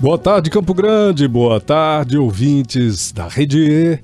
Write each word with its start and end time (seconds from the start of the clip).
Boa 0.00 0.16
tarde, 0.16 0.48
Campo 0.48 0.72
Grande. 0.72 1.28
Boa 1.28 1.60
tarde, 1.60 2.16
ouvintes 2.16 3.12
da 3.12 3.28
Rede 3.28 3.58
E, 3.58 3.98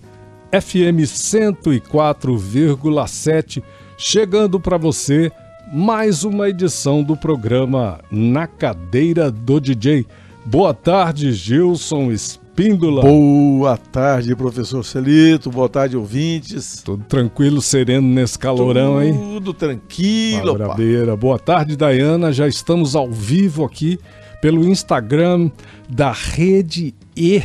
FM 0.53 1.01
104,7, 1.07 3.63
chegando 3.97 4.61
para 4.61 4.77
você 4.77 5.33
mais 5.73 6.23
uma 6.23 6.51
edição 6.51 7.03
do 7.03 7.17
programa 7.17 7.99
Na 8.11 8.47
Cadeira 8.47 9.31
do 9.31 9.59
DJ. 9.59 10.05
Boa 10.45 10.75
tarde, 10.75 11.33
Gilson 11.33 12.13
Espíndola. 12.13 13.01
Boa 13.01 13.79
tarde, 13.79 14.37
professor 14.37 14.85
Celito. 14.85 15.51
Boa 15.51 15.71
tarde, 15.71 15.97
ouvintes. 15.97 16.83
Tudo 16.85 17.05
tranquilo, 17.05 17.63
sereno 17.63 18.07
nesse 18.07 18.39
calorão, 18.39 18.97
Tudo 18.97 19.03
hein? 19.03 19.15
Tudo 19.15 19.55
tranquilo. 19.55 20.59
Maravilha. 20.59 21.17
Boa 21.17 21.39
tarde, 21.39 21.75
Dayana. 21.75 22.35
Já 22.35 22.47
estamos 22.47 22.95
ao 22.95 23.11
vivo 23.11 23.65
aqui 23.65 23.99
pelo 24.41 24.65
Instagram 24.65 25.51
da 25.89 26.13
Rede 26.13 26.95
E. 27.17 27.43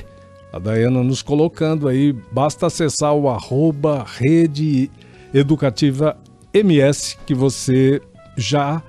A 0.52 0.60
Dayana 0.60 1.04
nos 1.04 1.22
colocando 1.22 1.88
aí, 1.88 2.14
basta 2.32 2.68
acessar 2.68 3.14
o 3.14 3.30
arroba 3.30 4.06
Rede 4.06 4.92
Educativa 5.34 6.18
MS 6.54 7.18
que 7.26 7.34
você 7.34 8.02
já 8.36 8.84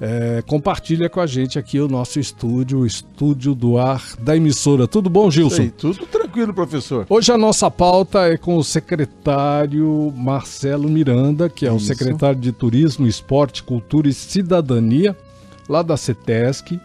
é, 0.00 0.42
compartilha 0.46 1.08
com 1.08 1.20
a 1.20 1.26
gente 1.26 1.58
aqui 1.58 1.80
o 1.80 1.88
nosso 1.88 2.20
estúdio, 2.20 2.80
o 2.80 2.86
estúdio 2.86 3.54
do 3.54 3.78
ar 3.78 4.02
da 4.20 4.36
emissora. 4.36 4.86
Tudo 4.86 5.08
bom, 5.08 5.30
Gilson? 5.30 5.62
aí, 5.62 5.70
tudo 5.70 6.06
tranquilo, 6.06 6.52
professor. 6.52 7.06
Hoje 7.08 7.32
a 7.32 7.38
nossa 7.38 7.70
pauta 7.70 8.28
é 8.28 8.36
com 8.36 8.56
o 8.56 8.64
secretário 8.64 10.12
Marcelo 10.14 10.88
Miranda, 10.88 11.48
que 11.48 11.66
é 11.66 11.72
o 11.72 11.76
Isso. 11.76 11.86
secretário 11.86 12.38
de 12.38 12.52
Turismo, 12.52 13.06
Esporte, 13.06 13.62
Cultura 13.62 14.08
e 14.08 14.12
Cidadania, 14.12 15.16
lá 15.68 15.82
da 15.82 15.96
CETESC, 15.96 16.78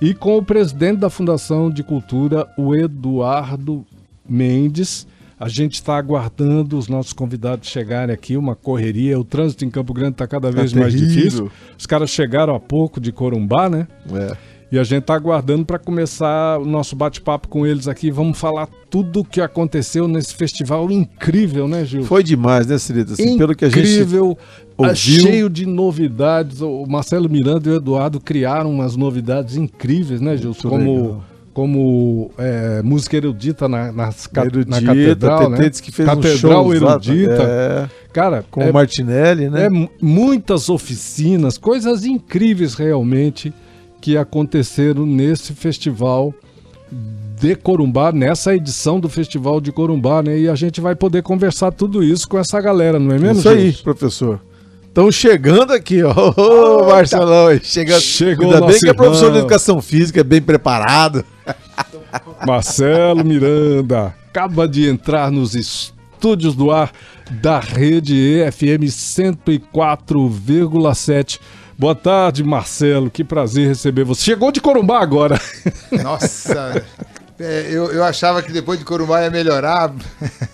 e 0.00 0.14
com 0.14 0.36
o 0.36 0.42
presidente 0.42 0.98
da 0.98 1.10
Fundação 1.10 1.70
de 1.70 1.82
Cultura, 1.82 2.46
o 2.56 2.74
Eduardo 2.74 3.84
Mendes. 4.28 5.06
A 5.40 5.48
gente 5.48 5.74
está 5.74 5.96
aguardando 5.96 6.76
os 6.76 6.88
nossos 6.88 7.12
convidados 7.12 7.68
chegarem 7.68 8.12
aqui, 8.12 8.36
uma 8.36 8.56
correria. 8.56 9.18
O 9.18 9.24
trânsito 9.24 9.64
em 9.64 9.70
Campo 9.70 9.94
Grande 9.94 10.12
está 10.12 10.26
cada 10.26 10.50
vez 10.50 10.72
mais 10.72 10.92
terrível. 10.92 11.14
difícil. 11.14 11.52
Os 11.78 11.86
caras 11.86 12.10
chegaram 12.10 12.54
há 12.54 12.60
pouco 12.60 13.00
de 13.00 13.12
Corumbá, 13.12 13.68
né? 13.68 13.86
É. 14.12 14.36
E 14.70 14.78
a 14.78 14.84
gente 14.84 15.04
tá 15.04 15.14
aguardando 15.14 15.64
para 15.64 15.78
começar 15.78 16.58
o 16.58 16.64
nosso 16.66 16.94
bate-papo 16.94 17.48
com 17.48 17.66
eles 17.66 17.88
aqui. 17.88 18.10
Vamos 18.10 18.38
falar 18.38 18.68
tudo 18.90 19.20
o 19.20 19.24
que 19.24 19.40
aconteceu 19.40 20.06
nesse 20.06 20.34
festival 20.34 20.90
incrível, 20.90 21.66
né, 21.66 21.86
Gil? 21.86 22.04
Foi 22.04 22.22
demais, 22.22 22.66
né, 22.66 22.76
Celito? 22.76 23.14
Assim, 23.14 23.38
pelo 23.38 23.54
que 23.54 23.64
a 23.64 23.68
gente 23.70 23.78
incrível, 23.80 24.36
ouviu. 24.76 24.94
cheio 24.94 25.48
de 25.48 25.64
novidades. 25.64 26.60
O 26.60 26.84
Marcelo 26.86 27.30
Miranda 27.30 27.66
e 27.66 27.72
o 27.72 27.76
Eduardo 27.76 28.20
criaram 28.20 28.70
umas 28.70 28.94
novidades 28.94 29.56
incríveis, 29.56 30.20
né, 30.20 30.36
Gil? 30.36 30.50
Muito 30.50 30.68
Como, 30.68 30.94
legal. 31.02 31.24
como 31.54 32.30
é, 32.36 32.82
música 32.82 33.16
erudita 33.16 33.66
na, 33.68 33.90
nas 33.90 34.28
Erudita, 34.36 34.70
na 34.70 34.82
catedral, 34.82 35.48
né? 35.48 35.70
Que 35.70 35.90
fez 35.90 36.06
Catedral 36.06 36.66
um 36.66 36.74
show 36.74 36.74
erudita. 36.74 37.42
É, 37.42 37.88
Cara, 38.12 38.44
com 38.50 38.60
é 38.60 38.68
o 38.70 38.74
Martinelli, 38.74 39.48
né? 39.48 39.64
é 39.64 39.70
mu- 39.70 39.88
muitas 40.00 40.68
oficinas, 40.68 41.56
coisas 41.56 42.04
incríveis 42.04 42.74
realmente 42.74 43.50
que 44.00 44.16
aconteceram 44.16 45.04
nesse 45.04 45.52
festival 45.52 46.32
de 47.40 47.54
Corumbá, 47.54 48.10
nessa 48.10 48.54
edição 48.54 48.98
do 48.98 49.08
Festival 49.08 49.60
de 49.60 49.70
Corumbá, 49.70 50.22
né? 50.22 50.38
E 50.38 50.48
a 50.48 50.54
gente 50.54 50.80
vai 50.80 50.94
poder 50.94 51.22
conversar 51.22 51.70
tudo 51.70 52.02
isso 52.02 52.28
com 52.28 52.38
essa 52.38 52.60
galera, 52.60 52.98
não 52.98 53.14
é 53.14 53.18
mesmo? 53.18 53.38
Isso 53.38 53.48
aí, 53.48 53.70
Gilson? 53.70 53.84
professor. 53.84 54.40
Estão 54.88 55.12
chegando 55.12 55.72
aqui, 55.72 56.02
ó. 56.02 56.12
Ô, 56.36 56.88
Marcelão, 56.88 57.48
aí, 57.48 57.60
chegando. 57.62 58.00
Chegou 58.00 58.52
Ainda 58.52 58.66
bem 58.66 58.80
que 58.80 58.88
é 58.88 58.94
professor 58.94 59.30
de 59.30 59.38
educação 59.38 59.80
física, 59.80 60.20
é 60.20 60.24
bem 60.24 60.42
preparado. 60.42 61.24
Marcelo 62.44 63.24
Miranda 63.24 64.12
acaba 64.28 64.66
de 64.66 64.88
entrar 64.88 65.30
nos 65.30 65.54
estúdios 65.54 66.56
do 66.56 66.72
ar 66.72 66.90
da 67.30 67.60
Rede 67.60 68.16
EFM 68.16 68.86
104,7. 68.86 71.38
Boa 71.78 71.94
tarde, 71.94 72.42
Marcelo. 72.42 73.08
Que 73.08 73.22
prazer 73.22 73.68
receber 73.68 74.02
você. 74.04 74.22
Chegou 74.22 74.50
de 74.50 74.60
Corumbá 74.60 75.00
agora. 75.00 75.40
Nossa, 76.02 76.84
é, 77.38 77.68
eu, 77.70 77.92
eu 77.92 78.02
achava 78.02 78.42
que 78.42 78.50
depois 78.50 78.78
de 78.80 78.84
Corumbá 78.84 79.22
ia 79.22 79.30
melhorar. 79.30 79.94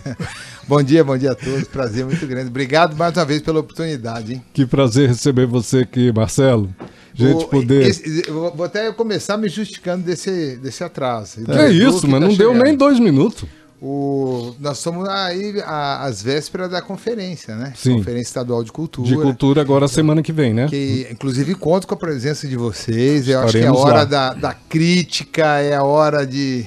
bom 0.68 0.82
dia, 0.82 1.02
bom 1.02 1.16
dia 1.16 1.32
a 1.32 1.34
todos. 1.34 1.64
Prazer 1.66 2.04
muito 2.04 2.26
grande. 2.26 2.48
Obrigado 2.48 2.94
mais 2.94 3.16
uma 3.16 3.24
vez 3.24 3.40
pela 3.40 3.60
oportunidade, 3.60 4.34
hein? 4.34 4.44
Que 4.52 4.66
prazer 4.66 5.08
receber 5.08 5.46
você 5.46 5.78
aqui, 5.78 6.12
Marcelo. 6.12 6.68
Gente, 7.14 7.44
O- 7.44 7.48
poder. 7.48 7.86
esse- 7.86 8.30
vou 8.30 8.64
até 8.64 8.92
começar 8.92 9.38
me 9.38 9.48
justificando 9.48 10.04
desse, 10.04 10.56
desse 10.56 10.84
atraso. 10.84 11.42
Que 11.44 11.52
é 11.52 11.70
isso, 11.70 12.06
mas 12.06 12.20
não 12.20 12.34
deu 12.34 12.52
nem 12.52 12.76
dois 12.76 13.00
minutos. 13.00 13.48
O, 13.86 14.54
nós 14.58 14.78
estamos 14.78 15.06
aí 15.06 15.62
às 15.66 16.22
vésperas 16.22 16.70
da 16.70 16.80
conferência, 16.80 17.54
né? 17.54 17.74
Sim. 17.76 17.98
Conferência 17.98 18.28
Estadual 18.28 18.64
de 18.64 18.72
Cultura. 18.72 19.06
De 19.06 19.14
cultura 19.14 19.60
agora 19.60 19.86
semana 19.88 20.22
que 20.22 20.32
vem, 20.32 20.54
né? 20.54 20.66
Que, 20.68 21.06
inclusive, 21.10 21.54
conto 21.54 21.86
com 21.86 21.92
a 21.92 21.96
presença 21.98 22.48
de 22.48 22.56
vocês. 22.56 23.28
Eu 23.28 23.40
acho 23.40 23.52
que 23.52 23.58
é 23.58 23.60
a 23.60 23.64
Estaremos 23.64 23.80
hora 23.82 24.06
da, 24.06 24.32
da 24.32 24.54
crítica, 24.54 25.60
é 25.60 25.74
a 25.74 25.82
hora 25.82 26.26
de. 26.26 26.64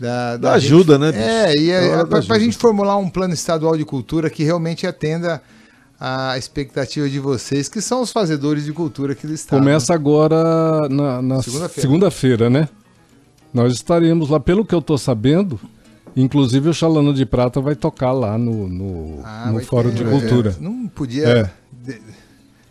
Da, 0.00 0.38
Da 0.38 0.52
ajuda, 0.54 0.98
né? 0.98 1.10
É, 1.14 1.54
e 1.54 1.70
É 1.70 1.84
é, 1.84 1.96
da 2.04 2.22
para 2.22 2.36
a 2.36 2.38
gente 2.38 2.56
formular 2.56 2.96
um 2.96 3.10
plano 3.10 3.34
estadual 3.34 3.76
de 3.76 3.84
cultura 3.84 4.30
que 4.30 4.42
realmente 4.42 4.86
atenda 4.86 5.42
a 6.00 6.38
expectativa 6.38 7.06
de 7.10 7.18
vocês, 7.18 7.68
que 7.68 7.82
são 7.82 8.00
os 8.00 8.10
fazedores 8.10 8.64
de 8.64 8.72
cultura 8.72 9.12
aqui 9.12 9.26
do 9.26 9.34
estado. 9.34 9.58
Começa 9.58 9.92
agora 9.92 10.88
na, 10.88 11.20
na 11.20 11.42
Segunda-feira. 11.42 11.80
segunda-feira, 11.82 12.48
né? 12.48 12.70
Nós 13.52 13.74
estaremos 13.74 14.30
lá, 14.30 14.40
pelo 14.40 14.64
que 14.64 14.74
eu 14.74 14.80
tô 14.80 14.96
sabendo. 14.96 15.60
Inclusive 16.22 16.68
o 16.68 16.74
Xalana 16.74 17.12
de 17.12 17.24
Prata 17.24 17.60
vai 17.60 17.74
tocar 17.76 18.12
lá 18.12 18.36
no, 18.36 18.68
no, 18.68 19.20
Ah, 19.24 19.50
no 19.52 19.60
Fórum 19.60 19.90
ter, 19.90 19.96
de 19.96 20.04
é, 20.04 20.10
Cultura. 20.10 20.56
não 20.60 20.88
podia. 20.88 21.26
É. 21.28 21.50
de- 21.72 22.00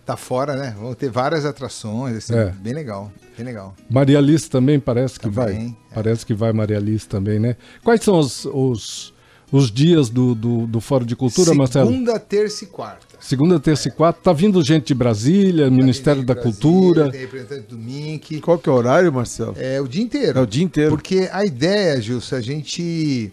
Tá 0.05 0.15
fora, 0.15 0.55
né? 0.55 0.73
Vão 0.79 0.93
ter 0.93 1.09
várias 1.09 1.43
atrações, 1.45 2.15
assim, 2.15 2.33
É. 2.33 2.45
bem 2.61 2.71
legal, 2.73 3.11
bem 3.35 3.45
legal. 3.45 3.75
Maria 3.89 4.17
Alice 4.19 4.49
também 4.49 4.79
parece 4.79 5.19
que 5.19 5.29
Também, 5.29 5.35
vai. 5.35 5.75
é. 5.91 5.93
Parece 5.95 6.25
que 6.25 6.33
vai 6.33 6.53
Maria 6.53 6.77
Alice 6.77 7.05
também, 7.05 7.39
né? 7.39 7.57
Quais 7.83 8.01
são 8.01 8.17
os, 8.17 8.45
os, 8.45 9.13
os 9.51 9.71
dias 9.71 10.09
do, 10.09 10.35
do, 10.35 10.67
do 10.67 10.81
Fórum 10.81 11.05
de 11.05 11.15
Cultura, 11.15 11.53
Marcelo? 11.53 11.89
Segunda, 11.89 12.19
terça 12.19 12.63
e 12.63 12.67
quarta. 12.67 13.07
Segunda, 13.19 13.59
terça 13.59 13.87
e 13.87 13.91
quarta. 13.91 14.19
Tá 14.21 14.33
vindo 14.33 14.63
gente 14.63 14.87
de 14.87 14.93
Brasília, 14.93 15.69
Ministério 15.69 16.23
da 16.23 16.33
Brasília, 16.33 16.59
Cultura. 16.59 17.11
Tem 17.11 17.21
representante 17.21 17.67
do 17.67 17.77
MINC. 17.77 18.41
Qual 18.41 18.57
que 18.59 18.69
é 18.69 18.71
o 18.71 18.75
horário, 18.75 19.11
Marcelo? 19.11 19.55
É 19.57 19.81
o 19.81 19.87
dia 19.87 20.03
inteiro. 20.03 20.37
É 20.37 20.41
o 20.41 20.45
dia 20.45 20.63
inteiro. 20.63 20.91
Porque 20.91 21.29
a 21.31 21.45
ideia, 21.45 21.99
Gilson, 21.99 22.35
a 22.35 22.41
gente, 22.41 23.31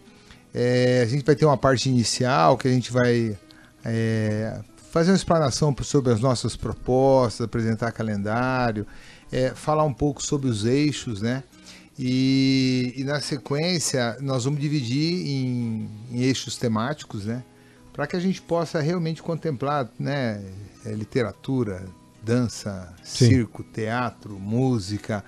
é, 0.55 1.03
a 1.03 1.07
gente 1.07 1.25
vai 1.25 1.35
ter 1.35 1.45
uma 1.45 1.57
parte 1.57 1.89
inicial 1.89 2.57
que 2.57 2.69
a 2.69 2.71
gente 2.71 2.91
vai 2.91 3.37
é, 3.85 4.59
fazer 4.91 5.11
uma 5.11 5.17
explanação 5.17 5.75
sobre 5.83 6.13
as 6.13 6.21
nossas 6.21 6.57
propostas, 6.57 7.45
apresentar 7.45 7.93
calendário, 7.93 8.87
é, 9.31 9.51
falar 9.51 9.85
um 9.85 9.93
pouco 9.93 10.23
sobre 10.23 10.49
os 10.49 10.65
eixos, 10.65 11.21
né? 11.21 11.43
E, 11.99 12.93
e 12.97 13.05
na 13.05 13.21
sequência 13.21 14.17
nós 14.21 14.45
vamos 14.45 14.61
dividir 14.61 15.27
em, 15.27 15.89
em 16.11 16.23
eixos 16.23 16.57
temáticos, 16.57 17.27
né? 17.27 17.45
Para 17.93 18.07
que 18.07 18.17
a 18.17 18.21
gente 18.21 18.43
possa 18.43 18.81
realmente 18.81 19.23
contemplar, 19.23 19.89
né? 19.99 20.43
é, 20.85 20.93
literatura, 20.93 21.87
dança, 22.23 22.95
Sim. 23.03 23.29
circo, 23.29 23.63
teatro, 23.63 24.39
música, 24.39 25.25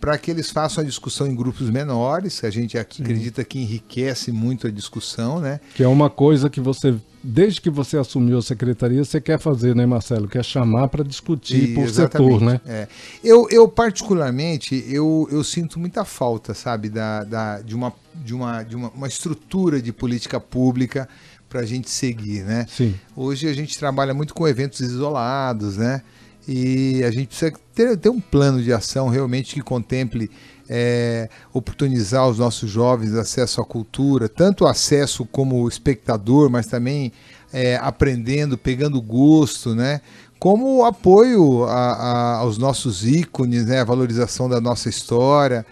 para 0.00 0.16
que 0.18 0.30
eles 0.30 0.50
façam 0.50 0.82
a 0.82 0.86
discussão 0.86 1.26
em 1.26 1.34
grupos 1.34 1.68
menores. 1.70 2.42
A 2.44 2.50
gente 2.50 2.78
aqui 2.78 3.02
acredita 3.02 3.44
que 3.44 3.58
enriquece 3.58 4.32
muito 4.32 4.66
a 4.66 4.70
discussão, 4.70 5.40
né? 5.40 5.60
Que 5.74 5.82
é 5.82 5.88
uma 5.88 6.08
coisa 6.08 6.48
que 6.48 6.60
você, 6.60 6.94
desde 7.22 7.60
que 7.60 7.68
você 7.70 7.98
assumiu 7.98 8.38
a 8.38 8.42
secretaria, 8.42 9.04
você 9.04 9.20
quer 9.20 9.38
fazer, 9.38 9.74
né, 9.74 9.84
Marcelo? 9.84 10.28
Quer 10.28 10.44
chamar 10.44 10.88
para 10.88 11.04
discutir 11.04 11.70
E- 11.70 11.74
por 11.74 11.88
setor, 11.88 12.40
né? 12.40 12.60
é. 12.66 12.88
Eu, 13.22 13.46
eu 13.50 13.68
particularmente, 13.68 14.84
eu, 14.88 15.28
eu 15.30 15.44
sinto 15.44 15.78
muita 15.78 16.04
falta, 16.04 16.54
sabe, 16.54 16.88
da, 16.88 17.24
da, 17.24 17.60
de, 17.60 17.74
uma, 17.74 17.92
de, 18.14 18.34
uma, 18.34 18.62
de 18.62 18.76
uma, 18.76 18.88
uma 18.90 19.08
estrutura 19.08 19.80
de 19.82 19.92
política 19.92 20.40
pública 20.40 21.08
para 21.48 21.60
a 21.60 21.66
gente 21.66 21.90
seguir, 21.90 22.42
né? 22.44 22.66
Sim. 22.66 22.94
Hoje 23.14 23.46
a 23.46 23.52
gente 23.52 23.78
trabalha 23.78 24.14
muito 24.14 24.32
com 24.32 24.48
eventos 24.48 24.80
isolados, 24.80 25.76
né? 25.76 26.00
E 26.46 27.02
a 27.04 27.10
gente 27.10 27.28
precisa 27.28 27.52
ter, 27.74 27.96
ter 27.96 28.08
um 28.08 28.20
plano 28.20 28.62
de 28.62 28.72
ação 28.72 29.08
realmente 29.08 29.54
que 29.54 29.60
contemple 29.60 30.30
é, 30.68 31.28
oportunizar 31.52 32.28
os 32.28 32.38
nossos 32.38 32.70
jovens 32.70 33.14
acesso 33.14 33.60
à 33.60 33.64
cultura, 33.64 34.28
tanto 34.28 34.66
acesso 34.66 35.24
como 35.26 35.68
espectador, 35.68 36.50
mas 36.50 36.66
também 36.66 37.12
é, 37.52 37.76
aprendendo, 37.76 38.56
pegando 38.56 39.00
gosto, 39.00 39.74
né? 39.74 40.00
Como 40.38 40.84
apoio 40.84 41.64
a- 41.64 41.92
a- 41.92 42.36
aos 42.38 42.58
nossos 42.58 43.04
ícones, 43.06 43.66
né? 43.66 43.80
A 43.80 43.84
valorização 43.84 44.48
da 44.48 44.60
nossa 44.60 44.88
história. 44.88 45.64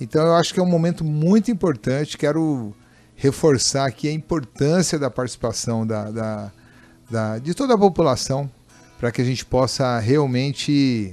Então 0.00 0.24
eu 0.26 0.34
acho 0.34 0.52
que 0.52 0.58
é 0.58 0.62
um 0.62 0.68
momento 0.68 1.04
muito 1.04 1.50
importante. 1.50 2.18
Quero 2.18 2.74
reforçar 3.14 3.86
aqui 3.86 4.08
a 4.08 4.12
importância 4.12 4.98
da 4.98 5.10
participação 5.10 5.86
da, 5.86 6.10
da- 6.10 6.52
da- 7.10 7.38
de 7.38 7.54
toda 7.54 7.74
a 7.74 7.78
população 7.78 8.50
para 8.98 9.10
que 9.10 9.20
a 9.20 9.24
gente 9.24 9.44
possa 9.44 9.98
realmente 9.98 11.12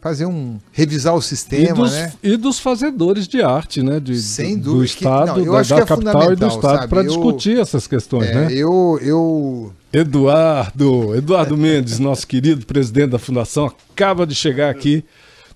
fazer 0.00 0.26
um 0.26 0.58
revisar 0.70 1.14
o 1.14 1.22
sistema, 1.22 1.70
e 1.70 1.72
dos, 1.72 1.92
né? 1.92 2.12
E 2.22 2.36
dos 2.36 2.58
fazedores 2.58 3.26
de 3.26 3.40
arte, 3.40 3.82
né? 3.82 3.98
De, 3.98 4.20
Sem 4.20 4.58
do, 4.58 4.64
dúvida. 4.64 4.78
do 4.78 4.84
Estado, 4.84 5.34
que, 5.40 5.46
não, 5.46 5.52
da, 5.54 5.62
da 5.62 5.76
é 5.76 5.86
capital 5.86 6.32
e 6.32 6.36
do 6.36 6.46
Estado, 6.46 6.88
para 6.90 7.02
discutir 7.02 7.58
essas 7.58 7.86
questões, 7.86 8.28
é, 8.28 8.34
né? 8.34 8.48
Eu, 8.52 8.98
eu 9.00 9.72
Eduardo, 9.90 11.14
Eduardo 11.14 11.56
Mendes, 11.56 11.98
nosso 11.98 12.26
querido 12.26 12.66
presidente 12.66 13.10
da 13.10 13.18
Fundação, 13.18 13.72
acaba 13.94 14.26
de 14.26 14.34
chegar 14.34 14.68
aqui 14.68 15.02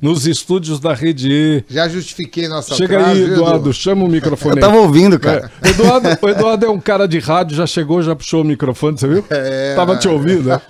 nos 0.00 0.26
estúdios 0.26 0.78
da 0.78 0.94
Rede 0.94 1.28
E. 1.30 1.64
Já 1.68 1.88
justifiquei 1.88 2.46
nossa 2.46 2.74
Chega 2.74 2.98
atraso, 2.98 3.18
aí, 3.18 3.32
Eduardo, 3.32 3.70
Edu? 3.70 3.72
chama 3.72 4.04
o 4.04 4.08
microfone 4.08 4.56
Eu 4.56 4.60
tava 4.60 4.76
ouvindo, 4.76 5.18
cara. 5.18 5.50
É, 5.60 5.70
Eduardo, 5.70 6.08
o 6.22 6.28
Eduardo 6.28 6.66
é 6.66 6.70
um 6.70 6.78
cara 6.78 7.08
de 7.08 7.18
rádio, 7.18 7.56
já 7.56 7.66
chegou, 7.66 8.00
já 8.02 8.14
puxou 8.14 8.42
o 8.42 8.44
microfone, 8.44 8.96
você 8.96 9.08
viu? 9.08 9.24
É. 9.28 9.74
Tava 9.74 9.96
te 9.96 10.06
ouvindo, 10.08 10.48
né? 10.48 10.60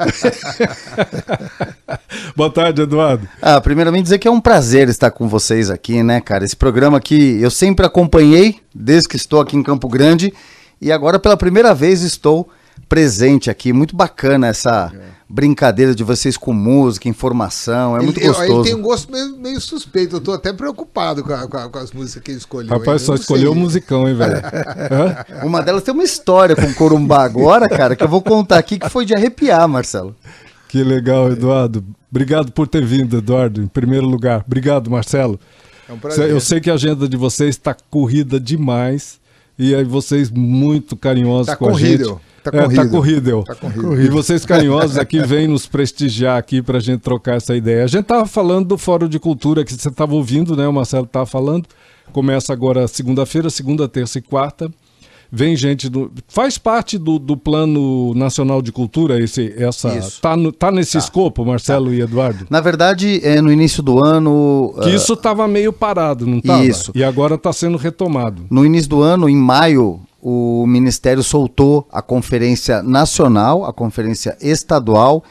Boa 2.34 2.50
tarde, 2.50 2.82
Eduardo. 2.82 3.28
Ah, 3.42 3.60
primeiramente 3.60 4.04
dizer 4.04 4.18
que 4.18 4.26
é 4.26 4.30
um 4.30 4.40
prazer 4.40 4.88
estar 4.88 5.10
com 5.10 5.28
vocês 5.28 5.70
aqui, 5.70 6.02
né, 6.02 6.20
cara? 6.20 6.44
Esse 6.44 6.56
programa 6.56 7.00
que 7.00 7.40
eu 7.40 7.50
sempre 7.50 7.84
acompanhei 7.84 8.56
desde 8.74 9.08
que 9.08 9.16
estou 9.16 9.40
aqui 9.40 9.56
em 9.56 9.62
Campo 9.62 9.88
Grande 9.88 10.32
e 10.80 10.90
agora 10.90 11.18
pela 11.18 11.36
primeira 11.36 11.74
vez 11.74 12.02
estou 12.02 12.48
presente 12.88 13.50
aqui. 13.50 13.72
Muito 13.72 13.94
bacana 13.94 14.46
essa 14.46 14.92
brincadeira 15.28 15.94
de 15.94 16.02
vocês 16.02 16.36
com 16.38 16.52
música, 16.54 17.08
informação, 17.08 17.94
é 17.94 17.98
Ele, 17.98 18.04
muito 18.06 18.18
eu- 18.20 18.32
ele 18.32 18.38
gostoso. 18.46 18.62
tem 18.64 18.74
um 18.74 18.80
gosto 18.82 19.12
meio, 19.12 19.36
meio 19.36 19.60
suspeito, 19.60 20.16
eu 20.16 20.20
tô 20.20 20.32
até 20.32 20.52
preocupado 20.52 21.22
com, 21.22 21.32
a- 21.32 21.46
com 21.46 21.56
a- 21.58 21.68
com 21.68 21.78
as 21.78 21.92
músicas 21.92 22.22
que 22.22 22.30
ele 22.30 22.38
escolheu. 22.38 22.70
Rapaz, 22.78 23.02
só 23.02 23.14
escolheu 23.14 23.50
o 23.50 23.54
sei. 23.54 23.62
musicão, 23.62 24.08
hein, 24.08 24.14
velho? 24.14 24.40
Uma 25.44 25.62
delas 25.62 25.82
tem 25.82 25.92
uma 25.92 26.04
história 26.04 26.56
com 26.56 26.62
o 26.66 26.74
Corumbá 26.74 27.24
agora, 27.24 27.68
cara, 27.68 27.94
que 27.94 28.02
eu 28.02 28.08
vou 28.08 28.22
contar 28.22 28.58
aqui 28.58 28.78
que 28.78 28.88
foi 28.88 29.04
de 29.04 29.14
arrepiar, 29.14 29.68
Marcelo. 29.68 30.16
Que 30.68 30.82
legal, 30.82 31.30
Eduardo. 31.30 31.84
Obrigado 32.10 32.50
por 32.52 32.66
ter 32.66 32.84
vindo, 32.84 33.18
Eduardo, 33.18 33.62
em 33.62 33.66
primeiro 33.66 34.06
lugar. 34.06 34.42
Obrigado, 34.46 34.90
Marcelo. 34.90 35.38
É 35.88 35.92
um 35.92 35.98
prazer. 35.98 36.30
Eu 36.30 36.40
sei 36.40 36.60
que 36.60 36.70
a 36.70 36.74
agenda 36.74 37.08
de 37.08 37.16
vocês 37.16 37.50
está 37.50 37.74
corrida 37.90 38.38
demais. 38.40 39.18
E 39.58 39.74
aí 39.74 39.84
vocês 39.84 40.30
muito 40.30 40.96
carinhosos 40.96 41.46
Tá 41.46 41.56
com 41.56 41.66
a 41.66 41.70
corrido, 41.72 42.04
gente. 42.04 42.18
tá 42.44 42.50
É, 42.56 42.62
corrido. 42.62 42.76
tá 42.82 42.88
corrido. 42.88 43.42
Tá 43.44 43.54
corrido. 43.56 44.02
E 44.02 44.08
vocês 44.08 44.44
carinhosos 44.46 44.96
aqui 44.96 45.20
vêm 45.20 45.48
nos 45.48 45.66
prestigiar 45.66 46.38
aqui 46.38 46.62
para 46.62 46.78
a 46.78 46.80
gente 46.80 47.00
trocar 47.00 47.36
essa 47.36 47.56
ideia. 47.56 47.82
A 47.84 47.88
gente 47.88 48.04
tava 48.04 48.24
falando 48.26 48.68
do 48.68 48.78
Fórum 48.78 49.08
de 49.08 49.18
Cultura 49.18 49.64
que 49.64 49.72
você 49.74 49.88
estava 49.88 50.14
ouvindo, 50.14 50.56
né? 50.56 50.66
O 50.68 50.72
Marcelo 50.72 51.06
tava 51.06 51.26
falando. 51.26 51.66
Começa 52.12 52.52
agora 52.52 52.86
segunda-feira, 52.88 53.50
segunda, 53.50 53.88
terça 53.88 54.18
e 54.18 54.22
quarta. 54.22 54.70
Vem 55.30 55.54
gente 55.56 55.88
do. 55.90 56.10
Faz 56.26 56.56
parte 56.56 56.96
do, 56.96 57.18
do 57.18 57.36
Plano 57.36 58.14
Nacional 58.14 58.62
de 58.62 58.72
Cultura, 58.72 59.20
esse, 59.20 59.54
essa. 59.58 59.94
Isso. 59.96 60.20
Tá, 60.22 60.34
no- 60.36 60.50
tá 60.50 60.70
nesse 60.70 60.96
escopo, 60.96 61.44
Marcelo 61.44 61.92
e 61.92 62.00
Eduardo? 62.00 62.46
Na 62.48 62.60
verdade, 62.62 63.20
é, 63.22 63.40
no 63.40 63.52
início 63.52 63.82
do 63.82 64.02
ano. 64.02 64.74
Que 64.82 64.88
ah, 64.88 64.94
isso 64.94 65.12
estava 65.12 65.46
meio 65.46 65.72
parado, 65.72 66.26
não 66.26 66.38
estava? 66.38 66.64
Isso. 66.64 66.92
E 66.94 67.04
agora 67.04 67.34
está 67.34 67.52
sendo 67.52 67.76
retomado. 67.76 68.44
No 68.48 68.64
início 68.64 68.88
do 68.88 69.02
ano, 69.02 69.28
em 69.28 69.36
maio, 69.36 70.00
o 70.22 70.66
Ministério 70.66 71.22
soltou 71.22 71.86
a 71.92 72.00
conferência 72.00 72.82
nacional, 72.82 73.66
a 73.66 73.72
conferência 73.72 74.34
estadual 74.40 75.22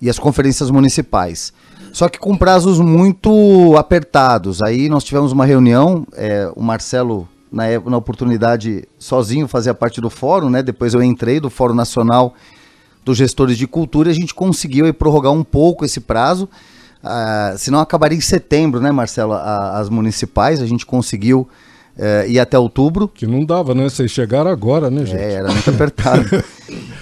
e 0.00 0.08
as 0.08 0.18
conferências 0.18 0.70
municipais. 0.70 1.52
Só 1.92 2.08
que 2.08 2.18
com 2.18 2.34
prazos 2.36 2.80
muito 2.80 3.76
apertados. 3.76 4.60
Aí 4.62 4.88
nós 4.88 5.04
tivemos 5.04 5.32
uma 5.32 5.44
reunião, 5.44 6.06
é, 6.14 6.50
o 6.56 6.62
Marcelo, 6.62 7.28
na, 7.54 7.66
ép- 7.70 7.86
na 7.88 7.96
oportunidade, 7.96 8.84
sozinho 8.98 9.46
fazia 9.48 9.72
parte 9.72 10.00
do 10.00 10.10
fórum, 10.10 10.50
né? 10.50 10.62
Depois 10.62 10.92
eu 10.94 11.02
entrei 11.02 11.38
do 11.40 11.48
Fórum 11.48 11.74
Nacional 11.74 12.34
dos 13.04 13.16
Gestores 13.18 13.56
de 13.56 13.66
Cultura 13.66 14.08
e 14.08 14.12
a 14.12 14.14
gente 14.14 14.34
conseguiu 14.34 14.86
aí, 14.86 14.92
prorrogar 14.92 15.32
um 15.32 15.44
pouco 15.44 15.84
esse 15.84 16.00
prazo. 16.00 16.48
Ah, 17.02 17.54
senão 17.58 17.78
acabaria 17.80 18.16
em 18.16 18.20
setembro, 18.20 18.80
né, 18.80 18.90
Marcelo? 18.90 19.34
A- 19.34 19.78
as 19.78 19.88
municipais, 19.88 20.60
a 20.60 20.66
gente 20.66 20.84
conseguiu 20.86 21.46
eh, 21.96 22.24
ir 22.28 22.40
até 22.40 22.58
outubro. 22.58 23.06
Que 23.06 23.26
não 23.26 23.44
dava, 23.44 23.74
né? 23.74 23.84
Vocês 23.84 24.10
chegaram 24.10 24.50
agora, 24.50 24.90
né, 24.90 25.04
gente? 25.04 25.20
É, 25.20 25.32
era 25.34 25.52
muito 25.52 25.70
apertado. 25.70 26.24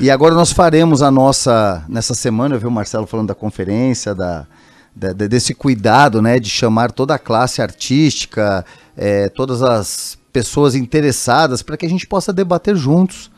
e 0.00 0.10
agora 0.10 0.34
nós 0.34 0.52
faremos 0.52 1.00
a 1.02 1.10
nossa. 1.10 1.82
Nessa 1.88 2.14
semana, 2.14 2.56
eu 2.56 2.60
vi 2.60 2.66
o 2.66 2.70
Marcelo 2.70 3.06
falando 3.06 3.28
da 3.28 3.34
conferência, 3.34 4.14
da, 4.14 4.46
da- 4.94 5.12
de- 5.14 5.28
desse 5.28 5.54
cuidado, 5.54 6.20
né, 6.20 6.38
de 6.38 6.50
chamar 6.50 6.90
toda 6.92 7.14
a 7.14 7.18
classe 7.18 7.62
artística, 7.62 8.66
eh, 8.96 9.28
todas 9.30 9.62
as 9.62 10.18
pessoas 10.32 10.74
interessadas, 10.74 11.62
para 11.62 11.76
que 11.76 11.84
a 11.86 11.88
gente 11.88 12.06
possa 12.06 12.32
debater 12.32 12.74
juntos 12.76 13.30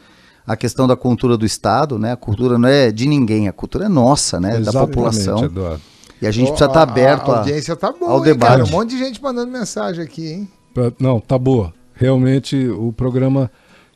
a 0.46 0.56
questão 0.56 0.86
da 0.86 0.94
cultura 0.96 1.36
do 1.36 1.44
Estado, 1.46 1.98
né? 1.98 2.12
A 2.12 2.16
cultura 2.16 2.58
não 2.58 2.68
é 2.68 2.92
de 2.92 3.06
ninguém, 3.08 3.48
a 3.48 3.52
cultura 3.52 3.86
é 3.86 3.88
nossa, 3.88 4.38
né? 4.40 4.52
da 4.52 4.58
Exatamente, 4.60 4.88
população. 4.90 5.44
Eduardo. 5.44 5.80
E 6.22 6.26
a 6.26 6.30
gente 6.30 6.48
precisa 6.48 6.66
estar 6.66 6.80
a- 6.80 6.82
aberto 6.82 7.30
A 7.30 7.34
a, 7.34 7.38
audiência 7.38 7.74
tá 7.76 7.90
boa, 7.92 8.12
ao 8.12 8.18
hein, 8.18 8.24
debate. 8.24 8.50
cara? 8.50 8.64
Um 8.64 8.70
monte 8.70 8.90
de 8.90 8.98
gente 8.98 9.22
mandando 9.22 9.50
mensagem 9.50 10.02
aqui, 10.04 10.26
hein? 10.32 10.48
Não, 10.98 11.18
tá 11.20 11.38
boa. 11.38 11.72
Realmente 11.94 12.68
o 12.68 12.92
programa. 12.92 13.50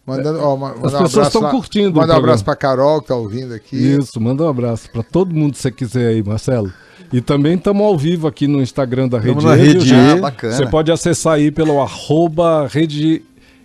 Mandando, 0.09 0.41
ó, 0.41 0.57
ma- 0.57 0.75
mandar 0.75 0.99
um 1.01 1.03
pessoas 1.05 1.27
estão 1.29 1.43
lá- 1.43 1.51
curtindo 1.51 1.91
o 1.91 1.93
Mandar 1.93 2.01
um 2.01 2.07
programa. 2.07 2.19
abraço 2.27 2.45
pra 2.45 2.57
Carol, 2.57 3.01
que 3.03 3.09
tá 3.09 3.15
ouvindo 3.15 3.55
aqui. 3.55 3.77
Isso, 3.77 4.21
manda 4.21 4.43
um 4.45 4.49
abraço 4.49 4.91
para 4.91 5.03
todo 5.03 5.35
mundo 5.35 5.53
que 5.53 5.59
você 5.59 5.71
quiser 5.71 6.09
aí, 6.09 6.23
Marcelo. 6.23 6.73
E 7.13 7.21
também 7.21 7.55
estamos 7.57 7.83
ao 7.87 7.97
vivo 7.97 8.27
aqui 8.27 8.47
no 8.47 8.61
Instagram 8.61 9.09
da 9.09 9.19
Rede 9.19 9.45
na 9.45 9.55
Rede? 9.55 9.93
E. 9.93 9.95
Ah, 9.95 10.17
bacana. 10.17 10.55
Você 10.55 10.67
pode 10.67 10.91
acessar 10.93 11.35
aí 11.35 11.51
pelo 11.51 11.81
arroba 11.81 12.67
Rede 12.67 13.23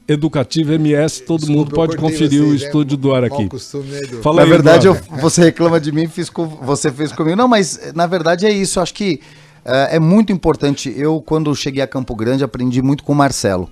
Educativa 0.08 0.74
MS, 0.76 1.24
todo 1.24 1.40
Desculpa, 1.40 1.60
mundo 1.62 1.74
pode 1.76 1.96
conferir 1.98 2.42
o 2.42 2.48
vocês, 2.48 2.62
né? 2.62 2.68
estúdio 2.68 2.98
do 2.98 3.14
ar 3.16 3.24
aqui. 3.24 3.48
costume, 3.48 3.86
né? 3.90 4.02
Fala 4.22 4.38
Na 4.38 4.42
aí, 4.44 4.50
verdade, 4.50 4.86
eu, 4.88 4.94
você 5.22 5.42
reclama 5.44 5.80
de 5.80 5.94
mim, 5.94 6.08
fiz 6.08 6.30
com, 6.30 6.46
você 6.46 6.92
fez 6.92 7.12
comigo. 7.14 7.38
Não, 7.38 7.48
mas 7.48 7.80
na 7.96 8.06
verdade 8.06 8.46
é 8.46 8.52
isso. 8.52 8.82
Acho 8.82 8.94
que 8.94 9.22
eh, 9.64 9.96
é 9.96 10.00
muito 10.00 10.32
importante. 10.34 10.94
Eu, 10.98 11.22
quando 11.22 11.56
cheguei 11.56 11.82
a 11.82 11.88
Campo 11.88 12.14
Grande, 12.16 12.44
aprendi 12.44 12.82
muito 12.82 13.02
com 13.02 13.14
o 13.14 13.16
Marcelo. 13.16 13.70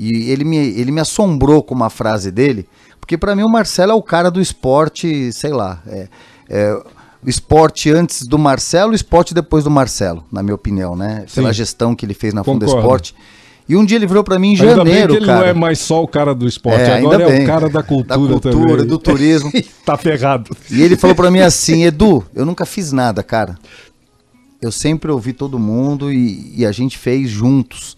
E 0.00 0.30
ele 0.30 0.44
me, 0.44 0.56
ele 0.56 0.92
me 0.92 1.00
assombrou 1.00 1.60
com 1.60 1.74
uma 1.74 1.90
frase 1.90 2.30
dele, 2.30 2.68
porque 3.00 3.18
para 3.18 3.34
mim 3.34 3.42
o 3.42 3.48
Marcelo 3.50 3.90
é 3.90 3.94
o 3.96 4.02
cara 4.02 4.30
do 4.30 4.40
esporte, 4.40 5.32
sei 5.32 5.50
lá. 5.50 5.82
É, 5.88 6.08
é, 6.48 6.82
o 7.20 7.28
esporte 7.28 7.90
antes 7.90 8.24
do 8.24 8.38
Marcelo, 8.38 8.92
o 8.92 8.94
esporte 8.94 9.34
depois 9.34 9.64
do 9.64 9.70
Marcelo, 9.70 10.24
na 10.30 10.40
minha 10.40 10.54
opinião, 10.54 10.94
né? 10.94 11.24
Pela 11.34 11.48
Sim. 11.48 11.54
gestão 11.58 11.96
que 11.96 12.06
ele 12.06 12.14
fez 12.14 12.32
na 12.32 12.44
Concordo. 12.44 12.66
Fundo 12.66 12.78
Esporte. 12.78 13.14
E 13.68 13.76
um 13.76 13.84
dia 13.84 13.96
ele 13.98 14.06
virou 14.06 14.22
para 14.24 14.38
mim 14.38 14.54
em 14.54 14.60
Ainda 14.60 14.66
bem 14.82 14.94
janeiro, 14.94 15.12
que 15.12 15.18
ele 15.18 15.26
cara. 15.26 15.40
não 15.40 15.46
é 15.48 15.52
mais 15.52 15.78
só 15.80 16.02
o 16.02 16.08
cara 16.08 16.34
do 16.34 16.46
esporte, 16.46 16.80
É, 16.80 16.96
agora 16.98 17.24
é 17.24 17.26
bem. 17.32 17.42
o 17.42 17.46
cara 17.46 17.68
da 17.68 17.82
cultura, 17.82 18.08
Da 18.08 18.14
cultura, 18.16 18.52
também. 18.52 18.86
do 18.86 18.98
turismo. 18.98 19.50
tá 19.84 19.96
ferrado. 19.98 20.56
E 20.70 20.80
ele 20.80 20.96
falou 20.96 21.14
pra 21.14 21.30
mim 21.30 21.40
assim, 21.40 21.84
Edu, 21.84 22.24
eu 22.34 22.46
nunca 22.46 22.64
fiz 22.64 22.92
nada, 22.92 23.22
cara. 23.22 23.58
Eu 24.62 24.72
sempre 24.72 25.10
ouvi 25.10 25.32
todo 25.34 25.58
mundo 25.58 26.10
e, 26.12 26.54
e 26.56 26.64
a 26.64 26.72
gente 26.72 26.96
fez 26.96 27.28
juntos. 27.28 27.96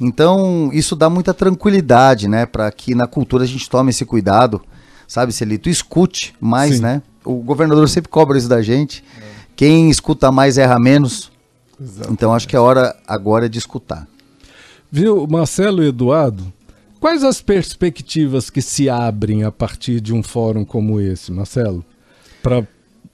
Então, 0.00 0.70
isso 0.72 0.96
dá 0.96 1.10
muita 1.10 1.34
tranquilidade, 1.34 2.26
né? 2.26 2.46
Pra 2.46 2.70
que 2.72 2.94
na 2.94 3.06
cultura 3.06 3.44
a 3.44 3.46
gente 3.46 3.68
tome 3.68 3.90
esse 3.90 4.04
cuidado, 4.04 4.62
sabe, 5.06 5.32
Celito? 5.32 5.68
Escute 5.68 6.34
mais, 6.40 6.76
Sim. 6.76 6.82
né? 6.82 7.02
O 7.24 7.34
governador 7.36 7.86
sempre 7.88 8.08
cobra 8.08 8.38
isso 8.38 8.48
da 8.48 8.62
gente. 8.62 9.04
Quem 9.54 9.90
escuta 9.90 10.32
mais 10.32 10.56
erra 10.56 10.78
menos. 10.78 11.30
Então, 12.10 12.34
acho 12.34 12.48
que 12.48 12.56
é 12.56 12.60
hora 12.60 12.96
agora 13.06 13.48
de 13.48 13.58
escutar. 13.58 14.08
Viu, 14.90 15.26
Marcelo 15.26 15.82
e 15.82 15.88
Eduardo? 15.88 16.50
Quais 16.98 17.22
as 17.22 17.40
perspectivas 17.40 18.50
que 18.50 18.60
se 18.60 18.88
abrem 18.88 19.44
a 19.44 19.52
partir 19.52 20.00
de 20.00 20.12
um 20.12 20.22
fórum 20.22 20.64
como 20.64 21.00
esse, 21.00 21.30
Marcelo? 21.30 21.84
Para 22.42 22.66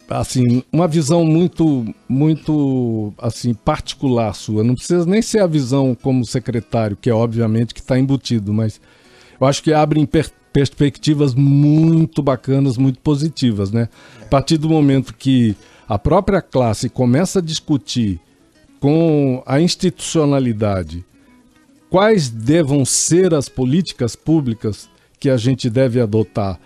assim, 0.09 0.63
uma 0.73 0.87
visão 0.87 1.25
muito 1.25 1.85
muito 2.09 3.13
assim 3.19 3.53
particular 3.55 4.35
sua. 4.35 4.63
Não 4.63 4.75
precisa 4.75 5.05
nem 5.05 5.21
ser 5.21 5.41
a 5.41 5.47
visão 5.47 5.95
como 5.95 6.25
secretário, 6.25 6.97
que 6.97 7.11
é 7.11 7.15
obviamente 7.15 7.75
que 7.75 7.81
está 7.81 7.99
embutido, 7.99 8.53
mas 8.53 8.81
eu 9.41 9.47
acho 9.47 9.63
que 9.63 9.73
abrem 9.73 10.07
per- 10.07 10.31
perspectivas 10.53 11.35
muito 11.35 12.23
bacanas, 12.23 12.77
muito 12.77 13.01
positivas, 13.01 13.71
né? 13.71 13.89
A 14.23 14.27
partir 14.27 14.57
do 14.57 14.69
momento 14.69 15.15
que 15.15 15.55
a 15.89 15.99
própria 15.99 16.41
classe 16.41 16.89
começa 16.89 17.39
a 17.39 17.43
discutir 17.43 18.21
com 18.81 19.43
a 19.47 19.61
institucionalidade 19.61 21.05
quais 21.91 22.29
devam 22.29 22.85
ser 22.85 23.35
as 23.35 23.49
políticas 23.49 24.17
públicas 24.17 24.89
que 25.19 25.31
a 25.31 25.37
gente 25.37 25.71
deve 25.71 26.01
adotar 26.01 26.59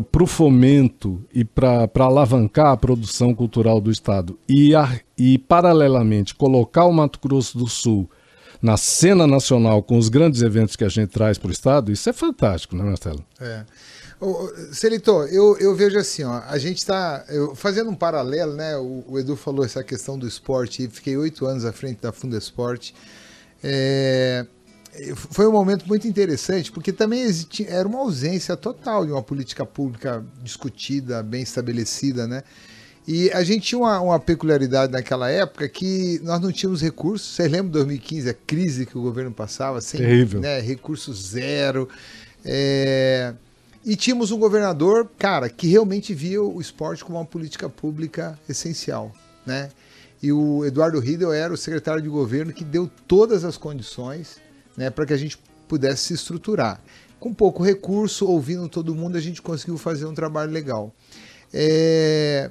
para 0.00 0.22
o 0.22 0.26
fomento 0.26 1.22
e 1.34 1.44
para 1.44 1.88
alavancar 1.96 2.68
a 2.72 2.76
produção 2.76 3.34
cultural 3.34 3.80
do 3.80 3.90
Estado 3.90 4.38
e, 4.48 4.74
a- 4.74 5.00
e, 5.18 5.38
paralelamente, 5.38 6.34
colocar 6.34 6.84
o 6.84 6.92
Mato 6.92 7.18
Grosso 7.22 7.58
do 7.58 7.66
Sul 7.68 8.08
na 8.60 8.76
cena 8.76 9.26
nacional 9.26 9.82
com 9.82 9.98
os 9.98 10.08
grandes 10.08 10.40
eventos 10.40 10.76
que 10.76 10.84
a 10.84 10.88
gente 10.88 11.10
traz 11.10 11.36
para 11.36 11.48
o 11.48 11.52
Estado, 11.52 11.90
isso 11.90 12.08
é 12.08 12.12
fantástico, 12.12 12.76
né, 12.76 12.84
Marcelo? 12.84 13.24
É. 13.40 13.64
Celito, 14.72 15.10
eu, 15.24 15.58
eu 15.58 15.74
vejo 15.74 15.98
assim, 15.98 16.22
ó, 16.22 16.40
a 16.46 16.56
gente 16.56 16.78
está 16.78 17.24
fazendo 17.56 17.90
um 17.90 17.94
paralelo, 17.94 18.52
né? 18.54 18.76
O, 18.76 19.04
o 19.08 19.18
Edu 19.18 19.34
falou 19.34 19.64
essa 19.64 19.82
questão 19.82 20.16
do 20.16 20.28
esporte, 20.28 20.88
fiquei 20.88 21.16
oito 21.16 21.44
anos 21.44 21.64
à 21.64 21.72
frente 21.72 22.00
da 22.00 22.12
Funda 22.12 22.38
Esporte. 22.38 22.94
É, 23.64 24.46
foi 25.14 25.46
um 25.46 25.52
momento 25.52 25.86
muito 25.88 26.06
interessante, 26.06 26.70
porque 26.70 26.92
também 26.92 27.22
existia, 27.22 27.68
era 27.68 27.88
uma 27.88 27.98
ausência 27.98 28.56
total 28.56 29.06
de 29.06 29.12
uma 29.12 29.22
política 29.22 29.64
pública 29.64 30.22
discutida, 30.42 31.22
bem 31.22 31.42
estabelecida, 31.42 32.26
né? 32.26 32.42
E 33.08 33.30
a 33.32 33.42
gente 33.42 33.66
tinha 33.66 33.78
uma, 33.80 34.00
uma, 34.00 34.20
peculiaridade 34.20 34.92
naquela 34.92 35.28
época 35.28 35.68
que 35.68 36.20
nós 36.22 36.40
não 36.40 36.52
tínhamos 36.52 36.80
recursos. 36.80 37.34
Vocês 37.34 37.50
lembram 37.50 37.68
de 37.68 37.72
2015, 37.72 38.28
a 38.28 38.34
crise 38.34 38.86
que 38.86 38.96
o 38.96 39.02
governo 39.02 39.32
passava? 39.32 39.80
Sem, 39.80 39.98
Terrível. 39.98 40.40
Né, 40.40 40.60
recurso 40.60 41.12
zero. 41.12 41.88
É... 42.44 43.34
E 43.84 43.96
tínhamos 43.96 44.30
um 44.30 44.38
governador, 44.38 45.10
cara, 45.18 45.48
que 45.48 45.66
realmente 45.66 46.14
via 46.14 46.40
o 46.40 46.60
esporte 46.60 47.04
como 47.04 47.18
uma 47.18 47.24
política 47.24 47.68
pública 47.68 48.38
essencial, 48.48 49.12
né? 49.44 49.70
E 50.22 50.30
o 50.30 50.64
Eduardo 50.64 51.00
Riedel 51.00 51.32
era 51.32 51.52
o 51.52 51.56
secretário 51.56 52.00
de 52.00 52.08
governo 52.08 52.52
que 52.52 52.62
deu 52.62 52.88
todas 53.08 53.42
as 53.42 53.56
condições 53.56 54.40
né, 54.76 54.90
para 54.90 55.06
que 55.06 55.12
a 55.12 55.16
gente 55.16 55.38
pudesse 55.68 56.04
se 56.04 56.14
estruturar. 56.14 56.80
Com 57.18 57.32
pouco 57.32 57.62
recurso, 57.62 58.26
ouvindo 58.26 58.68
todo 58.68 58.94
mundo, 58.94 59.16
a 59.16 59.20
gente 59.20 59.40
conseguiu 59.40 59.78
fazer 59.78 60.06
um 60.06 60.14
trabalho 60.14 60.50
legal. 60.50 60.92
É, 61.52 62.50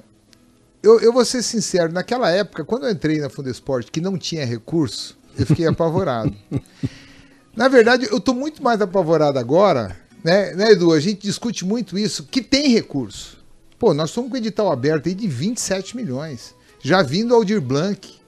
eu, 0.82 0.98
eu 1.00 1.12
vou 1.12 1.24
ser 1.24 1.42
sincero, 1.42 1.92
naquela 1.92 2.30
época, 2.30 2.64
quando 2.64 2.86
eu 2.86 2.90
entrei 2.90 3.20
na 3.20 3.28
Fundesport, 3.28 3.90
que 3.90 4.00
não 4.00 4.18
tinha 4.18 4.44
recurso, 4.44 5.16
eu 5.38 5.46
fiquei 5.46 5.66
apavorado. 5.66 6.34
na 7.54 7.68
verdade, 7.68 8.08
eu 8.10 8.18
estou 8.18 8.34
muito 8.34 8.62
mais 8.62 8.80
apavorado 8.80 9.38
agora, 9.38 9.96
né, 10.24 10.54
né, 10.54 10.72
Edu? 10.72 10.92
A 10.92 11.00
gente 11.00 11.22
discute 11.22 11.64
muito 11.64 11.98
isso, 11.98 12.24
que 12.24 12.42
tem 12.42 12.68
recurso. 12.68 13.38
Pô, 13.78 13.92
nós 13.92 14.10
estamos 14.10 14.30
com 14.30 14.36
o 14.36 14.38
edital 14.38 14.70
aberto 14.72 15.08
aí 15.08 15.14
de 15.14 15.26
27 15.26 15.96
milhões, 15.96 16.54
já 16.80 17.02
vindo 17.02 17.34
ao 17.34 17.44
Dir 17.44 17.60
Blanc, 17.60 18.21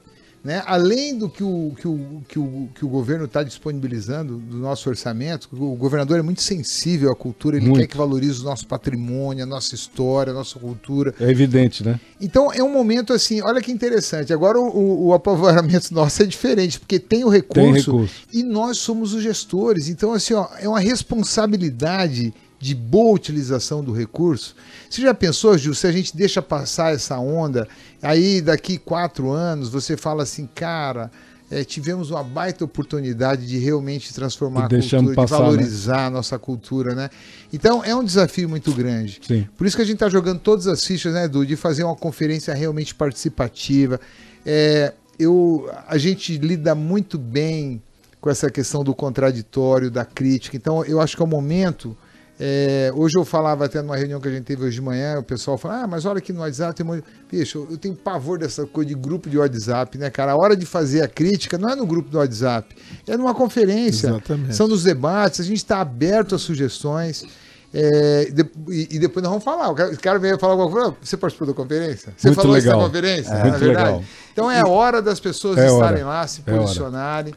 né? 0.44 0.62
Além 0.66 1.16
do 1.16 1.28
que 1.28 1.42
o, 1.42 1.72
que 1.74 1.88
o, 1.88 2.22
que 2.28 2.38
o, 2.38 2.68
que 2.74 2.84
o 2.84 2.88
governo 2.88 3.24
está 3.24 3.42
disponibilizando 3.42 4.36
do 4.36 4.58
nosso 4.58 4.90
orçamento, 4.90 5.48
o 5.52 5.74
governador 5.74 6.18
é 6.18 6.22
muito 6.22 6.42
sensível 6.42 7.10
à 7.10 7.16
cultura, 7.16 7.56
ele 7.56 7.66
muito. 7.66 7.80
quer 7.80 7.86
que 7.86 7.96
valorize 7.96 8.42
o 8.42 8.44
nosso 8.44 8.66
patrimônio, 8.66 9.42
a 9.42 9.46
nossa 9.46 9.74
história, 9.74 10.32
a 10.32 10.34
nossa 10.34 10.58
cultura. 10.58 11.14
É 11.18 11.30
evidente, 11.30 11.82
né? 11.82 11.98
Então 12.20 12.52
é 12.52 12.62
um 12.62 12.70
momento 12.70 13.14
assim, 13.14 13.40
olha 13.40 13.62
que 13.62 13.72
interessante. 13.72 14.34
Agora 14.34 14.58
o, 14.60 15.06
o, 15.06 15.14
apavoramento 15.14 15.92
nosso 15.94 16.22
é 16.22 16.26
diferente, 16.26 16.78
porque 16.78 16.98
tem 16.98 17.24
o 17.24 17.28
recurso, 17.30 17.62
tem 17.62 17.72
recurso, 17.72 18.14
e 18.30 18.42
nós 18.42 18.76
somos 18.76 19.14
os 19.14 19.22
gestores. 19.22 19.88
Então, 19.88 20.12
assim, 20.12 20.34
ó, 20.34 20.46
é 20.58 20.68
uma 20.68 20.80
responsabilidade 20.80 22.34
de 22.64 22.75
boa 22.75 23.14
utilização 23.14 23.85
do 23.85 23.92
recurso. 23.92 24.56
Você 24.88 25.02
já 25.02 25.12
pensou, 25.12 25.59
Gil, 25.59 25.75
se 25.75 25.87
a 25.87 25.92
gente 25.92 26.16
deixa 26.16 26.40
passar 26.40 26.94
essa 26.94 27.18
onda, 27.18 27.68
aí 28.00 28.40
daqui 28.40 28.78
quatro 28.78 29.30
anos 29.30 29.68
você 29.68 29.99
fala 29.99 30.23
assim, 30.23 30.49
cara, 30.54 31.11
é, 31.50 31.62
tivemos 31.62 32.11
uma 32.11 32.25
baita 32.25 32.64
oportunidade 32.64 33.47
de 33.47 33.59
realmente 33.59 34.14
transformar 34.14 34.64
a 34.64 34.68
cultura, 34.71 35.14
passar, 35.14 35.37
de 35.37 35.42
né? 35.42 35.47
valorizar 35.47 35.97
né? 35.97 36.06
a 36.06 36.11
nossa 36.11 36.38
cultura, 36.38 36.94
né? 36.94 37.11
Então 37.52 37.85
é 37.85 37.94
um 37.94 38.02
desafio 38.02 38.49
muito 38.49 38.73
grande. 38.73 39.21
Sim. 39.26 39.47
Por 39.59 39.66
isso 39.66 39.76
que 39.76 39.83
a 39.83 39.85
gente 39.85 39.97
está 39.97 40.09
jogando 40.09 40.40
todas 40.40 40.66
as 40.66 40.83
fichas, 40.83 41.12
né, 41.12 41.26
Edu, 41.26 41.44
de 41.44 41.56
fazer 41.56 41.85
uma 41.85 41.94
conferência 41.94 42.54
realmente 42.54 42.94
participativa. 42.94 44.00
É, 44.47 44.94
eu, 45.18 45.71
a 45.87 45.99
gente 45.99 46.38
lida 46.38 46.75
muito 46.75 47.18
bem 47.18 47.83
com 48.23 48.30
essa 48.30 48.49
questão 48.49 48.83
do 48.83 48.94
contraditório, 48.94 49.90
da 49.90 50.06
crítica. 50.06 50.56
Então 50.56 50.83
eu 50.83 50.99
acho 50.99 51.14
que 51.14 51.23
é 51.23 51.26
o 51.26 51.28
momento 51.28 51.94
é, 52.38 52.93
hoje 52.97 53.17
eu 53.17 53.25
falava 53.25 53.64
até 53.64 53.81
numa 53.81 53.97
reunião 53.97 54.21
que 54.21 54.26
a 54.26 54.31
gente 54.31 54.43
teve 54.43 54.64
hoje 54.64 54.75
de 54.75 54.83
manhã, 54.83 55.19
o 55.19 55.23
pessoal 55.23 55.57
falou: 55.57 55.76
Ah, 55.76 55.87
mas 55.87 56.05
olha 56.05 56.19
aqui 56.19 56.33
no 56.33 56.41
WhatsApp 56.41 56.75
tem 56.75 56.85
muito. 56.85 57.05
Bicho, 57.31 57.67
eu 57.71 57.79
tenho 57.79 57.95
pavor 57.95 58.38
dessa 58.38 58.67
coisa 58.67 58.88
de 58.88 58.95
grupo 58.95 59.31
de 59.31 59.38
WhatsApp, 59.38 59.97
né, 59.99 60.11
cara? 60.11 60.33
A 60.33 60.37
hora 60.37 60.57
de 60.57 60.67
fazer 60.67 61.03
a 61.03 61.09
crítica 61.09 61.57
não 61.57 61.69
é 61.69 61.76
no 61.76 61.87
grupo 61.87 62.11
do 62.11 62.19
WhatsApp, 62.19 62.75
é 63.07 63.17
numa 63.17 63.35
conferência. 63.35 64.09
Exatamente. 64.09 64.57
São 64.57 64.67
nos 64.67 64.83
debates, 64.83 65.41
a 65.41 65.45
gente 65.45 65.59
está 65.59 65.81
aberto 65.81 66.35
a 66.35 66.38
sugestões. 66.38 67.25
É, 67.73 68.29
e, 68.69 68.97
e, 68.97 68.99
depois 69.00 69.23
nós 69.23 69.31
vamos 69.31 69.45
falar. 69.45 69.69
O 69.69 69.75
cara, 69.75 69.93
o 69.93 69.99
cara 69.99 70.19
veio 70.19 70.38
falar 70.38 70.53
alguma 70.53 70.71
coisa. 70.71 70.97
Você 71.03 71.17
participou 71.17 71.49
da 71.49 71.55
conferência? 71.55 72.12
Você 72.17 72.29
muito 72.29 72.41
falou 72.41 72.53
legal. 72.53 72.73
isso 72.73 72.79
na 72.79 72.87
conferência? 72.87 73.33
É, 73.33 73.43
muito 73.43 73.59
verdade? 73.59 73.87
legal. 73.87 74.05
Então 74.33 74.50
é 74.50 74.61
a 74.61 74.69
hora 74.69 75.03
das 75.03 75.19
pessoas 75.19 75.59
é 75.59 75.67
estarem 75.67 76.05
hora. 76.05 76.21
lá, 76.21 76.26
se 76.26 76.43
é 76.47 76.53
posicionarem, 76.53 77.35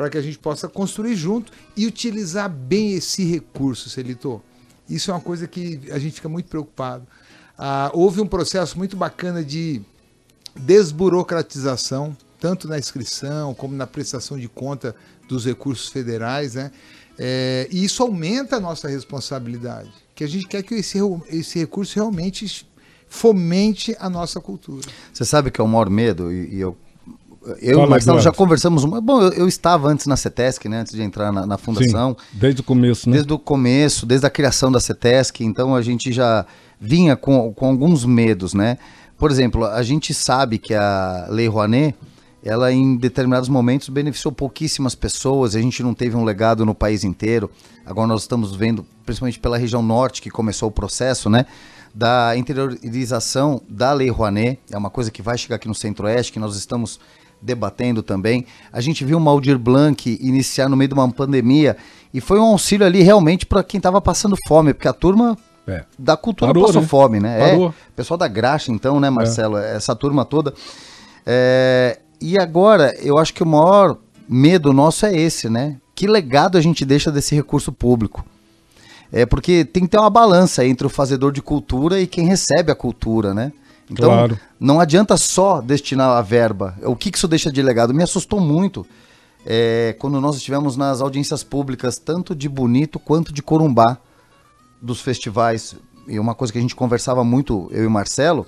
para 0.00 0.08
que 0.08 0.16
a 0.16 0.22
gente 0.22 0.38
possa 0.38 0.66
construir 0.66 1.14
junto 1.14 1.52
e 1.76 1.86
utilizar 1.86 2.48
bem 2.48 2.94
esse 2.94 3.22
recurso, 3.22 3.90
Celito. 3.90 4.40
Isso 4.88 5.10
é 5.10 5.14
uma 5.14 5.20
coisa 5.20 5.46
que 5.46 5.78
a 5.92 5.98
gente 5.98 6.14
fica 6.14 6.28
muito 6.28 6.48
preocupado. 6.48 7.06
Ah, 7.58 7.90
houve 7.92 8.18
um 8.18 8.26
processo 8.26 8.78
muito 8.78 8.96
bacana 8.96 9.44
de 9.44 9.82
desburocratização, 10.56 12.16
tanto 12.40 12.66
na 12.66 12.78
inscrição 12.78 13.52
como 13.52 13.76
na 13.76 13.86
prestação 13.86 14.38
de 14.38 14.48
conta 14.48 14.96
dos 15.28 15.44
recursos 15.44 15.90
federais, 15.90 16.54
né? 16.54 16.72
É, 17.18 17.68
e 17.70 17.84
isso 17.84 18.02
aumenta 18.02 18.56
a 18.56 18.60
nossa 18.60 18.88
responsabilidade, 18.88 19.92
que 20.14 20.24
a 20.24 20.26
gente 20.26 20.48
quer 20.48 20.62
que 20.62 20.76
esse, 20.76 20.98
esse 21.28 21.58
recurso 21.58 21.94
realmente 21.96 22.66
fomente 23.06 23.94
a 24.00 24.08
nossa 24.08 24.40
cultura. 24.40 24.88
Você 25.12 25.26
sabe 25.26 25.50
que 25.50 25.60
é 25.60 25.64
o 25.64 25.68
maior 25.68 25.90
medo, 25.90 26.32
e, 26.32 26.54
e 26.54 26.60
eu 26.60 26.74
eu 27.42 27.74
Fala, 27.74 27.84
e 27.84 27.86
o 27.86 27.90
Marcelo 27.90 28.20
já 28.20 28.30
conversamos. 28.30 28.84
Bom, 28.84 29.22
eu, 29.22 29.32
eu, 29.32 29.48
estava 29.48 29.88
antes 29.88 30.06
na 30.06 30.16
CETESC, 30.16 30.68
né, 30.68 30.80
antes 30.80 30.92
de 30.92 31.02
entrar 31.02 31.32
na, 31.32 31.46
na 31.46 31.56
fundação. 31.56 32.16
Sim, 32.18 32.38
desde 32.38 32.60
o 32.60 32.64
começo, 32.64 33.08
né? 33.08 33.14
Desde 33.14 33.32
o 33.32 33.38
começo, 33.38 34.04
desde 34.04 34.26
a 34.26 34.30
criação 34.30 34.70
da 34.70 34.78
CETESC. 34.78 35.42
Então 35.42 35.74
a 35.74 35.80
gente 35.80 36.12
já 36.12 36.44
vinha 36.78 37.16
com, 37.16 37.52
com 37.54 37.66
alguns 37.66 38.04
medos, 38.04 38.52
né? 38.52 38.76
Por 39.18 39.30
exemplo, 39.30 39.64
a 39.64 39.82
gente 39.82 40.12
sabe 40.12 40.58
que 40.58 40.74
a 40.74 41.26
Lei 41.30 41.46
Rouanet, 41.46 41.94
ela 42.42 42.72
em 42.72 42.96
determinados 42.96 43.48
momentos 43.48 43.88
beneficiou 43.90 44.32
pouquíssimas 44.32 44.94
pessoas, 44.94 45.54
a 45.54 45.60
gente 45.60 45.82
não 45.82 45.92
teve 45.92 46.16
um 46.16 46.24
legado 46.24 46.64
no 46.64 46.74
país 46.74 47.04
inteiro. 47.04 47.50
Agora 47.84 48.06
nós 48.06 48.22
estamos 48.22 48.54
vendo, 48.54 48.84
principalmente 49.04 49.38
pela 49.38 49.58
região 49.58 49.82
norte, 49.82 50.22
que 50.22 50.30
começou 50.30 50.68
o 50.68 50.72
processo, 50.72 51.28
né? 51.28 51.46
Da 51.94 52.36
interiorização 52.36 53.60
da 53.68 53.92
Lei 53.92 54.10
Rouanet, 54.10 54.58
é 54.70 54.78
uma 54.78 54.90
coisa 54.90 55.10
que 55.10 55.20
vai 55.20 55.36
chegar 55.36 55.56
aqui 55.56 55.68
no 55.68 55.74
Centro-Oeste, 55.74 56.32
que 56.32 56.38
nós 56.38 56.56
estamos 56.56 57.00
debatendo 57.40 58.02
também. 58.02 58.46
A 58.72 58.80
gente 58.80 59.04
viu 59.04 59.18
o 59.18 59.20
Maldir 59.20 59.58
Blanc 59.58 60.18
iniciar 60.20 60.68
no 60.68 60.76
meio 60.76 60.88
de 60.88 60.94
uma 60.94 61.10
pandemia 61.10 61.76
e 62.12 62.20
foi 62.20 62.38
um 62.38 62.44
auxílio 62.44 62.86
ali 62.86 63.02
realmente 63.02 63.46
para 63.46 63.62
quem 63.62 63.78
estava 63.78 64.00
passando 64.00 64.36
fome, 64.46 64.74
porque 64.74 64.88
a 64.88 64.92
turma 64.92 65.36
é. 65.66 65.84
da 65.98 66.16
cultura 66.16 66.52
Parou, 66.52 66.66
passou 66.66 66.82
né? 66.82 66.88
fome, 66.88 67.20
né? 67.20 67.38
Parou. 67.38 67.68
É, 67.68 67.72
pessoal 67.94 68.18
da 68.18 68.28
graxa, 68.28 68.72
então, 68.72 68.98
né, 68.98 69.08
Marcelo? 69.08 69.56
É. 69.56 69.76
Essa 69.76 69.94
turma 69.94 70.24
toda. 70.24 70.52
É, 71.24 71.98
e 72.20 72.38
agora, 72.38 72.94
eu 73.00 73.18
acho 73.18 73.32
que 73.32 73.42
o 73.42 73.46
maior 73.46 73.96
medo 74.28 74.72
nosso 74.72 75.06
é 75.06 75.16
esse, 75.16 75.48
né? 75.48 75.76
Que 75.94 76.06
legado 76.06 76.58
a 76.58 76.60
gente 76.60 76.84
deixa 76.84 77.10
desse 77.10 77.34
recurso 77.34 77.72
público? 77.72 78.24
É 79.12 79.26
porque 79.26 79.64
tem 79.64 79.84
que 79.84 79.88
ter 79.88 79.98
uma 79.98 80.10
balança 80.10 80.64
entre 80.64 80.86
o 80.86 80.90
fazedor 80.90 81.32
de 81.32 81.42
cultura 81.42 82.00
e 82.00 82.06
quem 82.06 82.26
recebe 82.26 82.70
a 82.70 82.74
cultura, 82.74 83.34
né? 83.34 83.52
Então, 83.90 84.10
claro. 84.10 84.38
não 84.58 84.78
adianta 84.78 85.16
só 85.16 85.60
destinar 85.60 86.10
a 86.10 86.22
verba. 86.22 86.76
O 86.82 86.94
que, 86.94 87.10
que 87.10 87.18
isso 87.18 87.26
deixa 87.26 87.50
de 87.50 87.60
legado? 87.60 87.92
Me 87.92 88.04
assustou 88.04 88.38
muito 88.38 88.86
é, 89.44 89.96
quando 89.98 90.20
nós 90.20 90.36
estivemos 90.36 90.76
nas 90.76 91.00
audiências 91.00 91.42
públicas, 91.42 91.98
tanto 91.98 92.34
de 92.34 92.48
Bonito 92.48 92.98
quanto 92.98 93.32
de 93.32 93.42
Corumbá, 93.42 93.98
dos 94.80 95.00
festivais. 95.00 95.74
E 96.06 96.18
uma 96.18 96.34
coisa 96.34 96.52
que 96.52 96.58
a 96.58 96.62
gente 96.62 96.74
conversava 96.74 97.24
muito, 97.24 97.68
eu 97.72 97.84
e 97.84 97.86
o 97.86 97.90
Marcelo, 97.90 98.46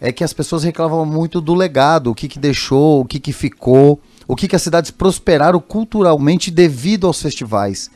é 0.00 0.10
que 0.10 0.24
as 0.24 0.32
pessoas 0.32 0.64
reclamavam 0.64 1.06
muito 1.06 1.40
do 1.40 1.54
legado, 1.54 2.10
o 2.10 2.14
que, 2.14 2.26
que 2.26 2.38
deixou, 2.38 3.00
o 3.00 3.04
que, 3.04 3.20
que 3.20 3.32
ficou, 3.32 4.00
o 4.26 4.34
que, 4.34 4.48
que 4.48 4.56
as 4.56 4.62
cidades 4.62 4.90
prosperaram 4.90 5.60
culturalmente 5.60 6.50
devido 6.50 7.06
aos 7.06 7.20
festivais. 7.20 7.90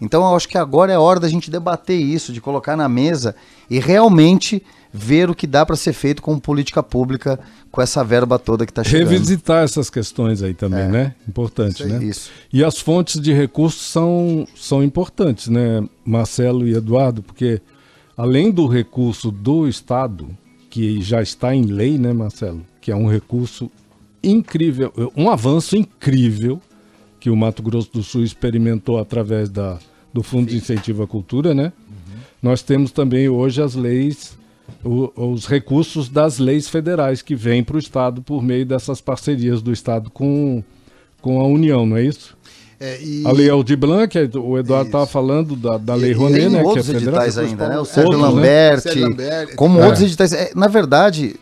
Então 0.00 0.22
eu 0.22 0.36
acho 0.36 0.48
que 0.48 0.56
agora 0.56 0.92
é 0.92 0.98
hora 0.98 1.18
da 1.18 1.28
gente 1.28 1.50
debater 1.50 2.00
isso, 2.00 2.32
de 2.32 2.40
colocar 2.40 2.76
na 2.76 2.88
mesa 2.88 3.34
e 3.68 3.80
realmente 3.80 4.62
ver 4.92 5.28
o 5.28 5.34
que 5.34 5.46
dá 5.46 5.64
para 5.64 5.76
ser 5.76 5.92
feito 5.92 6.22
como 6.22 6.40
política 6.40 6.82
pública 6.82 7.38
com 7.70 7.82
essa 7.82 8.02
verba 8.02 8.38
toda 8.38 8.64
que 8.64 8.72
está 8.72 8.82
chegando. 8.82 9.10
Revisitar 9.10 9.62
essas 9.62 9.90
questões 9.90 10.42
aí 10.42 10.54
também, 10.54 10.84
é. 10.84 10.88
né? 10.88 11.14
Importante, 11.28 11.82
isso, 11.82 11.88
né? 11.88 12.04
Isso. 12.04 12.30
E 12.52 12.64
as 12.64 12.78
fontes 12.78 13.20
de 13.20 13.32
recursos 13.32 13.82
são, 13.82 14.46
são 14.56 14.82
importantes, 14.82 15.48
né, 15.48 15.86
Marcelo 16.04 16.66
e 16.66 16.74
Eduardo, 16.74 17.22
porque 17.22 17.60
além 18.16 18.50
do 18.50 18.66
recurso 18.66 19.30
do 19.30 19.68
Estado, 19.68 20.28
que 20.70 21.00
já 21.02 21.22
está 21.22 21.54
em 21.54 21.64
lei, 21.64 21.98
né, 21.98 22.12
Marcelo? 22.12 22.62
Que 22.80 22.90
é 22.90 22.96
um 22.96 23.08
recurso 23.08 23.70
incrível, 24.22 24.92
um 25.16 25.30
avanço 25.30 25.76
incrível 25.76 26.60
que 27.20 27.30
o 27.30 27.36
Mato 27.36 27.62
Grosso 27.62 27.90
do 27.92 28.02
Sul 28.02 28.22
experimentou 28.22 28.98
através 28.98 29.48
da, 29.48 29.78
do 30.12 30.22
Fundo 30.22 30.50
de 30.50 30.56
Incentivo 30.56 31.02
à 31.02 31.06
Cultura, 31.06 31.54
né? 31.54 31.72
Uhum. 31.88 32.20
Nós 32.42 32.62
temos 32.62 32.90
também 32.92 33.28
hoje 33.28 33.60
as 33.62 33.74
leis 33.74 34.38
o, 34.84 35.32
os 35.32 35.46
recursos 35.46 36.08
das 36.08 36.38
leis 36.38 36.68
federais 36.68 37.22
que 37.22 37.34
vêm 37.34 37.62
para 37.62 37.76
o 37.76 37.78
Estado 37.78 38.22
por 38.22 38.42
meio 38.42 38.64
dessas 38.64 39.00
parcerias 39.00 39.62
do 39.62 39.72
Estado 39.72 40.10
com, 40.10 40.62
com 41.20 41.40
a 41.40 41.46
União, 41.46 41.84
não 41.86 41.96
é 41.96 42.04
isso? 42.04 42.36
É, 42.80 43.02
e... 43.02 43.26
A 43.26 43.32
Lei 43.32 43.50
Aldir 43.50 43.76
Blanc, 43.76 44.16
o 44.36 44.56
Eduardo 44.56 44.86
estava 44.86 45.06
falando 45.06 45.56
da, 45.56 45.78
da 45.78 45.94
Lei 45.94 46.12
Rouanet, 46.12 46.48
né? 46.48 46.62
que 46.62 46.78
é 46.78 46.82
federal. 46.82 47.22
editais 47.22 47.38
ainda, 47.38 47.68
né? 47.68 47.78
O 47.78 47.84
Sérgio 47.84 48.16
Lambert, 48.16 48.84
né? 49.16 49.46
como 49.56 49.80
é. 49.80 49.84
outros 49.84 50.02
editais. 50.02 50.32
É, 50.32 50.52
na 50.54 50.68
verdade, 50.68 51.34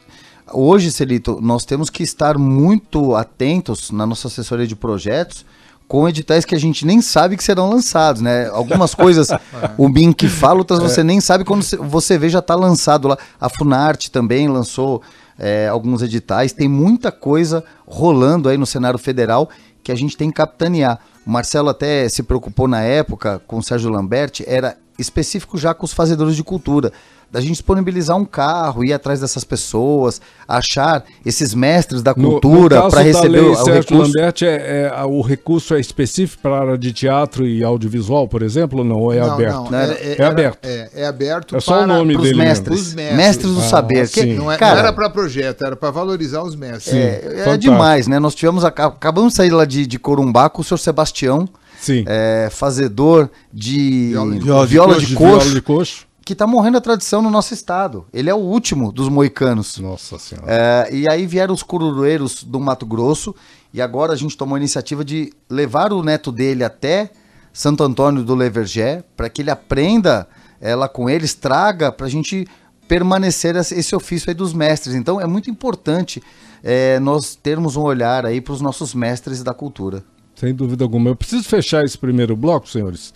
hoje, 0.51 0.91
Celito, 0.91 1.39
nós 1.43 1.67
temos 1.67 1.91
que 1.91 2.03
estar 2.03 2.39
muito 2.39 3.15
atentos 3.15 3.91
na 3.91 4.07
nossa 4.07 4.29
assessoria 4.29 4.67
de 4.67 4.75
projetos 4.75 5.45
com 5.89 6.09
editais 6.09 6.45
que 6.45 6.55
a 6.55 6.59
gente 6.59 6.85
nem 6.85 7.01
sabe 7.01 7.37
que 7.37 7.45
serão 7.45 7.71
lançados, 7.71 8.21
né? 8.21 8.49
Algumas 8.49 8.95
coisas 8.95 9.29
o 9.79 9.89
BIM 9.89 10.13
que 10.13 10.29
fala, 10.29 10.59
outras 10.59 10.81
é. 10.81 10.83
você 10.83 11.05
nem 11.05 11.21
sabe 11.21 11.45
quando 11.45 11.63
você 11.63 12.19
vê 12.19 12.29
já 12.29 12.41
está 12.41 12.55
lançado 12.55 13.09
lá. 13.09 13.19
A 13.41 13.49
Funarte 13.49 14.11
também 14.11 14.49
lançou 14.49 15.03
é, 15.39 15.69
alguns 15.69 16.03
editais. 16.03 16.53
Tem 16.53 16.69
muita 16.69 17.13
coisa 17.13 17.65
rolando 17.87 18.49
aí 18.49 18.57
no 18.57 18.67
cenário 18.67 18.99
federal 18.99 19.49
que 19.83 19.93
a 19.93 19.95
gente 19.95 20.17
tem 20.17 20.31
que 20.31 20.37
capitanear. 20.37 20.99
O 21.25 21.31
Marcelo 21.31 21.69
até 21.69 22.09
se 22.09 22.23
preocupou 22.23 22.67
na 22.67 22.83
época 22.83 23.41
com 23.47 23.59
o 23.59 23.63
Sérgio 23.63 23.91
Lamberti, 23.91 24.45
era 24.47 24.77
específico 24.99 25.59
já 25.59 25.75
com 25.75 25.85
os 25.85 25.93
fazedores 25.93 26.35
de 26.35 26.43
cultura 26.43 26.93
da 27.37 27.43
gente 27.43 27.53
disponibilizar 27.53 28.17
um 28.17 28.25
carro, 28.25 28.83
ir 28.83 28.95
atrás 28.95 29.21
dessas 29.21 29.45
pessoas, 29.45 30.23
achar 30.49 31.05
esses 31.23 31.53
mestres 31.53 32.03
da 32.03 32.15
cultura 32.15 32.89
para 32.89 33.03
receber 33.03 33.29
lei, 33.29 33.43
o, 33.43 33.53
o 33.53 33.57
Sérgio 33.57 33.99
Lambert, 33.99 34.37
é, 34.41 34.91
é, 34.91 35.05
o 35.05 35.21
recurso 35.21 35.75
é 35.75 35.81
específico 35.81 36.41
para 36.41 36.57
a 36.57 36.61
área 36.61 36.79
de 36.79 36.95
teatro 36.95 37.47
e 37.47 37.63
audiovisual, 37.63 38.27
por 38.27 38.43
exemplo, 38.43 38.79
ou 38.79 38.85
não? 38.87 38.97
Ou 38.97 39.13
é 39.13 39.21
não, 39.21 39.35
aberto? 39.35 39.71
Não, 39.71 39.79
é, 39.79 39.85
é, 39.85 40.17
é, 40.19 40.25
aberto. 40.25 40.59
É, 40.65 40.91
é, 40.95 41.07
aberto. 41.07 41.57
É 41.57 41.61
só 41.61 41.83
o 41.83 41.87
nome 41.87 42.17
dele. 42.17 42.39
Mestres, 42.39 42.95
mestres. 42.95 43.17
mestres 43.19 43.53
do 43.53 43.61
ah, 43.61 43.65
saber. 43.65 44.09
Que, 44.09 44.25
não, 44.33 44.51
é, 44.51 44.57
Cara, 44.57 44.77
não, 44.77 44.81
era 44.85 44.93
para 44.95 45.11
projeto, 45.11 45.63
era 45.63 45.77
para 45.77 45.91
valorizar 45.91 46.43
os 46.43 46.57
mestres. 46.57 46.85
Sim, 46.85 46.99
é, 46.99 47.51
é 47.51 47.57
demais, 47.59 48.07
né? 48.07 48.19
Nós 48.19 48.35
tivemos, 48.35 48.65
acabamos 48.65 49.35
de 49.35 49.37
sair 49.37 49.51
lá 49.51 49.67
de, 49.67 49.87
de 49.87 49.99
Corumbá 49.99 50.49
com 50.49 50.63
o 50.63 50.65
senhor 50.65 50.79
Sebastião. 50.79 51.47
Sim. 51.79 52.03
É, 52.07 52.49
fazedor 52.51 53.29
de 53.53 54.09
viola 54.13 54.33
de, 54.33 54.41
viola, 54.41 54.67
viola 54.67 54.99
de, 54.99 55.07
de, 55.07 55.15
coxo. 55.15 55.41
Viola 55.41 55.55
de 55.55 55.61
coxo 55.61 56.06
que 56.27 56.33
está 56.33 56.45
morrendo 56.45 56.77
a 56.77 56.81
tradição 56.81 57.23
no 57.23 57.31
nosso 57.31 57.55
estado. 57.55 58.05
Ele 58.13 58.29
é 58.29 58.35
o 58.35 58.39
último 58.39 58.91
dos 58.91 59.09
moicanos. 59.09 59.79
Nossa 59.79 60.19
Senhora. 60.19 60.45
É, 60.49 60.93
e 60.93 61.09
aí 61.09 61.25
vieram 61.25 61.55
os 61.55 61.63
cururueiros 61.63 62.43
do 62.43 62.59
Mato 62.59 62.85
Grosso, 62.85 63.33
e 63.73 63.81
agora 63.81 64.13
a 64.13 64.17
gente 64.17 64.37
tomou 64.37 64.57
a 64.57 64.59
iniciativa 64.59 65.05
de 65.05 65.33
levar 65.49 65.93
o 65.93 66.03
neto 66.03 66.33
dele 66.33 66.65
até 66.65 67.13
Santo 67.53 67.85
Antônio 67.85 68.25
do 68.25 68.35
Levergé, 68.35 69.05
para 69.17 69.31
que 69.31 69.41
ele 69.41 69.53
aprenda 69.53 70.27
ela 70.61 70.89
com 70.89 71.09
eles, 71.09 71.33
traga 71.33 71.93
para 71.93 72.07
a 72.07 72.11
gente 72.11 72.45
permanecer 72.89 73.55
esse 73.55 73.95
ofício 73.95 74.29
aí 74.29 74.35
dos 74.35 74.53
mestres. 74.53 74.97
Então 74.97 75.21
é 75.21 75.29
muito 75.29 75.49
importante 75.49 76.21
é, 76.61 76.99
nós 76.99 77.37
termos 77.37 77.77
um 77.77 77.83
olhar 77.83 78.27
aí 78.27 78.41
para 78.41 78.53
os 78.53 78.61
nossos 78.61 78.95
mestres 78.95 79.45
da 79.45 79.55
cultura. 79.55 80.03
Sem 80.35 80.53
dúvida 80.53 80.83
alguma. 80.83 81.09
Eu 81.09 81.15
preciso 81.15 81.45
fechar 81.45 81.85
esse 81.85 81.97
primeiro 81.97 82.35
bloco, 82.35 82.69
senhores 82.69 83.15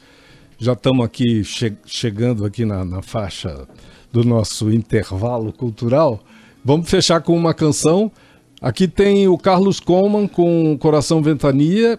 já 0.60 0.74
estamos 0.74 1.04
aqui 1.04 1.42
che 1.42 1.74
chegando 1.86 2.44
aqui 2.44 2.66
na, 2.66 2.84
na 2.84 3.00
faixa 3.00 3.66
do 4.12 4.22
nosso 4.22 4.70
intervalo 4.70 5.52
cultural. 5.52 6.20
Vamos 6.62 6.90
fechar 6.90 7.22
com 7.22 7.34
uma 7.34 7.54
canção. 7.54 8.12
Aqui 8.60 8.86
tem 8.86 9.26
o 9.26 9.38
Carlos 9.38 9.80
Coman 9.80 10.28
com 10.28 10.76
Coração 10.78 11.22
Ventania 11.22 11.98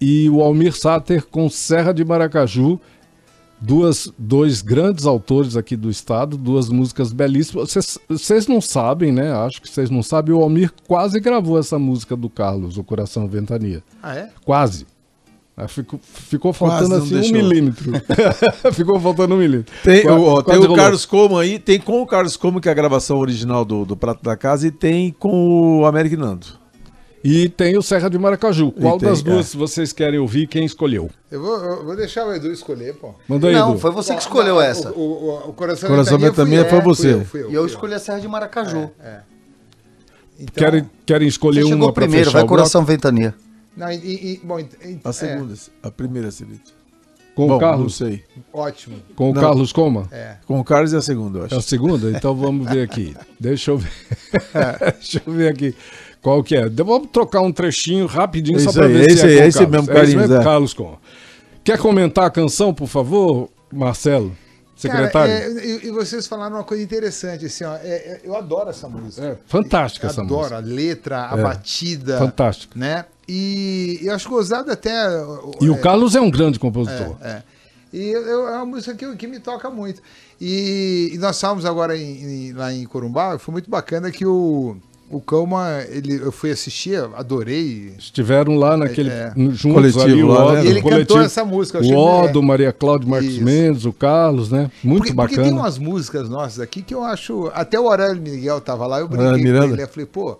e 0.00 0.30
o 0.30 0.40
Almir 0.40 0.74
Sater 0.74 1.26
com 1.26 1.50
Serra 1.50 1.92
de 1.92 2.02
Maracaju. 2.02 2.80
Duas, 3.60 4.10
dois 4.16 4.62
grandes 4.62 5.04
autores 5.04 5.56
aqui 5.56 5.76
do 5.76 5.90
estado, 5.90 6.38
duas 6.38 6.70
músicas 6.70 7.12
belíssimas. 7.12 7.74
Vocês 8.08 8.46
não 8.46 8.60
sabem, 8.60 9.12
né? 9.12 9.32
Acho 9.32 9.60
que 9.60 9.68
vocês 9.68 9.90
não 9.90 10.02
sabem. 10.02 10.34
O 10.34 10.40
Almir 10.40 10.72
quase 10.86 11.20
gravou 11.20 11.58
essa 11.58 11.78
música 11.78 12.16
do 12.16 12.30
Carlos, 12.30 12.78
O 12.78 12.84
Coração 12.84 13.28
Ventania. 13.28 13.82
Ah, 14.02 14.14
é? 14.14 14.30
Quase. 14.44 14.86
Ficou, 15.66 16.00
ficou 16.02 16.52
faltando 16.52 16.94
assim 16.94 17.14
deixou. 17.14 17.36
um 17.36 17.48
milímetro. 17.48 17.92
ficou 18.72 19.00
faltando 19.00 19.34
um 19.34 19.38
milímetro. 19.38 19.74
Tem, 19.82 20.08
o, 20.08 20.42
tem 20.42 20.58
o 20.58 20.74
Carlos 20.74 21.04
Como 21.04 21.36
aí, 21.36 21.58
tem 21.58 21.80
com 21.80 22.00
o 22.00 22.06
Carlos 22.06 22.36
Como, 22.36 22.60
que 22.60 22.68
é 22.68 22.72
a 22.72 22.74
gravação 22.74 23.18
original 23.18 23.64
do, 23.64 23.84
do 23.84 23.96
Prato 23.96 24.22
da 24.22 24.36
Casa, 24.36 24.68
e 24.68 24.70
tem 24.70 25.10
com 25.18 25.80
o 25.80 25.86
Américo 25.86 26.16
Nando. 26.16 26.46
E 27.24 27.48
tem 27.48 27.76
o 27.76 27.82
Serra 27.82 28.08
de 28.08 28.18
Maracaju. 28.18 28.70
Qual 28.70 28.98
tem, 28.98 29.08
das 29.08 29.22
duas 29.22 29.54
é. 29.54 29.58
vocês 29.58 29.92
querem 29.92 30.20
ouvir? 30.20 30.46
Quem 30.46 30.64
escolheu? 30.64 31.10
Eu 31.30 31.42
vou, 31.42 31.56
eu 31.56 31.84
vou 31.84 31.96
deixar 31.96 32.26
o 32.26 32.32
Edu 32.32 32.52
escolher, 32.52 32.94
pô. 32.94 33.14
Manda 33.26 33.48
aí, 33.48 33.54
Não, 33.54 33.70
Edu. 33.70 33.80
foi 33.80 33.90
você 33.90 34.14
que 34.14 34.20
escolheu 34.20 34.60
essa. 34.60 34.92
O, 34.92 35.00
o, 35.00 35.48
o 35.48 35.52
Coração, 35.52 35.88
Coração 35.88 36.18
Ventania 36.18 36.64
foi, 36.64 36.80
você. 36.80 37.12
Fui 37.14 37.20
eu, 37.20 37.24
fui 37.24 37.42
eu, 37.42 37.50
e 37.50 37.54
eu 37.54 37.66
escolhi 37.66 37.94
a 37.94 37.98
Serra 37.98 38.20
de 38.20 38.28
Maracaju. 38.28 38.90
É, 39.00 39.08
é. 39.08 39.20
Então, 40.38 40.54
querem, 40.54 40.90
querem 41.04 41.26
escolher 41.26 41.64
uma 41.64 41.92
primeiro, 41.92 42.30
vai 42.30 42.46
Coração 42.46 42.84
Ventania. 42.84 43.34
Não, 43.78 43.92
e, 43.92 44.32
e, 44.34 44.40
bom, 44.42 44.58
a 45.04 45.12
segunda, 45.12 45.54
é. 45.54 45.86
a 45.86 45.90
primeira, 45.90 46.32
Celito. 46.32 46.72
Com 47.36 47.46
bom, 47.46 47.56
o 47.56 47.60
Carlos? 47.60 48.00
Não 48.00 48.08
sei. 48.08 48.24
Ótimo. 48.52 48.96
Com 49.14 49.26
não. 49.26 49.30
o 49.30 49.34
Carlos 49.40 49.72
Coma? 49.72 50.08
É. 50.10 50.38
Com 50.44 50.58
o 50.58 50.64
Carlos 50.64 50.92
é 50.92 50.96
a 50.96 51.00
segunda, 51.00 51.38
eu 51.38 51.44
acho. 51.44 51.54
É 51.54 51.58
a 51.58 51.62
segunda? 51.62 52.10
Então 52.10 52.34
vamos 52.34 52.68
ver 52.68 52.82
aqui. 52.82 53.16
Deixa 53.38 53.70
eu 53.70 53.78
ver. 53.78 53.92
Deixa 54.98 55.22
eu 55.24 55.32
ver 55.32 55.52
aqui. 55.52 55.76
Qual 56.20 56.42
que 56.42 56.56
é? 56.56 56.68
Vamos 56.68 57.10
trocar 57.12 57.40
um 57.40 57.52
trechinho 57.52 58.06
rapidinho 58.06 58.58
só 58.58 58.72
para 58.72 58.88
ver 58.88 59.08
esse 59.08 59.18
se 59.18 59.26
é, 59.26 59.38
é, 59.38 59.46
esse 59.46 59.64
mesmo, 59.64 59.86
Carlos. 59.86 60.02
É 60.02 60.02
esse 60.02 60.16
mesmo, 60.16 60.42
Carlos 60.42 60.74
Coma. 60.74 60.98
Quer 61.62 61.78
comentar 61.78 62.24
a 62.24 62.30
canção, 62.30 62.74
por 62.74 62.88
favor, 62.88 63.48
Marcelo? 63.72 64.36
Secretário. 64.74 65.32
Cara, 65.32 65.60
é, 65.60 65.66
e, 65.66 65.86
e, 65.86 65.90
vocês 65.92 66.26
falaram 66.26 66.56
uma 66.56 66.64
coisa 66.64 66.82
interessante, 66.82 67.46
assim, 67.46 67.64
ó, 67.64 67.76
é, 67.76 67.88
é, 67.88 68.20
eu 68.24 68.36
adoro 68.36 68.70
essa 68.70 68.88
música. 68.88 69.26
É, 69.26 69.36
fantástica 69.46 70.08
essa 70.08 70.22
adoro 70.22 70.40
música. 70.40 70.56
Adoro 70.56 70.72
a 70.72 70.74
letra, 70.74 71.30
a 71.32 71.38
é, 71.38 71.42
batida. 71.42 72.18
Fantástica. 72.18 72.78
Né? 72.78 73.04
E 73.28 74.00
eu 74.02 74.14
acho 74.14 74.28
gozado 74.28 74.70
até. 74.70 74.90
E 75.60 75.66
é, 75.66 75.70
o 75.70 75.78
Carlos 75.80 76.16
é 76.16 76.20
um 76.20 76.30
grande 76.30 76.58
compositor. 76.58 77.16
É, 77.20 77.28
é. 77.28 77.42
E 77.92 78.10
eu, 78.10 78.48
é 78.48 78.56
uma 78.56 78.66
música 78.66 78.94
que, 78.94 79.16
que 79.16 79.26
me 79.26 79.38
toca 79.38 79.70
muito. 79.70 80.00
E, 80.40 81.10
e 81.12 81.18
nós 81.18 81.36
estávamos 81.36 81.64
agora 81.64 81.96
em, 81.96 82.48
em, 82.48 82.52
lá 82.52 82.72
em 82.72 82.84
Corumbá, 82.84 83.38
foi 83.38 83.52
muito 83.52 83.70
bacana 83.70 84.10
que 84.10 84.26
o, 84.26 84.76
o 85.10 85.20
Calma, 85.20 85.82
ele, 85.88 86.16
eu 86.16 86.30
fui 86.30 86.50
assistir, 86.50 86.96
adorei. 87.16 87.94
Estiveram 87.98 88.56
lá 88.56 88.76
naquele 88.76 89.10
é, 89.10 89.32
juntos 89.52 89.92
coletivo, 89.92 90.02
ali, 90.02 90.22
o 90.22 90.28
Odo, 90.30 90.52
né? 90.52 90.64
E 90.64 90.66
ele 90.68 90.82
coletivo, 90.82 91.06
cantou 91.08 91.20
essa 91.22 91.44
música. 91.44 91.80
O 91.80 91.96
Odo, 91.96 92.38
é. 92.40 92.42
Maria 92.42 92.72
Cláudia 92.72 93.08
Marcos 93.08 93.32
Isso. 93.32 93.44
Mendes, 93.44 93.84
o 93.86 93.92
Carlos, 93.92 94.50
né? 94.50 94.70
Muito 94.82 95.00
porque, 95.00 95.12
bacana. 95.14 95.36
Porque 95.36 95.50
tem 95.50 95.58
umas 95.58 95.78
músicas 95.78 96.28
nossas 96.28 96.60
aqui 96.60 96.82
que 96.82 96.94
eu 96.94 97.02
acho... 97.02 97.50
Até 97.54 97.80
o 97.80 97.88
Aurélio 97.88 98.20
Miguel 98.20 98.60
tava 98.60 98.86
lá, 98.86 99.00
eu 99.00 99.08
brinquei 99.08 99.44
com 99.44 99.64
ele. 99.64 99.82
Eu 99.82 99.88
falei, 99.88 100.06
pô, 100.06 100.38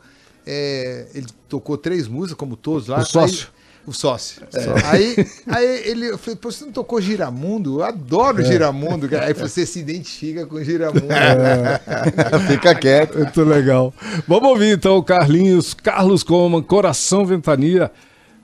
é, 0.50 1.06
ele 1.14 1.26
tocou 1.46 1.76
três 1.76 2.08
músicas, 2.08 2.38
como 2.38 2.56
todos 2.56 2.88
lá. 2.88 3.00
O 3.00 3.04
sócio. 3.04 3.48
Aí, 3.48 3.58
o 3.86 3.92
sócio. 3.92 4.42
É. 4.54 4.86
Aí, 4.86 5.26
aí 5.46 5.88
ele, 5.90 6.06
eu 6.06 6.16
falei, 6.16 6.36
pô, 6.36 6.50
você 6.50 6.64
não 6.64 6.72
tocou 6.72 6.98
Giramundo? 7.02 7.80
Eu 7.80 7.84
adoro 7.84 8.40
é. 8.40 8.44
Giramundo. 8.44 9.08
Aí 9.20 9.34
você 9.34 9.66
se 9.66 9.78
identifica 9.78 10.46
com 10.46 10.62
Giramundo. 10.64 11.12
É. 11.12 11.80
Fica 12.48 12.74
quieto. 12.74 13.18
Muito 13.18 13.44
legal. 13.44 13.92
Vamos 14.26 14.48
ouvir 14.48 14.72
então 14.72 14.96
o 14.96 15.02
Carlinhos, 15.02 15.74
Carlos 15.74 16.22
Coman, 16.22 16.62
Coração 16.62 17.26
Ventania. 17.26 17.90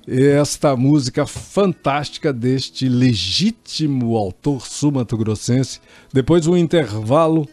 Esta 0.06 0.76
música 0.76 1.26
fantástica 1.26 2.30
deste 2.30 2.86
legítimo 2.86 4.14
autor 4.16 4.66
sumato-grossense. 4.66 5.80
Depois 6.12 6.46
um 6.46 6.54
intervalo 6.54 7.48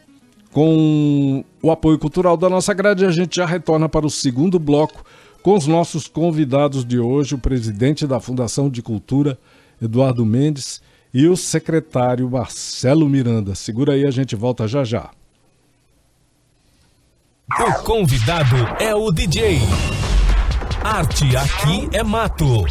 com 0.52 1.44
o 1.62 1.72
apoio 1.72 1.98
cultural 1.98 2.36
da 2.36 2.50
nossa 2.50 2.74
grade, 2.74 3.06
a 3.06 3.12
gente 3.12 3.38
já 3.38 3.46
retorna 3.46 3.88
para 3.88 4.06
o 4.06 4.10
segundo 4.10 4.60
bloco 4.60 5.04
com 5.42 5.56
os 5.56 5.66
nossos 5.66 6.08
convidados 6.08 6.86
de 6.86 7.00
hoje, 7.00 7.36
o 7.36 7.40
presidente 7.40 8.06
da 8.06 8.20
Fundação 8.20 8.70
de 8.70 8.82
Cultura, 8.82 9.38
Eduardo 9.82 10.26
Mendes, 10.26 10.82
e 11.14 11.28
o 11.28 11.36
secretário 11.36 12.30
Marcelo 12.30 13.08
Miranda. 13.10 13.56
Segura 13.56 13.94
aí, 13.94 14.06
a 14.06 14.12
gente 14.12 14.36
volta 14.36 14.68
já 14.68 14.84
já. 14.84 15.10
O 17.60 17.84
convidado 17.84 18.56
é 18.80 18.96
o 18.96 19.12
DJ. 19.12 19.60
Arte 20.84 21.36
aqui 21.36 21.90
é 21.92 22.02
mato. 22.02 22.66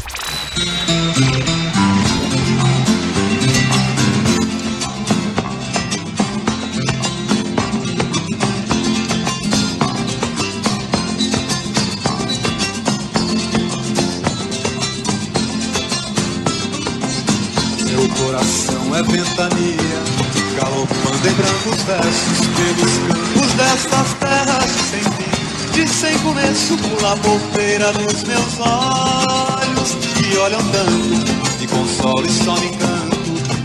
É 18.94 19.03
ventania, 19.03 20.03
galopando 20.57 21.29
em 21.29 21.33
brancos 21.35 21.83
versos 21.83 22.38
pelos 22.57 22.98
campos 23.07 23.53
dessas 23.55 24.12
terras 24.14 24.70
sem 24.90 25.00
fim, 25.00 25.31
de 25.72 25.88
sem 25.88 26.18
começo, 26.18 26.76
pula 26.76 27.12
a 27.12 27.16
bobeira 27.16 27.92
nos 27.92 28.22
meus 28.24 28.59
olhos 28.59 29.94
que 30.14 30.37
olham 30.38 30.62
tanto, 30.70 31.61
me 31.61 31.66
consola 31.68 32.26
e 32.26 32.31
só 32.31 32.55
me 32.55 32.66
encanto 32.66 33.16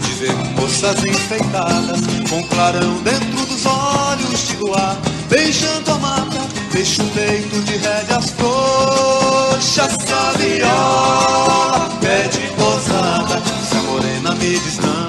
de 0.01 0.11
ver 0.19 0.35
moças 0.59 1.03
enfeitadas 1.03 2.01
com 2.29 2.43
clarão 2.43 2.95
dentro 3.03 3.45
dos 3.45 3.65
olhos 3.65 4.47
de 4.47 4.57
luar, 4.57 4.97
beijando 5.29 5.91
a 5.91 5.95
mata, 5.95 6.47
deixa 6.71 7.01
o 7.01 7.09
peito 7.09 7.61
de 7.61 7.77
rédeas 7.77 8.29
frouxas, 8.31 9.97
saviola, 10.05 11.89
pede 11.99 12.47
posada 12.55 13.41
morena 13.95 14.35
me 14.35 14.59
diz 14.59 15.04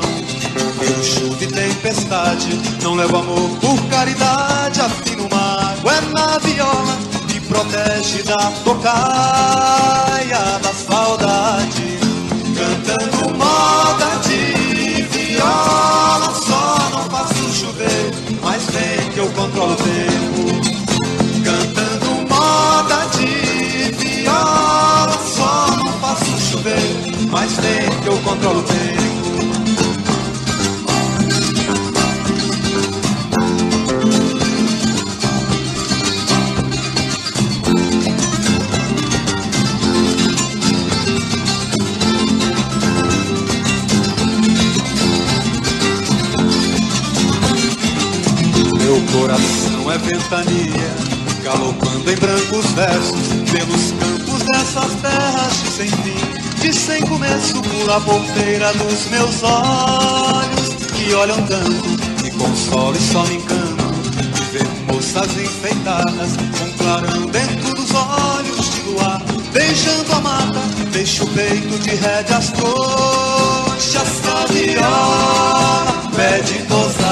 tempestade. 1.57 2.61
Não 2.83 2.95
levo 2.95 3.17
amor 3.17 3.49
por 3.61 3.83
caridade, 3.89 4.81
assim 4.81 5.13
afino 5.17 5.29
mago 5.31 5.91
é 5.91 6.01
na 6.15 6.39
viola 6.39 6.99
e 7.35 7.41
protege 7.41 8.23
da 8.25 8.37
tocaia 8.63 10.59
da 10.63 10.73
saudade. 10.75 11.99
Cantando 12.57 13.35
moda 13.37 14.07
de 14.27 15.03
viola, 15.03 16.35
só 16.35 16.91
não 16.93 17.05
faço 17.11 17.53
chover, 17.55 18.11
mas 18.43 18.63
vem 18.67 19.11
que 19.13 19.19
eu 19.19 19.29
controlo 19.31 19.73
o 19.73 19.77
tempo. 19.77 20.61
Cantando 21.43 22.35
moda 22.35 23.07
de 23.17 23.93
viola, 23.97 25.19
só 25.35 25.67
não 25.83 25.93
faço 26.01 26.51
chover, 26.51 27.27
mas 27.31 27.53
vem 27.53 27.91
que 28.03 28.09
eu 28.09 28.19
controlo 28.19 28.61
o 28.61 28.63
tempo. 28.63 28.96
Coração 49.19 49.91
é 49.91 49.99
ventania, 49.99 50.95
galopando 51.43 52.11
em 52.11 52.17
brancos 52.17 52.67
versos 52.73 53.29
pelos 53.51 53.93
campos 53.93 54.43
dessas 54.45 54.93
terras 55.01 55.53
de 55.63 55.71
sem 55.71 55.91
fim, 55.91 56.61
de 56.61 56.73
sem 56.73 57.03
começo, 57.03 57.63
pula 57.63 57.97
a 57.97 58.73
dos 58.73 59.07
meus 59.09 59.43
olhos 59.43 60.75
que 60.95 61.15
olham 61.15 61.41
tanto, 61.47 62.27
e 62.27 62.31
consolo 62.31 62.95
e 62.97 63.13
só 63.13 63.25
me 63.25 63.37
encanto 63.37 64.11
de 64.35 64.43
ver 64.53 64.67
moças 64.93 65.31
enfeitadas 65.39 66.37
com 66.59 66.71
clarão 66.77 67.27
dentro 67.27 67.75
dos 67.75 67.91
olhos 67.95 68.71
de 68.71 68.81
luar, 68.91 69.23
beijando 69.53 70.13
a 70.13 70.21
mata, 70.21 70.61
deixa 70.93 71.25
o 71.25 71.27
peito 71.29 71.79
de 71.79 71.91
rédeas 71.95 72.51
coxas, 72.51 74.09
saviola, 74.23 76.11
pede 76.15 76.59
tosada, 76.67 77.06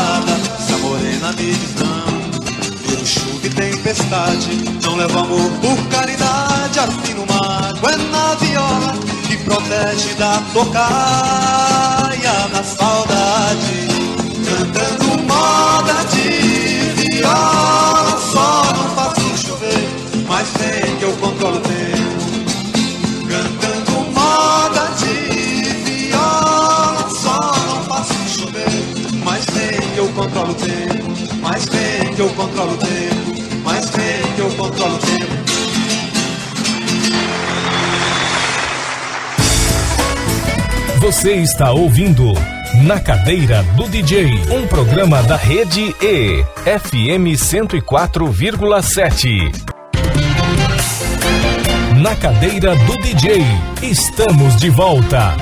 não 4.83 4.97
levo 4.97 5.19
amor 5.19 5.51
por 5.61 5.89
caridade, 5.89 6.79
afino 6.79 7.25
é 7.25 7.97
na 8.11 8.35
viola, 8.35 8.95
que 9.27 9.37
protege 9.39 10.15
da 10.15 10.43
tocaia, 10.53 10.89
da 12.53 12.63
saudade, 12.63 13.89
cantando 14.45 15.23
moda 15.23 16.05
de 16.11 17.11
viola, 17.11 18.21
só 18.33 18.65
não 18.75 18.89
faço 18.95 19.47
chover, 19.47 19.89
mas 20.27 20.49
vem 20.59 20.97
que 20.97 21.05
eu 21.05 21.13
controlo 21.19 21.57
o 21.57 21.61
tempo. 21.61 22.25
Cantando 23.29 23.93
moda 24.13 24.91
de 24.99 25.71
viola, 25.85 27.09
só 27.11 27.53
não 27.67 27.83
faço 27.85 28.15
chover. 28.29 28.71
Mas 29.25 29.45
vem 29.47 29.81
que 29.93 29.99
eu 29.99 30.09
controlo 30.09 30.51
o 30.51 30.55
tempo, 30.55 31.39
mas 31.41 31.65
vem 31.67 32.15
que 32.15 32.21
eu 32.21 32.29
controlo 32.31 32.73
o 32.73 32.77
tempo, 32.77 33.14
controlo 34.65 34.95
o 34.95 34.99
tempo. 34.99 35.35
Você 41.01 41.35
está 41.35 41.73
ouvindo 41.73 42.33
Na 42.83 42.99
Cadeira 42.99 43.63
do 43.77 43.87
DJ, 43.89 44.41
um 44.51 44.67
programa 44.67 45.23
da 45.23 45.37
rede 45.37 45.95
E, 46.01 46.43
FM 46.65 47.37
104,7. 47.37 49.53
Na 52.01 52.17
Cadeira 52.17 52.75
do 52.75 52.97
DJ, 52.99 53.45
estamos 53.83 54.57
de 54.57 54.71
volta. 54.71 55.37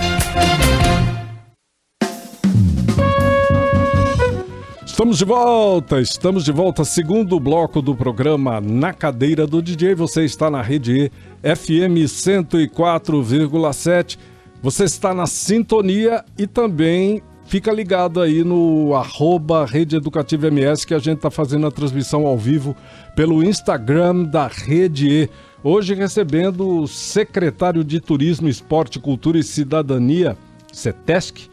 Estamos 5.03 5.19
de 5.19 5.25
volta, 5.25 6.01
estamos 6.01 6.45
de 6.45 6.53
volta, 6.53 6.85
segundo 6.85 7.41
bloco 7.41 7.83
do 7.83 7.93
programa 7.93 8.61
Na 8.61 8.93
Cadeira 8.93 9.49
do 9.49 9.61
DJ. 9.61 9.97
Você 9.97 10.25
está 10.25 10.49
na 10.49 10.63
rede 10.63 10.97
E, 10.97 11.11
FM 11.57 12.07
104,7. 12.07 14.17
Você 14.63 14.85
está 14.85 15.13
na 15.13 15.27
sintonia 15.27 16.25
e 16.39 16.47
também 16.47 17.21
fica 17.47 17.73
ligado 17.73 18.21
aí 18.21 18.45
no 18.45 18.95
arroba 18.95 19.67
Rede 19.67 19.97
Educativa 19.97 20.47
MS 20.47 20.87
que 20.87 20.95
a 20.95 21.01
gente 21.01 21.17
está 21.17 21.33
fazendo 21.33 21.67
a 21.67 21.73
transmissão 21.73 22.25
ao 22.25 22.39
vivo 22.39 22.77
pelo 23.17 23.43
Instagram 23.43 24.23
da 24.23 24.47
Rede 24.47 25.11
E. 25.11 25.29
Hoje 25.65 25.95
recebendo 25.95 26.83
o 26.83 26.87
secretário 26.87 27.83
de 27.83 27.99
Turismo, 27.99 28.49
Esporte, 28.49 29.01
Cultura 29.01 29.37
e 29.37 29.43
Cidadania, 29.43 30.37
CETESC, 30.73 31.51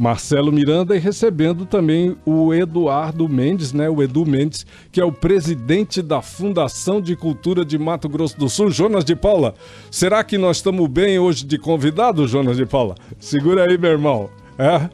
Marcelo 0.00 0.50
Miranda, 0.50 0.96
e 0.96 0.98
recebendo 0.98 1.66
também 1.66 2.16
o 2.24 2.54
Eduardo 2.54 3.28
Mendes, 3.28 3.74
né? 3.74 3.86
O 3.86 4.02
Edu 4.02 4.24
Mendes, 4.24 4.64
que 4.90 4.98
é 4.98 5.04
o 5.04 5.12
presidente 5.12 6.00
da 6.00 6.22
Fundação 6.22 7.02
de 7.02 7.14
Cultura 7.14 7.66
de 7.66 7.78
Mato 7.78 8.08
Grosso 8.08 8.38
do 8.38 8.48
Sul. 8.48 8.70
Jonas 8.70 9.04
de 9.04 9.14
Paula, 9.14 9.54
será 9.90 10.24
que 10.24 10.38
nós 10.38 10.56
estamos 10.56 10.88
bem 10.88 11.18
hoje 11.18 11.44
de 11.44 11.58
convidado, 11.58 12.26
Jonas 12.26 12.56
de 12.56 12.64
Paula? 12.64 12.94
Segura 13.18 13.68
aí, 13.68 13.76
meu 13.76 13.90
irmão. 13.90 14.30
É? 14.58 14.88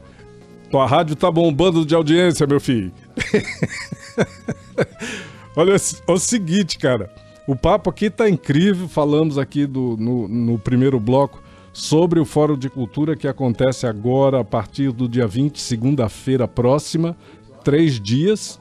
Tua 0.69 0.85
rádio 0.85 1.15
tá 1.15 1.31
bombando 1.31 1.85
de 1.85 1.95
audiência, 1.95 2.45
meu 2.45 2.59
filho. 2.59 2.91
Olha 5.55 5.71
é 5.71 6.11
o 6.11 6.19
seguinte, 6.19 6.77
cara. 6.77 7.09
O 7.47 7.55
papo 7.55 7.89
aqui 7.89 8.09
tá 8.09 8.29
incrível. 8.29 8.89
Falamos 8.89 9.37
aqui 9.37 9.65
do, 9.65 9.95
no, 9.97 10.27
no 10.27 10.59
primeiro 10.59 10.99
bloco 10.99 11.46
sobre 11.77 12.19
o 12.19 12.25
Fórum 12.25 12.57
de 12.57 12.71
Cultura 12.71 13.15
que 13.15 13.27
acontece 13.27 13.85
agora 13.85 14.41
a 14.41 14.43
partir 14.43 14.91
do 14.91 15.07
dia 15.07 15.27
20, 15.27 15.61
segunda-feira 15.61 16.47
próxima, 16.47 17.15
três 17.63 18.01
dias. 18.01 18.59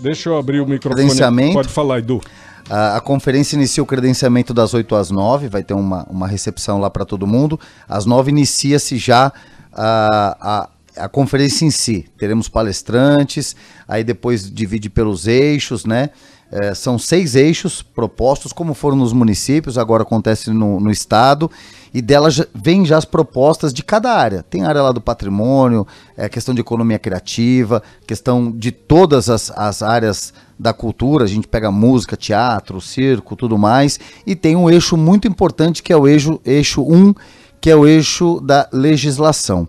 Deixa 0.00 0.30
eu 0.30 0.36
abrir 0.36 0.60
o 0.60 0.66
microfone. 0.66 0.96
Credenciamento. 0.96 1.52
Pode 1.52 1.68
falar, 1.68 2.00
Edu. 2.00 2.20
A, 2.68 2.96
a 2.96 3.00
conferência 3.00 3.54
inicia 3.54 3.80
o 3.80 3.86
credenciamento 3.86 4.52
das 4.52 4.74
8 4.74 4.96
às 4.96 5.12
9, 5.12 5.46
vai 5.46 5.62
ter 5.62 5.74
uma, 5.74 6.04
uma 6.10 6.26
recepção 6.26 6.80
lá 6.80 6.90
para 6.90 7.04
todo 7.04 7.24
mundo. 7.24 7.58
Às 7.88 8.04
9 8.04 8.32
inicia-se 8.32 8.98
já 8.98 9.32
a, 9.72 10.36
a, 10.40 10.68
a 10.96 11.08
conferência 11.08 11.64
em 11.64 11.70
si. 11.70 12.06
Teremos 12.16 12.48
palestrantes, 12.48 13.54
aí 13.86 14.04
depois 14.04 14.50
divide 14.50 14.88
pelos 14.88 15.26
eixos, 15.26 15.84
né? 15.84 16.10
É, 16.52 16.72
são 16.72 16.98
seis 16.98 17.34
eixos 17.34 17.82
propostos, 17.82 18.52
como 18.52 18.74
foram 18.74 18.96
nos 18.96 19.12
municípios, 19.12 19.76
agora 19.76 20.04
acontece 20.04 20.50
no, 20.50 20.78
no 20.78 20.90
estado, 20.90 21.50
e 21.92 22.00
dela 22.00 22.30
já, 22.30 22.46
vem 22.54 22.84
já 22.86 22.96
as 22.96 23.04
propostas 23.04 23.72
de 23.72 23.82
cada 23.82 24.12
área. 24.12 24.44
Tem 24.48 24.62
área 24.62 24.82
lá 24.82 24.92
do 24.92 25.00
patrimônio, 25.00 25.84
é, 26.16 26.28
questão 26.28 26.54
de 26.54 26.60
economia 26.60 26.98
criativa, 26.98 27.82
questão 28.06 28.52
de 28.52 28.70
todas 28.70 29.28
as, 29.28 29.50
as 29.50 29.82
áreas 29.82 30.32
da 30.56 30.72
cultura, 30.72 31.24
a 31.24 31.28
gente 31.28 31.48
pega 31.48 31.72
música, 31.72 32.16
teatro, 32.16 32.80
circo, 32.80 33.34
tudo 33.34 33.58
mais, 33.58 33.98
e 34.24 34.36
tem 34.36 34.54
um 34.54 34.70
eixo 34.70 34.96
muito 34.96 35.26
importante 35.26 35.82
que 35.82 35.92
é 35.92 35.96
o 35.96 36.06
eixo, 36.06 36.40
eixo 36.44 36.82
1, 36.82 37.14
que 37.60 37.70
é 37.70 37.74
o 37.74 37.86
eixo 37.86 38.40
da 38.40 38.68
legislação. 38.72 39.66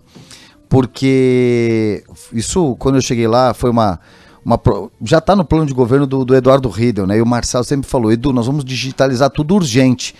Porque 0.68 2.04
isso, 2.32 2.76
quando 2.78 2.96
eu 2.96 3.00
cheguei 3.00 3.28
lá, 3.28 3.54
foi 3.54 3.70
uma 3.70 4.00
uma, 4.46 4.60
já 5.02 5.18
está 5.18 5.34
no 5.34 5.44
plano 5.44 5.66
de 5.66 5.74
governo 5.74 6.06
do, 6.06 6.24
do 6.24 6.32
Eduardo 6.32 6.68
Riedel, 6.68 7.04
né? 7.04 7.18
E 7.18 7.20
o 7.20 7.26
Marcelo 7.26 7.64
sempre 7.64 7.90
falou, 7.90 8.12
Edu, 8.12 8.32
nós 8.32 8.46
vamos 8.46 8.64
digitalizar 8.64 9.28
tudo 9.28 9.56
urgente. 9.56 10.14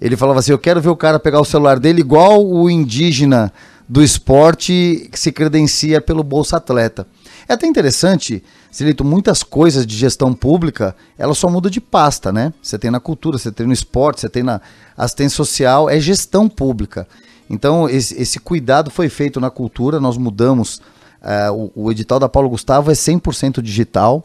Ele 0.00 0.16
falava 0.16 0.38
assim, 0.38 0.52
eu 0.52 0.58
quero 0.58 0.80
ver 0.80 0.88
o 0.88 0.96
cara 0.96 1.18
pegar 1.18 1.40
o 1.40 1.44
celular 1.44 1.80
dele 1.80 2.00
igual 2.00 2.46
o 2.46 2.70
indígena 2.70 3.52
do 3.88 4.00
esporte 4.00 5.08
que 5.10 5.18
se 5.18 5.32
credencia 5.32 6.00
pelo 6.00 6.22
Bolsa 6.22 6.58
Atleta. 6.58 7.08
É 7.48 7.54
até 7.54 7.66
interessante, 7.66 8.42
Celito, 8.70 9.04
muitas 9.04 9.42
coisas 9.42 9.84
de 9.84 9.96
gestão 9.96 10.32
pública, 10.32 10.94
ela 11.18 11.34
só 11.34 11.50
muda 11.50 11.68
de 11.68 11.80
pasta, 11.80 12.30
né? 12.30 12.52
Você 12.62 12.78
tem 12.78 12.88
na 12.90 13.00
cultura, 13.00 13.36
você 13.36 13.50
tem 13.50 13.66
no 13.66 13.72
esporte, 13.72 14.20
você 14.20 14.28
tem 14.28 14.44
na 14.44 14.60
assistência 14.96 15.36
social, 15.36 15.90
é 15.90 15.98
gestão 15.98 16.48
pública. 16.48 17.06
Então, 17.52 17.88
esse, 17.88 18.20
esse 18.20 18.40
cuidado 18.40 18.90
foi 18.90 19.08
feito 19.08 19.38
na 19.38 19.50
cultura, 19.50 20.00
nós 20.00 20.16
mudamos 20.16 20.80
Uh, 21.22 21.70
o, 21.76 21.84
o, 21.84 21.90
edital 21.92 22.18
da 22.18 22.28
Paulo 22.28 22.48
Gustavo 22.48 22.90
é 22.90 22.94
100% 22.94 23.62
digital, 23.62 24.24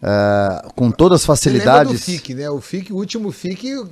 uh, 0.00 0.72
com 0.74 0.88
todas 0.88 1.22
as 1.22 1.26
facilidades. 1.26 2.00
Você 2.00 2.12
do 2.12 2.18
FIC, 2.18 2.34
né? 2.34 2.48
O 2.48 2.60
FIC, 2.60 2.92
o 2.92 2.96
último 2.96 3.32
FIC, 3.32 3.68
eu, 3.68 3.88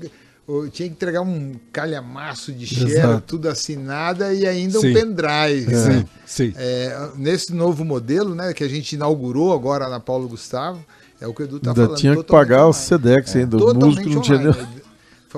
eu 0.48 0.70
tinha 0.70 0.88
que 0.88 0.94
entregar 0.94 1.22
um 1.22 1.56
calhamaço 1.72 2.52
de 2.52 2.64
share, 2.64 3.20
tudo 3.26 3.48
assinada 3.48 4.32
e 4.32 4.46
ainda 4.46 4.78
Sim. 4.78 4.90
um 4.90 4.94
pendrive. 4.94 5.74
É. 5.74 5.88
né? 5.88 6.04
Sim. 6.24 6.54
É, 6.56 7.08
nesse 7.16 7.52
novo 7.52 7.84
modelo, 7.84 8.32
né, 8.32 8.52
que 8.52 8.62
a 8.62 8.68
gente 8.68 8.92
inaugurou 8.92 9.52
agora 9.52 9.88
na 9.88 9.98
Paulo 9.98 10.28
Gustavo, 10.28 10.78
é 11.20 11.26
o 11.26 11.34
que 11.34 11.42
o 11.42 11.44
Edu 11.46 11.58
tá 11.58 11.70
Ainda 11.70 11.82
falando. 11.82 11.98
tinha 11.98 12.16
que 12.16 12.22
pagar 12.22 12.66
o 12.66 12.68
online. 12.68 12.84
Sedex 12.84 13.34
ainda, 13.34 13.56
o 13.56 13.60
Totalmente 13.60 13.84
músico 13.84 14.10
não 14.10 14.20
tinha 14.20 14.38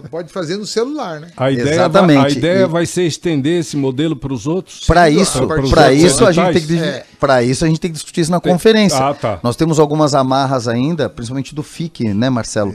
Pode 0.03 0.33
fazer 0.33 0.57
no 0.57 0.67
celular, 0.67 1.21
né? 1.21 1.29
A 1.37 1.51
ideia, 1.51 1.65
vai, 1.65 1.73
a 1.73 1.75
Exatamente. 1.89 2.39
ideia 2.39 2.63
E- 2.65 2.67
vai 2.67 2.87
ser 2.87 3.05
estender 3.05 3.61
esse 3.61 3.77
modelo 3.77 4.15
para 4.17 4.33
os 4.33 4.47
outros? 4.47 4.85
Para 4.87 5.09
isso, 5.11 5.47
para 5.71 5.93
isso 5.93 6.25
a 6.27 6.33
gente 6.33 6.53
tem 6.53 6.67
que 6.67 6.79
É, 6.79 7.05
para 7.19 7.43
isso 7.43 7.65
a 7.65 7.69
gente 7.69 7.81
tem 7.81 7.91
que 7.91 7.95
discutir 7.97 8.21
isso 8.23 8.31
na 8.31 8.41
conferência. 8.41 8.99
Ah, 8.99 9.15
tá. 9.15 9.41
Nós 9.43 9.57
temos 9.57 9.79
algumas 9.79 10.15
amarras 10.15 10.69
ainda, 10.69 11.09
principalmente 11.09 11.55
do 11.55 11.63
FIC, 11.63 12.13
né, 12.15 12.31
Marcelo? 12.31 12.75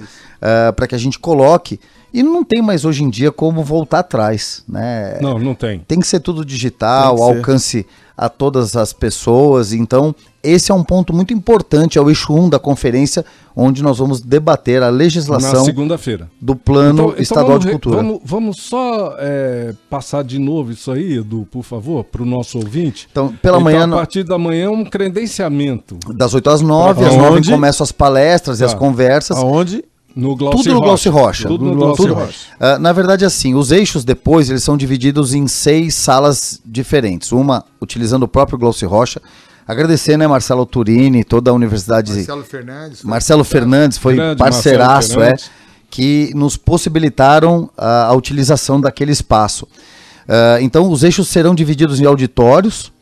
para 0.76 0.88
que 0.88 0.96
a 0.96 0.98
gente 0.98 1.18
coloque. 1.18 1.80
E 2.14 2.22
não 2.22 2.44
tem 2.44 2.62
mais 2.62 2.86
hoje 2.86 3.04
em 3.04 3.10
dia 3.10 3.32
como 3.32 3.64
voltar 3.64 4.00
atrás, 4.00 4.64
né? 4.70 5.18
Não, 5.20 5.40
não 5.40 5.56
tem. 5.56 5.80
Tem 5.80 6.00
que 6.00 6.06
ser 6.08 6.20
tudo 6.20 6.46
digital, 6.46 7.16
que 7.16 7.22
ser. 7.24 7.28
alcance 7.38 7.86
a 8.16 8.30
todas 8.30 8.76
as 8.76 8.94
pessoas. 8.94 9.74
Então, 9.74 10.14
esse 10.44 10.72
é 10.72 10.76
um 10.76 10.84
ponto 10.84 11.12
muito 11.12 11.34
importante, 11.34 11.98
é 11.98 12.02
o 12.02 12.10
eixo 12.12 12.32
1 12.32 12.50
da 12.50 12.60
conferência, 12.60 13.26
onde 13.56 13.82
nós 13.82 13.98
vamos 13.98 14.22
debater 14.22 14.84
a 14.84 14.90
legislação 14.90 15.66
segunda-feira. 15.66 16.30
do 16.40 16.56
Plano 16.56 16.92
Então- 16.94 17.10
então 17.10 17.22
Estadual 17.24 17.48
vamos 17.48 17.66
de 17.66 17.72
Cultura. 17.72 17.96
Vamos, 17.98 18.20
vamos 18.24 18.58
só 18.62 19.16
é, 19.18 19.74
passar 19.90 20.24
de 20.24 20.38
novo 20.38 20.72
isso 20.72 20.92
aí, 20.92 21.18
Edu, 21.18 21.48
por 21.50 21.64
favor, 21.64 22.04
para 22.04 22.22
o 22.22 22.26
nosso 22.28 22.60
ouvinte. 22.60 23.08
Então, 23.12 23.34
pela 23.42 23.58
Então, 23.58 23.64
manhã, 23.64 23.86
a 23.86 23.90
partir 23.90 24.24
da 24.24 24.38
manhã, 24.38 24.70
um 24.70 24.86
credenciamento 24.86 25.98
das 26.14 26.36
8 26.36 26.48
às 26.52 26.62
9, 26.62 27.04
às 27.04 27.14
Aonde? 27.14 27.50
9 27.50 27.52
começam 27.52 27.84
as 27.84 27.92
palestras 27.92 28.60
e 28.60 28.64
as 28.64 28.74
Tá. 28.74 28.78
conversas. 28.80 29.38
Aonde? 29.38 29.84
No 30.16 30.36
Glauci 30.36 30.58
Tudo 30.58 30.74
no 30.76 30.82
Glauci 30.82 31.10
Rocha. 31.10 31.48
Tudo 31.48 31.66
no 31.66 31.76
Glauci 31.76 32.08
Rocha. 32.08 32.48
Ah, 32.60 32.78
na 32.78 32.94
verdade, 32.94 33.26
assim, 33.26 33.56
os 33.56 33.72
eixos 33.72 34.04
depois 34.04 34.50
eles 34.50 34.64
são 34.64 34.78
divididos 34.78 35.34
em 35.34 35.48
seis 35.48 35.96
salas 35.96 36.62
diferentes. 36.66 37.32
Uma 37.32 37.66
utilizando 37.82 38.24
o 38.24 38.28
próprio 38.28 38.58
Glauci 38.58 38.86
Rocha. 38.86 39.22
Agradecer, 39.68 40.18
né, 40.18 40.28
Marcelo 40.28 40.66
Turini, 40.66 41.24
toda 41.24 41.50
a 41.50 41.54
universidade. 41.54 42.14
Marcelo 42.14 42.44
Fernandes. 42.44 43.04
Marcelo 43.04 43.44
Fernandes 43.44 43.98
foi 43.98 44.16
Grande 44.16 44.38
parceiraço, 44.38 45.22
é, 45.22 45.34
que 45.90 46.32
nos 46.36 46.58
possibilitaram 46.58 47.70
a, 47.78 48.06
a 48.06 48.14
utilização 48.14 48.80
daquele 48.80 49.12
espaço. 49.12 49.68
Ah, 50.28 50.58
então, 50.62 50.90
os 50.92 51.04
eixos 51.04 51.28
serão 51.28 51.56
divididos 51.56 52.00
em 52.00 52.06
auditórios. 52.06 52.93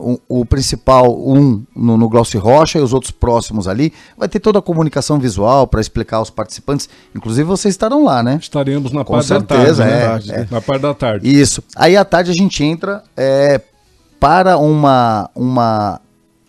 O, 0.00 0.40
o 0.40 0.44
principal, 0.44 1.14
um 1.14 1.62
no, 1.76 1.96
no 1.96 2.08
Glauci 2.08 2.38
Rocha 2.38 2.78
e 2.78 2.82
os 2.82 2.92
outros 2.92 3.10
próximos 3.10 3.68
ali. 3.68 3.92
Vai 4.16 4.28
ter 4.28 4.40
toda 4.40 4.58
a 4.58 4.62
comunicação 4.62 5.18
visual 5.18 5.66
para 5.66 5.80
explicar 5.80 6.16
aos 6.16 6.30
participantes. 6.30 6.88
Inclusive, 7.14 7.46
vocês 7.46 7.74
estarão 7.74 8.04
lá, 8.04 8.22
né? 8.22 8.38
Estaremos 8.40 8.92
na 8.92 9.04
Com 9.04 9.12
parte 9.14 9.26
certeza, 9.28 9.84
da 9.84 9.90
é, 9.90 10.06
tarde. 10.08 10.28
né? 10.28 10.46
é. 10.50 10.54
Na 10.54 10.60
parte 10.60 10.82
da 10.82 10.94
tarde. 10.94 11.40
Isso. 11.40 11.62
Aí 11.76 11.96
à 11.96 12.04
tarde 12.04 12.30
a 12.30 12.34
gente 12.34 12.64
entra 12.64 13.02
é, 13.16 13.60
para 14.18 14.56
uma 14.56 15.28
uma 15.34 16.00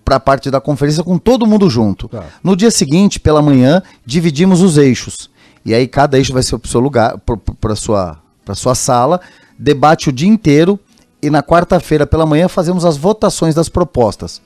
para 0.04 0.16
a 0.16 0.20
parte 0.20 0.50
da 0.52 0.60
conferência 0.60 1.04
com 1.04 1.18
todo 1.18 1.46
mundo 1.46 1.70
junto. 1.70 2.08
Tá. 2.08 2.26
No 2.44 2.56
dia 2.56 2.72
seguinte, 2.72 3.20
pela 3.20 3.42
manhã, 3.42 3.82
dividimos 4.06 4.62
os 4.62 4.78
eixos. 4.78 5.30
E 5.64 5.74
aí 5.74 5.88
cada 5.88 6.18
eixo 6.18 6.34
vai 6.34 6.44
ser 6.44 6.58
para 6.58 6.68
o 6.68 6.70
seu 6.70 6.82
lugar, 6.82 7.18
para 7.60 7.76
sua 7.76 8.18
para 8.44 8.56
sua 8.56 8.76
sala, 8.76 9.22
debate 9.58 10.10
o 10.10 10.12
dia 10.12 10.28
inteiro 10.28 10.80
e 11.21 11.29
na 11.29 11.43
quarta-feira 11.43 12.05
pela 12.07 12.25
manhã 12.25 12.47
fazemos 12.47 12.86
as 12.86 12.97
votações 12.97 13.53
das 13.55 13.69
propostas. 13.69 14.41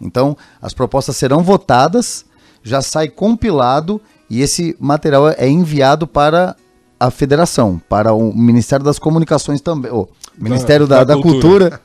Então, 0.00 0.36
as 0.60 0.72
propostas 0.72 1.16
serão 1.16 1.42
votadas, 1.42 2.24
já 2.62 2.82
sai 2.82 3.08
compilado 3.08 4.00
e 4.28 4.40
esse 4.40 4.76
material 4.80 5.28
é 5.28 5.48
enviado 5.48 6.06
para 6.06 6.56
a 6.98 7.10
federação, 7.10 7.80
para 7.88 8.12
o 8.12 8.32
Ministério 8.32 8.84
das 8.84 8.98
Comunicações 8.98 9.60
também, 9.60 9.92
o 9.92 10.08
Ministério 10.38 10.86
da, 10.86 10.98
da 11.04 11.14
da 11.14 11.22
Cultura. 11.22 11.70
Cultura, 11.70 11.80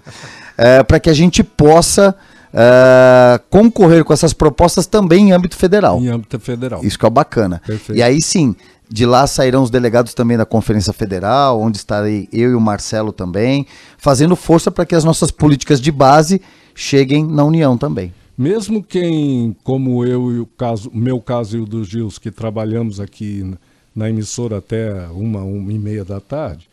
é, 0.58 0.82
para 0.84 1.00
que 1.00 1.10
a 1.10 1.14
gente 1.14 1.44
possa 1.44 2.16
é, 2.54 3.40
concorrer 3.50 4.04
com 4.04 4.14
essas 4.14 4.34
propostas 4.34 4.88
também 4.88 5.30
em 5.30 5.32
âmbito 5.32 5.56
federal. 5.56 6.00
Em 6.00 6.08
âmbito 6.08 6.40
federal. 6.40 6.84
Isso 6.84 6.98
que 6.98 7.06
é 7.06 7.10
bacana. 7.10 7.62
Perfeito. 7.66 7.98
E 7.98 8.02
aí 8.02 8.22
sim, 8.22 8.56
de 8.90 9.06
lá 9.06 9.28
sairão 9.28 9.62
os 9.64 9.70
delegados 9.70 10.14
também 10.14 10.36
da 10.38 10.46
Conferência 10.46 10.92
Federal, 10.92 11.62
onde 11.62 11.78
estarei 11.78 12.28
eu 12.34 12.52
e 12.52 12.56
o 12.56 12.60
Marcelo 12.62 13.12
também, 13.12 13.66
fazendo 13.98 14.36
força 14.36 14.72
para 14.72 14.86
que 14.86 14.96
as 14.96 15.04
nossas 15.04 15.30
políticas 15.32 15.80
de 15.80 15.92
base 15.92 16.42
cheguem 16.74 17.26
na 17.26 17.44
União 17.44 17.78
também. 17.78 18.14
Mesmo 18.38 18.82
quem, 18.82 19.56
como 19.64 20.04
eu 20.06 20.32
e 20.32 20.40
o 20.40 20.46
caso, 20.46 20.90
meu 20.94 21.20
caso 21.20 21.58
e 21.58 21.60
o 21.62 21.66
do 21.66 21.84
Gils, 21.84 22.18
que 22.18 22.32
trabalhamos 22.32 23.00
aqui 23.00 23.54
na 23.94 24.10
emissora 24.10 24.58
até 24.60 25.08
uma, 25.12 25.42
uma 25.42 25.72
e 25.74 25.78
meia 25.78 26.06
da 26.06 26.20
tarde, 26.22 26.68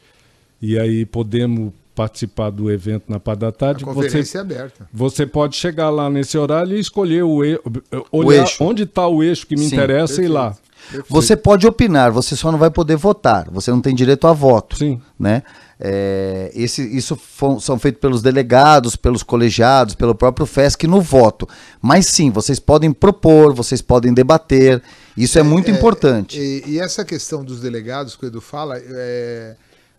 e 0.62 0.78
aí 0.78 1.04
podemos 1.04 1.72
participar 1.94 2.50
do 2.50 2.70
evento 2.70 3.04
na 3.08 3.18
parte 3.18 3.40
da 3.40 3.48
A 3.48 3.52
tarde, 3.52 3.84
conferência 3.84 4.22
você, 4.22 4.38
é 4.38 4.40
aberta. 4.40 4.88
você 4.92 5.26
pode 5.26 5.56
chegar 5.56 5.90
lá 5.90 6.08
nesse 6.10 6.36
horário 6.38 6.76
e 6.76 6.80
escolher 6.80 7.24
o, 7.24 7.42
e- 7.44 7.58
olhar 8.12 8.42
eixo. 8.42 8.62
onde 8.62 8.82
está 8.84 9.08
o 9.08 9.22
eixo 9.22 9.46
que 9.46 9.56
me 9.56 9.62
Sim, 9.66 9.74
interessa 9.74 10.22
e 10.22 10.26
ir 10.26 10.28
lá. 10.28 10.54
Você 11.08 11.36
pode 11.36 11.66
opinar, 11.66 12.10
você 12.12 12.36
só 12.36 12.50
não 12.52 12.58
vai 12.58 12.70
poder 12.70 12.96
votar, 12.96 13.48
você 13.50 13.70
não 13.70 13.80
tem 13.80 13.94
direito 13.94 14.26
a 14.26 14.32
voto. 14.32 14.76
Sim. 14.76 15.00
Né? 15.18 15.42
É, 15.78 16.50
esse, 16.54 16.82
isso 16.96 17.16
fo- 17.16 17.60
são 17.60 17.78
feitos 17.78 18.00
pelos 18.00 18.22
delegados, 18.22 18.96
pelos 18.96 19.22
colegiados, 19.22 19.94
pelo 19.94 20.14
próprio 20.14 20.46
FESC 20.46 20.86
no 20.86 21.00
voto. 21.00 21.46
Mas 21.82 22.06
sim, 22.06 22.30
vocês 22.30 22.58
podem 22.58 22.92
propor, 22.92 23.52
vocês 23.54 23.82
podem 23.82 24.14
debater, 24.14 24.82
isso 25.16 25.38
é, 25.38 25.42
muito 25.42 25.70
importante. 25.70 26.38
E, 26.38 26.62
e 26.66 26.78
essa 26.78 27.04
questão 27.04 27.44
dos 27.44 27.60
delegados 27.60 28.16
que 28.16 28.24
o 28.24 28.28
Edu 28.28 28.40
fala, 28.40 28.76
é, 28.78 29.54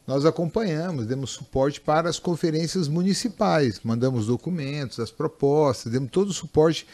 nós 0.07 0.25
acompanhamos, 0.25 1.05
demos 1.05 1.31
suporte 1.31 1.79
para 1.81 2.09
as 2.09 2.17
conferências 2.17 2.87
municipais, 2.87 3.79
mandamos 3.83 4.27
documentos, 4.27 4.99
as 4.99 5.11
propostas, 5.11 5.91
demos 5.91 6.09
todo 6.09 6.29
o 6.29 6.33
suporte 6.33 6.87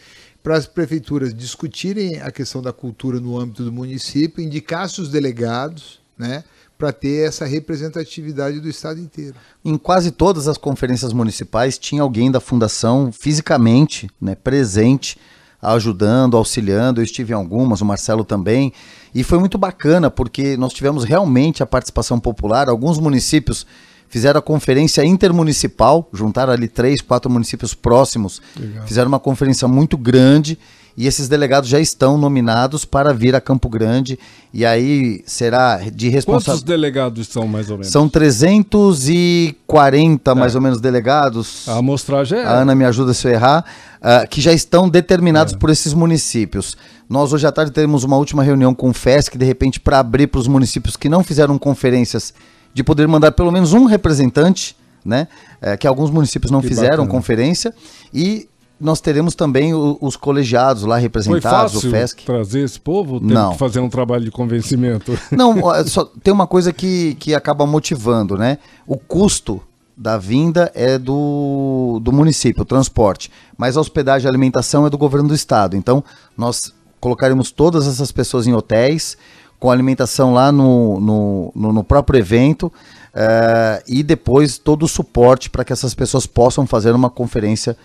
para 0.43 0.57
as 0.57 0.67
prefeituras 0.67 1.33
discutirem 1.33 2.19
a 2.21 2.29
questão 2.29 2.61
da 2.61 2.73
cultura 2.73 3.19
no 3.19 3.39
âmbito 3.39 3.63
do 3.63 3.71
município, 3.71 4.43
indicasse 4.43 4.99
os 4.99 5.09
delegados, 5.09 6.01
né, 6.17 6.43
para 6.77 6.91
ter 6.91 7.25
essa 7.25 7.45
representatividade 7.45 8.59
do 8.59 8.67
estado 8.67 8.99
inteiro. 8.99 9.35
Em 9.63 9.77
quase 9.77 10.11
todas 10.11 10.49
as 10.49 10.57
conferências 10.57 11.13
municipais 11.13 11.77
tinha 11.77 12.01
alguém 12.01 12.29
da 12.29 12.41
fundação 12.41 13.09
fisicamente 13.09 14.09
né, 14.19 14.35
presente, 14.35 15.17
ajudando, 15.61 16.35
auxiliando. 16.35 16.99
Eu 16.99 17.05
estive 17.05 17.31
em 17.31 17.35
algumas, 17.35 17.79
o 17.79 17.85
Marcelo 17.85 18.25
também. 18.25 18.73
E 19.15 19.23
foi 19.23 19.39
muito 19.39 19.57
bacana, 19.57 20.11
porque 20.11 20.57
nós 20.57 20.73
tivemos 20.73 21.05
realmente 21.05 21.63
a 21.63 21.65
participação 21.65 22.19
popular. 22.19 22.67
Alguns 22.67 22.99
municípios 22.99 23.65
fizeram 24.13 24.37
a 24.37 24.41
conferência 24.43 25.03
intermunicipal, 25.03 26.07
juntaram 26.13 26.53
ali 26.53 26.67
três, 26.67 27.01
quatro 27.01 27.31
municípios 27.31 27.73
próximos, 27.73 28.39
fizeram 28.85 29.07
uma 29.07 29.19
conferência 29.19 29.67
muito 29.67 29.97
grande. 29.97 30.59
E 30.95 31.07
esses 31.07 31.27
delegados 31.27 31.67
já 31.67 31.79
estão 31.79 32.19
nominados 32.19 32.85
para 32.85 33.11
vir 33.11 33.35
a 33.35 33.41
Campo 33.41 33.67
Grande. 33.67 34.19
E 34.53 34.63
aí 34.63 35.23
será 35.25 35.77
de 35.77 35.89
Quantos 35.89 36.13
responsabilidade. 36.13 36.65
delegados 36.65 37.27
são 37.27 37.47
mais 37.47 37.71
ou 37.71 37.77
menos? 37.77 37.91
São 37.91 38.07
340 38.07 40.35
mais 40.35 40.53
ou 40.53 40.61
menos 40.61 40.79
delegados. 40.79 41.67
A 41.67 41.79
amostragem 41.79 42.37
é. 42.37 42.45
A 42.45 42.59
Ana 42.59 42.75
me 42.75 42.85
ajuda 42.85 43.11
se 43.15 43.27
eu 43.27 43.31
errar, 43.31 43.65
ah, 43.99 44.27
que 44.27 44.39
já 44.39 44.53
estão 44.53 44.87
determinados 44.87 45.55
por 45.55 45.71
esses 45.71 45.95
municípios. 45.95 46.77
Nós 47.09 47.33
hoje 47.33 47.47
à 47.47 47.51
tarde 47.51 47.71
teremos 47.71 48.03
uma 48.03 48.17
última 48.17 48.43
reunião 48.43 48.75
com 48.75 48.91
o 48.91 48.93
FESC, 48.93 49.35
de 49.35 49.45
repente, 49.45 49.79
para 49.79 49.97
abrir 49.97 50.27
para 50.27 50.39
os 50.39 50.47
municípios 50.47 50.95
que 50.95 51.09
não 51.09 51.23
fizeram 51.23 51.57
conferências, 51.57 52.35
de 52.73 52.83
poder 52.83 53.07
mandar 53.07 53.31
pelo 53.31 53.51
menos 53.51 53.73
um 53.73 53.85
representante, 53.85 54.75
né? 55.05 55.27
eh, 55.61 55.77
que 55.77 55.85
alguns 55.87 56.09
municípios 56.09 56.51
não 56.51 56.61
Que 56.61 56.67
fizeram 56.69 56.89
bacana. 57.05 57.09
conferência. 57.11 57.73
E 58.13 58.47
nós 58.79 58.99
teremos 58.99 59.35
também 59.35 59.73
o- 59.73 59.97
os 60.01 60.15
colegiados 60.17 60.83
lá 60.83 60.95
Foi 60.95 61.01
representados, 61.03 61.73
fácil 61.73 61.89
o 61.89 61.91
FESC. 61.91 62.25
trazer 62.25 62.61
esse 62.61 62.79
povo? 62.79 63.19
Teve 63.19 63.33
Não. 63.33 63.51
que 63.51 63.57
fazer 63.57 63.79
um 63.79 63.89
trabalho 63.89 64.25
de 64.25 64.31
convencimento. 64.31 65.17
Não, 65.31 65.55
só 65.85 66.05
tem 66.23 66.33
uma 66.33 66.47
coisa 66.47 66.73
que, 66.73 67.15
que 67.15 67.33
acaba 67.35 67.65
motivando, 67.65 68.37
né? 68.37 68.57
O 68.87 68.97
custo 68.97 69.61
da 69.95 70.17
vinda 70.17 70.71
é 70.73 70.97
do, 70.97 71.99
do 72.01 72.11
município, 72.11 72.63
o 72.63 72.65
transporte. 72.65 73.29
Mas 73.57 73.77
a 73.77 73.81
hospedagem 73.81 74.25
e 74.25 74.29
alimentação 74.29 74.85
é 74.87 74.89
do 74.89 74.97
governo 74.97 75.27
do 75.29 75.35
estado. 75.35 75.77
Então, 75.77 76.03
nós 76.35 76.73
colocaremos 76.99 77.51
todas 77.51 77.87
essas 77.87 78.11
pessoas 78.11 78.47
em 78.47 78.53
hotéis, 78.53 79.15
com 79.63 79.71
alimentação 79.71 80.33
lá 80.33 80.51
no, 80.51 80.99
no, 80.99 81.51
no- 81.55 81.71
no 81.71 81.83
próprio 81.85 82.19
evento, 82.19 82.69
eh, 83.15 83.81
e 83.87 84.03
depois 84.03 84.57
todo 84.57 84.83
o 84.83 84.89
suporte 84.89 85.49
para 85.49 85.63
que 85.63 85.71
essas 85.71 85.93
pessoas 85.93 86.25
possam 86.27 86.67
fazer 86.67 86.91
uma 86.91 87.09
conferência 87.09 87.77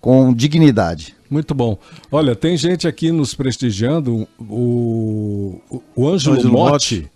com 0.00 0.32
dignidade. 0.32 1.14
Muito 1.28 1.54
bom. 1.54 1.76
Olha, 2.10 2.34
tem 2.34 2.56
gente 2.56 2.88
aqui 2.88 3.12
nos 3.12 3.34
prestigiando, 3.34 4.26
o, 4.40 5.60
o, 5.94 6.08
Ângelo 6.08 6.36
Ângelo 6.36 6.52
Motti. 6.54 7.10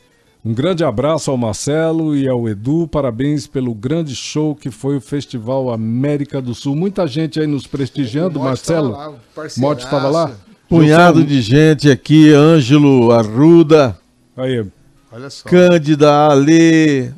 Um 0.45 0.53
grande 0.53 0.85
abraço 0.85 1.31
ao 1.31 1.39
Marcelo 1.39 2.15
e 2.15 2.29
ao 2.29 2.47
Edu, 2.47 2.87
parabéns 2.89 3.47
pelo 3.47 3.73
grande 3.75 4.15
show 4.15 4.55
que 4.55 4.71
foi 4.71 4.99
o 4.99 5.01
Festival 5.01 5.73
América 5.73 6.43
do 6.43 6.55
Sul. 6.55 6.77
Muita 6.77 7.07
gente 7.07 7.41
aí 7.41 7.47
nos 7.47 7.67
prestigiando, 7.67 8.39
O 8.39 8.43
Motti 8.43 8.49
Marcelo. 8.49 9.15
Motti 9.57 9.85
estava 9.85 10.11
lá? 10.11 10.31
Punhado 10.69 11.25
de 11.25 11.41
gente 11.41 11.91
aqui, 11.91 12.33
Ângelo, 12.33 13.11
Arruda, 13.13 13.99
Aí, 14.43 14.65
Olha 15.13 15.29
só. 15.29 15.49
Cândida, 15.49 16.11
Ale, 16.29 17.13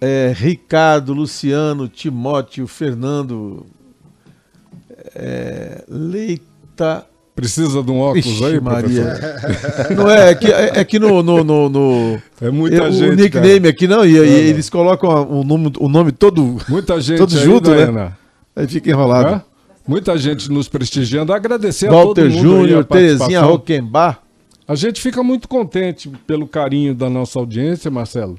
é, 0.00 0.32
Ricardo, 0.36 1.12
Luciano, 1.12 1.86
Timóteo, 1.88 2.66
Fernando, 2.66 3.66
é, 5.14 5.84
Leita. 5.88 7.06
precisa 7.34 7.82
de 7.82 7.90
um 7.90 8.00
óculos 8.00 8.26
Ixi, 8.26 8.44
aí, 8.44 8.60
Maria. 8.60 9.04
professor? 9.04 9.96
Não 9.96 10.10
é, 10.10 10.30
é 10.30 10.34
que, 10.34 10.52
é, 10.52 10.80
é 10.80 10.84
que 10.84 10.98
no, 10.98 11.22
no, 11.22 11.44
no, 11.44 11.68
no- 11.68 12.22
É 12.40 12.50
muita 12.50 12.84
é, 12.84 12.92
gente, 12.92 13.10
o 13.10 13.16
nickname 13.16 13.68
aqui 13.68 13.86
não, 13.86 14.04
e, 14.04 14.12
e 14.12 14.18
eles 14.18 14.68
colocam 14.68 15.08
o 15.30 15.44
nome, 15.44 15.72
o 15.78 15.88
nome 15.88 16.12
todo, 16.12 16.58
Muita 16.68 17.00
gente 17.02 17.18
Todos 17.18 17.36
aí, 17.36 17.44
junto, 17.44 17.70
né? 17.70 17.76
Diana. 17.76 18.18
aí 18.56 18.66
fica 18.66 18.90
enrolado. 18.90 19.42
Muita 19.86 20.16
gente 20.18 20.50
nos 20.50 20.68
prestigiando. 20.68 21.32
Agradecer 21.32 21.88
a 21.88 21.92
Walter 21.92 22.24
todo 22.28 22.30
mundo 22.34 22.38
a 22.38 22.42
Júnior, 22.58 22.84
Terezinha. 22.84 23.40
Roquembar. 23.40 24.20
A 24.70 24.76
gente 24.76 25.00
fica 25.00 25.20
muito 25.20 25.48
contente 25.48 26.08
pelo 26.28 26.46
carinho 26.46 26.94
da 26.94 27.10
nossa 27.10 27.40
audiência, 27.40 27.90
Marcelo. 27.90 28.38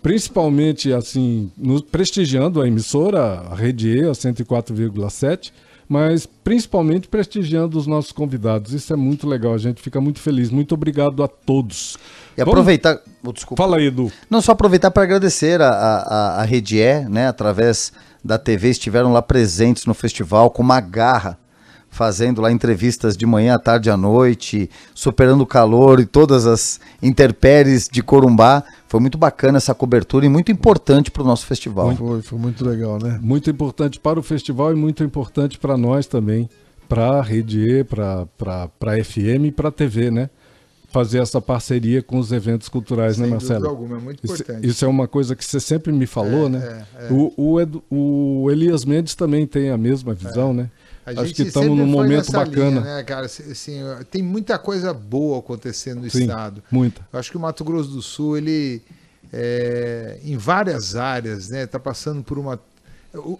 Principalmente, 0.00 0.92
assim, 0.92 1.50
nos 1.58 1.82
prestigiando 1.82 2.62
a 2.62 2.68
emissora, 2.68 3.40
a 3.50 3.56
Rede 3.56 3.98
E, 3.98 4.08
a 4.08 4.12
104,7, 4.12 5.52
mas 5.88 6.24
principalmente 6.24 7.08
prestigiando 7.08 7.76
os 7.76 7.88
nossos 7.88 8.12
convidados. 8.12 8.72
Isso 8.72 8.92
é 8.92 8.96
muito 8.96 9.26
legal, 9.26 9.54
a 9.54 9.58
gente 9.58 9.82
fica 9.82 10.00
muito 10.00 10.20
feliz. 10.20 10.50
Muito 10.50 10.72
obrigado 10.72 11.20
a 11.20 11.26
todos. 11.26 11.98
E 12.38 12.40
aproveitar. 12.40 13.00
Oh, 13.24 13.32
desculpa. 13.32 13.60
Fala 13.60 13.78
aí, 13.78 13.86
Edu. 13.86 14.12
Não, 14.30 14.40
só 14.40 14.52
aproveitar 14.52 14.92
para 14.92 15.02
agradecer 15.02 15.60
a, 15.60 15.68
a, 15.68 16.42
a 16.42 16.44
Rede 16.44 16.78
E, 16.78 17.00
né, 17.08 17.26
através 17.26 17.92
da 18.24 18.38
TV, 18.38 18.68
estiveram 18.68 19.12
lá 19.12 19.20
presentes 19.20 19.84
no 19.84 19.94
festival 19.94 20.48
com 20.48 20.62
uma 20.62 20.80
garra, 20.80 21.36
fazendo 21.92 22.40
lá 22.40 22.50
entrevistas 22.50 23.16
de 23.16 23.26
manhã, 23.26 23.54
à 23.54 23.58
tarde 23.58 23.88
e 23.90 23.92
à 23.92 23.96
noite, 23.98 24.68
superando 24.94 25.42
o 25.42 25.46
calor 25.46 26.00
e 26.00 26.06
todas 26.06 26.46
as 26.46 26.80
intempéries 27.02 27.86
de 27.86 28.02
Corumbá. 28.02 28.64
Foi 28.88 28.98
muito 28.98 29.18
bacana 29.18 29.58
essa 29.58 29.74
cobertura 29.74 30.24
e 30.26 30.28
muito 30.28 30.50
importante 30.50 31.10
para 31.10 31.22
o 31.22 31.26
nosso 31.26 31.44
festival. 31.46 31.94
Foi, 31.94 32.22
foi 32.22 32.38
muito 32.38 32.64
legal, 32.64 32.98
né? 32.98 33.18
Muito 33.22 33.50
importante 33.50 34.00
para 34.00 34.18
o 34.18 34.22
festival 34.22 34.72
e 34.72 34.74
muito 34.74 35.04
importante 35.04 35.58
para 35.58 35.76
nós 35.76 36.06
também, 36.06 36.48
para 36.88 37.18
a 37.18 37.22
Rede 37.22 37.60
E, 37.60 37.84
para 37.84 38.26
a 38.40 39.04
FM 39.04 39.46
e 39.46 39.52
para 39.52 39.68
a 39.68 39.72
TV, 39.72 40.10
né? 40.10 40.30
Fazer 40.90 41.20
essa 41.20 41.40
parceria 41.40 42.02
com 42.02 42.18
os 42.18 42.32
eventos 42.32 42.68
culturais, 42.68 43.16
Sem 43.16 43.24
né, 43.26 43.30
dúvida 43.32 43.54
Marcelo? 43.54 43.70
alguma, 43.70 43.96
é 43.96 44.00
muito 44.00 44.24
Isso, 44.24 44.34
importante. 44.42 44.66
isso 44.66 44.84
é 44.84 44.88
uma 44.88 45.08
coisa 45.08 45.34
que 45.34 45.42
você 45.44 45.58
sempre 45.58 45.90
me 45.90 46.04
falou, 46.06 46.46
É, 46.46 46.48
né? 46.50 46.84
é, 46.98 47.06
é. 47.06 47.12
O, 47.12 47.32
o, 47.36 47.60
Edu- 47.60 47.82
o 47.90 48.48
Elias 48.50 48.84
Mendes 48.84 49.14
também 49.14 49.46
tem 49.46 49.70
a 49.70 49.78
mesma 49.78 50.12
visão, 50.12 50.52
né? 50.52 50.68
A 51.04 51.10
Acho 51.10 51.26
gente 51.26 51.34
que 51.34 51.42
estamos 51.42 51.76
num 51.76 51.86
momento 51.86 52.30
bacana. 52.30 52.80
linha, 52.80 52.80
né, 52.80 53.02
cara? 53.02 53.26
Assim, 53.26 53.80
tem 54.10 54.22
muita 54.22 54.56
coisa 54.58 54.94
boa 54.94 55.40
acontecendo 55.40 56.02
no 56.02 56.10
Sim, 56.10 56.20
estado. 56.22 56.62
muita. 56.70 57.06
Eu 57.12 57.18
acho 57.18 57.30
que 57.30 57.36
o 57.36 57.40
Mato 57.40 57.64
Grosso 57.64 57.90
do 57.90 58.00
Sul, 58.00 58.38
ele, 58.38 58.82
é, 59.32 60.18
em 60.22 60.36
várias 60.36 60.94
áreas, 60.94 61.48
né, 61.48 61.64
está 61.64 61.80
passando 61.80 62.22
por 62.22 62.38
uma. 62.38 62.60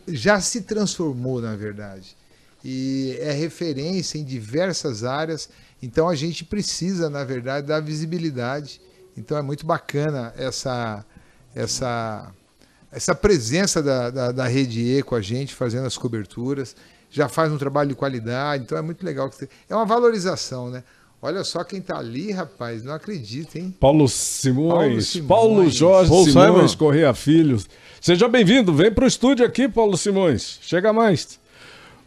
Já 0.09 0.41
se 0.41 0.63
transformou, 0.63 1.41
na 1.41 1.55
verdade. 1.55 2.17
E 2.65 3.17
é 3.21 3.33
referência 3.33 4.19
em 4.19 4.25
diversas 4.25 5.05
áreas. 5.05 5.49
Então 5.83 6.09
a 6.09 6.15
gente 6.15 6.45
precisa, 6.45 7.09
na 7.09 7.25
verdade, 7.25 7.67
dar 7.67 7.81
visibilidade. 7.81 8.81
Então 9.17 9.37
é 9.37 9.43
muito 9.43 9.67
bacana 9.67 10.33
essa, 10.37 11.05
essa, 11.55 12.33
essa 12.93 13.15
presença 13.15 13.83
da, 13.83 14.11
da, 14.11 14.33
da 14.33 14.47
Rede 14.47 14.81
E 14.81 15.03
com 15.03 15.15
a 15.15 15.21
gente, 15.21 15.55
fazendo 15.55 15.87
as 15.87 15.97
coberturas. 15.99 16.77
Já 17.11 17.29
faz 17.29 17.51
um 17.53 17.59
trabalho 17.59 17.89
de 17.91 17.95
qualidade, 17.95 18.63
então 18.65 18.77
é 18.79 18.83
muito 18.83 19.05
legal. 19.05 19.29
que 19.29 19.37
você- 19.37 19.49
É 19.69 19.75
uma 19.75 19.85
valorização, 19.85 20.71
né? 20.71 20.85
Olha 21.21 21.45
só 21.45 21.63
quem 21.63 21.81
tá 21.81 21.99
ali, 21.99 22.33
rapaz, 22.33 22.83
não 22.83 22.93
acredito, 22.95 23.57
hein? 23.57 23.73
Paulo 23.79 24.09
Simões, 24.09 25.15
Paulo 25.17 25.29
Paulo, 25.29 25.55
Simões. 25.61 25.75
Jorge 25.75 26.11
Paul 26.11 26.25
Simões. 26.25 26.75
Correia 26.75 27.15
Filhos. 27.15 27.67
Seja 28.01 28.27
bem-vindo, 28.29 28.73
vem 28.75 28.91
para 28.93 29.05
o 29.05 29.07
estúdio 29.07 29.47
aqui, 29.47 29.69
Paulo 29.69 29.97
Simões. 29.97 30.59
Chega 30.63 30.93
mais. 30.93 31.39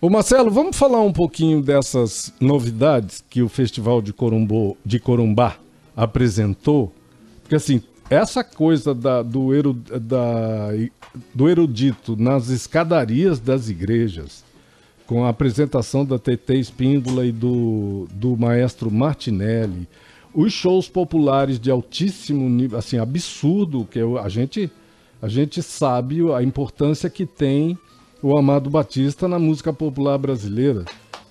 Ô 0.02 0.10
Marcelo, 0.10 0.52
vamos 0.52 0.76
falar 0.76 1.00
um 1.02 1.13
pouquinho 1.13 1.62
dessas 1.62 2.34
novidades 2.41 3.24
que 3.30 3.41
o 3.41 3.48
Festival 3.48 4.02
de, 4.02 4.12
Corumbô, 4.12 4.76
de 4.86 5.00
Corumbá 5.00 5.56
apresentou. 5.95 6.93
Porque 7.41 7.56
assim, 7.56 7.82
essa 8.10 8.44
coisa 8.44 8.94
da- 8.94 9.22
do, 9.24 9.52
da- 9.74 10.70
do 11.34 11.50
erudito 11.50 12.15
nas 12.15 12.50
escadarias 12.50 13.39
das 13.39 13.70
igrejas, 13.70 14.44
com 15.08 15.24
a 15.24 15.30
apresentação 15.30 16.04
da 16.06 16.18
TT 16.18 16.56
Espíndola 16.56 17.26
e 17.26 17.32
do, 17.32 18.08
do 18.12 18.36
maestro 18.38 18.91
Martinelli, 18.91 19.88
os 20.34 20.52
shows 20.52 20.89
populares 20.89 21.60
de 21.60 21.72
altíssimo 21.72 22.50
nível, 22.50 22.78
assim, 22.78 22.98
absurdo, 22.98 23.88
que 23.89 24.00
a 24.22 24.28
gente, 24.30 24.70
a 25.22 25.28
gente 25.28 25.62
sabe 25.63 26.20
a 26.34 26.44
importância 26.44 27.10
que 27.10 27.26
tem 27.26 27.78
o 28.22 28.38
Amado 28.38 28.70
Batista 28.70 29.28
na 29.28 29.39
música 29.39 29.72
popular 29.72 30.18
brasileira, 30.18 30.84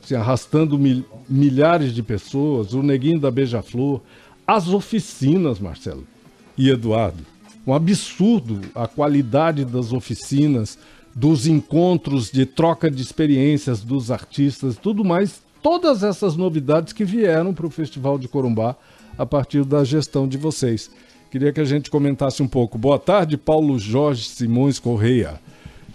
assim, 0.02 0.14
arrastando 0.14 0.78
mil- 0.78 1.04
milhares 1.28 1.92
de 1.92 2.02
pessoas, 2.02 2.72
o 2.72 2.82
Neguinho 2.82 3.20
da 3.20 3.30
Beija-Flor, 3.30 4.00
as 4.46 4.68
oficinas, 4.68 5.58
Marcelo 5.58 6.06
e 6.56 6.70
Eduardo. 6.70 7.24
Um 7.66 7.72
absurdo 7.72 8.60
a 8.74 8.86
qualidade 8.86 9.64
das 9.64 9.92
oficinas, 9.92 10.78
dos 11.14 11.46
encontros 11.46 12.30
de 12.30 12.44
troca 12.44 12.90
de 12.90 13.00
experiências 13.00 13.80
dos 13.80 14.10
artistas, 14.10 14.76
tudo 14.76 15.04
mais, 15.04 15.42
todas 15.62 16.02
essas 16.02 16.36
novidades 16.36 16.92
que 16.92 17.04
vieram 17.04 17.54
para 17.54 17.66
o 17.66 17.70
Festival 17.70 18.18
de 18.18 18.28
Corumbá 18.28 18.76
a 19.16 19.24
partir 19.24 19.64
da 19.64 19.84
gestão 19.84 20.28
de 20.28 20.36
vocês. 20.36 20.90
Queria 21.30 21.52
que 21.52 21.60
a 21.60 21.64
gente 21.64 21.90
comentasse 21.90 22.42
um 22.42 22.48
pouco. 22.48 22.76
Boa 22.76 22.98
tarde, 22.98 23.36
Paulo 23.36 23.78
Jorge 23.78 24.24
Simões 24.24 24.78
Correia. 24.78 25.40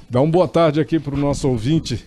Dá 0.10 0.22
uma 0.22 0.32
boa 0.32 0.48
tarde 0.48 0.82
aqui 0.82 1.00
para 1.00 1.14
o 1.14 1.18
nosso 1.18 1.48
ouvinte. 1.48 2.06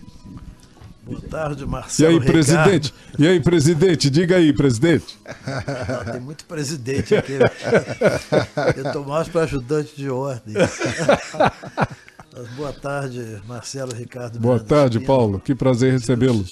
Boa 1.05 1.21
tarde, 1.21 1.63
E 1.63 1.67
Marcelo. 1.67 2.09
aí, 2.11 2.13
Ricardo. 2.15 2.31
presidente? 2.31 2.93
E 3.19 3.27
aí, 3.27 3.39
presidente? 3.41 4.09
Diga 4.09 4.37
aí, 4.37 4.53
presidente. 4.53 5.19
Ah, 5.45 6.05
Tem 6.13 6.21
muito 6.21 6.45
presidente 6.45 7.13
aqui. 7.15 7.33
Eu 8.77 8.85
estou 8.85 9.05
mais 9.05 9.27
para 9.27 9.41
ajudante 9.43 9.95
de 9.97 10.09
ordem. 10.09 10.53
Mas 10.55 12.47
boa 12.55 12.71
tarde, 12.71 13.41
Marcelo 13.45 13.93
Ricardo. 13.93 14.39
Boa 14.39 14.55
Miranda 14.55 14.69
tarde, 14.69 14.97
Espíndola, 14.97 15.17
Paulo. 15.19 15.39
Que 15.39 15.53
prazer 15.53 15.91
recebê-lo. 15.91 16.45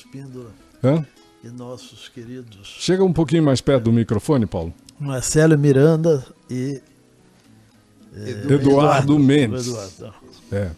E 1.43 1.47
nossos 1.49 2.07
queridos 2.09 2.75
Chega 2.79 3.03
um 3.03 3.13
pouquinho 3.13 3.43
mais 3.43 3.61
perto 3.61 3.85
do 3.85 3.93
microfone, 3.93 4.45
Paulo. 4.45 4.73
Marcelo 4.99 5.57
Miranda 5.57 6.23
e 6.49 6.79
eh, 8.15 8.45
Eduardo 8.49 9.17
Mendes. 9.17 9.67
Eduardo. 9.67 10.13
É. 10.51 10.71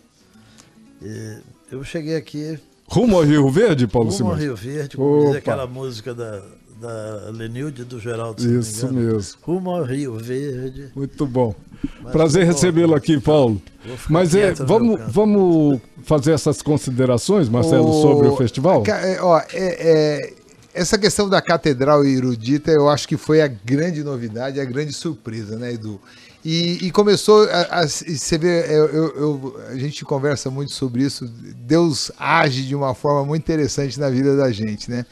E 1.02 1.38
eu 1.72 1.84
cheguei 1.84 2.16
aqui 2.16 2.58
Rumo 2.88 3.18
ao 3.18 3.24
Rio 3.24 3.50
Verde, 3.50 3.88
Paulo 3.88 4.10
rumo 4.10 4.30
ao 4.32 4.36
Simões? 4.38 4.42
Rio 4.44 4.56
Verde, 4.56 4.98
como 4.98 5.20
diz 5.20 5.30
Opa. 5.30 5.38
aquela 5.38 5.68
música 5.68 6.14
da, 6.14 6.42
da 6.80 7.32
Lenilde 7.32 7.84
do 7.84 8.00
Geraldo. 8.00 8.42
se 8.42 8.48
não 8.48 8.54
me 8.56 8.60
Isso 8.60 8.94
mesmo. 8.94 9.38
Rumo 9.42 9.70
ao 9.72 9.84
Rio 9.84 10.18
Verde. 10.18 10.90
Muito 10.96 11.26
bom. 11.26 11.56
Mas 12.02 12.12
Prazer 12.12 12.46
recebê-lo 12.46 12.94
aqui, 12.96 13.20
Paulo. 13.20 13.62
Mas 14.10 14.34
é, 14.36 14.54
vamos, 14.54 15.00
vamos 15.12 15.80
fazer 16.04 16.32
essas 16.34 16.62
considerações, 16.62 17.50
Marcelo, 17.50 17.90
O- 17.90 18.02
sobre 18.02 18.28
o 18.28 18.36
festival? 18.36 18.84
É, 18.88 19.22
ó, 19.22 19.40
é- 19.40 19.44
é, 19.54 20.34
essa 20.74 20.98
questão 20.98 21.28
da 21.30 21.42
catedral 21.42 22.04
erudita, 22.06 22.72
eu 22.72 22.88
acho 22.90 23.08
que 23.08 23.18
foi 23.18 23.42
a 23.42 23.48
grande 23.48 24.04
novidade, 24.04 24.60
a 24.60 24.66
grande 24.66 24.94
surpresa, 24.94 25.58
né, 25.58 25.74
Edu? 25.74 26.00
E, 26.46 26.88
e 26.88 26.92
começou 26.92 27.44
a, 27.50 27.80
a- 27.82 27.88
você 27.88 28.38
vê, 28.38 28.66
eu- 28.68 28.88
eu- 28.90 29.16
eu- 29.16 29.62
a 29.70 29.76
gente 29.78 30.04
conversa 30.04 30.50
muito 30.52 30.74
sobre 30.74 31.04
isso. 31.04 31.26
Deus 31.28 32.12
age 32.18 32.64
de 32.64 32.76
uma 32.76 32.94
forma 32.94 33.24
muito 33.26 33.42
interessante 33.44 34.00
na 34.00 34.10
vida 34.10 34.36
da 34.36 34.52
gente, 34.52 34.92
né? 34.92 35.06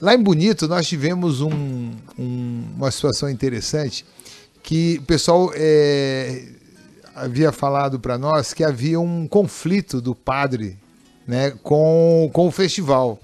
Lá 0.00 0.14
em 0.14 0.22
Bonito, 0.22 0.66
nós 0.66 0.86
tivemos 0.88 1.40
um- 1.40 1.92
um- 2.18 2.64
uma 2.76 2.90
situação 2.90 3.30
interessante 3.30 4.04
que 4.62 4.98
o 5.00 5.02
pessoal 5.06 5.52
é, 5.54 6.44
havia 7.14 7.52
falado 7.52 8.00
para 8.00 8.18
nós 8.18 8.52
que 8.52 8.64
havia 8.64 8.98
um 8.98 9.28
conflito 9.28 10.00
do 10.00 10.14
padre 10.14 10.76
né, 11.26 11.52
com, 11.62 12.28
com 12.32 12.48
o 12.48 12.50
festival. 12.50 13.18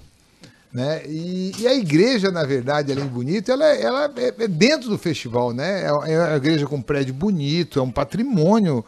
Né? 0.73 1.01
E, 1.05 1.51
e 1.59 1.67
a 1.67 1.73
igreja, 1.73 2.31
na 2.31 2.45
verdade, 2.45 2.91
ali 2.91 3.01
em 3.01 3.07
Bonito, 3.07 3.51
ela, 3.51 3.65
ela 3.65 4.13
é, 4.15 4.43
é 4.43 4.47
dentro 4.47 4.89
do 4.89 4.97
festival, 4.97 5.51
né? 5.51 5.83
É, 5.83 5.87
é 5.87 6.19
uma 6.19 6.37
igreja 6.37 6.65
com 6.65 6.77
um 6.77 6.81
prédio 6.81 7.13
bonito, 7.13 7.77
é 7.77 7.81
um 7.81 7.91
patrimônio. 7.91 8.85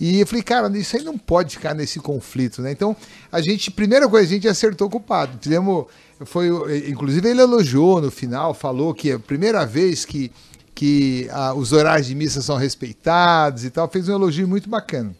E 0.00 0.18
eu 0.18 0.26
falei, 0.26 0.42
cara, 0.42 0.78
isso 0.78 0.96
aí 0.96 1.04
não 1.04 1.16
pode 1.16 1.56
ficar 1.56 1.74
nesse 1.74 2.00
conflito, 2.00 2.62
né? 2.62 2.72
Então, 2.72 2.96
a 3.30 3.40
gente, 3.40 3.70
primeira 3.70 4.08
coisa, 4.08 4.26
a 4.26 4.30
gente 4.30 4.48
acertou 4.48 4.90
com 4.90 4.96
o 4.96 5.00
padre. 5.00 5.36
Fizemos, 5.40 5.86
foi, 6.24 6.48
inclusive 6.88 7.28
ele 7.28 7.42
elogiou 7.42 8.00
no 8.00 8.10
final, 8.10 8.52
falou 8.52 8.92
que 8.92 9.10
é 9.10 9.14
a 9.14 9.18
primeira 9.18 9.64
vez 9.64 10.04
que, 10.04 10.32
que 10.74 11.28
ah, 11.30 11.54
os 11.54 11.72
horários 11.72 12.08
de 12.08 12.14
missa 12.14 12.40
são 12.40 12.56
respeitados 12.56 13.64
e 13.64 13.70
tal, 13.70 13.88
fez 13.88 14.08
um 14.08 14.14
elogio 14.14 14.48
muito 14.48 14.68
bacana. 14.68 15.14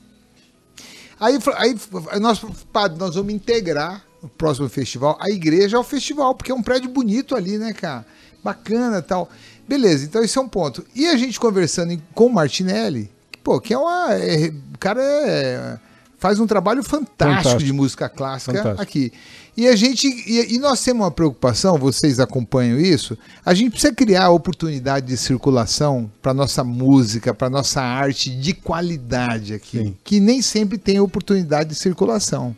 Aí, 1.20 1.38
aí 1.56 1.76
nós, 2.18 2.40
padre, 2.72 2.98
nós 2.98 3.14
vamos 3.14 3.32
integrar 3.32 4.02
no 4.22 4.28
próximo 4.28 4.68
festival 4.68 5.16
a 5.20 5.30
igreja 5.30 5.76
ao 5.76 5.84
festival, 5.84 6.34
porque 6.34 6.52
é 6.52 6.54
um 6.54 6.62
prédio 6.62 6.90
bonito 6.90 7.34
ali, 7.34 7.58
né, 7.58 7.72
cara? 7.72 8.04
Bacana 8.42 9.02
tal. 9.02 9.28
Beleza, 9.68 10.04
então 10.04 10.22
esse 10.22 10.36
é 10.36 10.40
um 10.40 10.48
ponto. 10.48 10.84
E 10.94 11.06
a 11.06 11.16
gente 11.16 11.38
conversando 11.38 11.92
em- 11.92 12.02
com 12.14 12.26
o 12.26 12.32
Martinelli, 12.32 13.10
que, 13.30 13.38
pô, 13.38 13.60
que 13.60 13.72
é 13.72 13.78
uma. 13.78 14.14
é- 14.14 14.48
o 14.74 14.78
cara 14.78 15.00
é- 15.02 15.78
faz 16.18 16.40
um 16.40 16.46
trabalho 16.46 16.82
fantástico, 16.82 17.42
Fantástico. 17.44 17.62
de 17.64 17.72
música 17.72 18.08
clássica 18.08 18.52
Fantástico. 18.52 18.82
aqui. 18.82 19.12
E 19.56 19.68
a 19.68 19.76
gente. 19.76 20.06
E, 20.06 20.54
e 20.54 20.58
nós 20.58 20.82
temos 20.82 21.02
uma 21.04 21.10
preocupação, 21.10 21.76
vocês 21.78 22.18
acompanham 22.18 22.80
isso. 22.80 23.16
A 23.44 23.52
gente 23.54 23.72
precisa 23.72 23.92
criar 23.92 24.30
oportunidade 24.30 25.06
de 25.06 25.16
circulação 25.16 26.10
para 26.22 26.32
nossa 26.34 26.64
música, 26.64 27.32
para 27.34 27.50
nossa 27.50 27.80
arte 27.82 28.30
de 28.30 28.54
qualidade 28.54 29.52
aqui, 29.54 29.78
Sim. 29.78 29.96
que 30.02 30.18
nem 30.18 30.40
sempre 30.42 30.78
tem 30.78 30.98
oportunidade 31.00 31.70
de 31.70 31.74
circulação. 31.74 32.56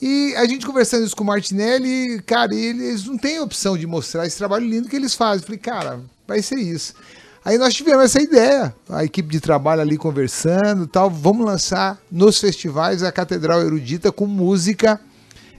E 0.00 0.34
a 0.36 0.46
gente 0.46 0.64
conversando 0.64 1.04
isso 1.04 1.16
com 1.16 1.24
o 1.24 1.26
Martinelli, 1.26 2.22
cara, 2.22 2.54
eles 2.54 3.04
não 3.04 3.18
têm 3.18 3.40
opção 3.40 3.76
de 3.76 3.86
mostrar 3.86 4.26
esse 4.26 4.38
trabalho 4.38 4.66
lindo 4.66 4.88
que 4.88 4.96
eles 4.96 5.14
fazem. 5.14 5.42
Eu 5.42 5.46
falei, 5.46 5.58
cara, 5.58 6.00
vai 6.26 6.40
ser 6.40 6.56
isso. 6.56 6.94
Aí 7.44 7.56
nós 7.56 7.74
tivemos 7.74 8.04
essa 8.04 8.20
ideia, 8.20 8.74
a 8.88 9.04
equipe 9.04 9.30
de 9.30 9.40
trabalho 9.40 9.80
ali 9.80 9.96
conversando 9.96 10.86
tal, 10.86 11.10
vamos 11.10 11.46
lançar 11.46 11.98
nos 12.10 12.38
festivais 12.38 13.02
a 13.02 13.10
Catedral 13.10 13.62
Erudita 13.62 14.12
com 14.12 14.26
música 14.26 15.00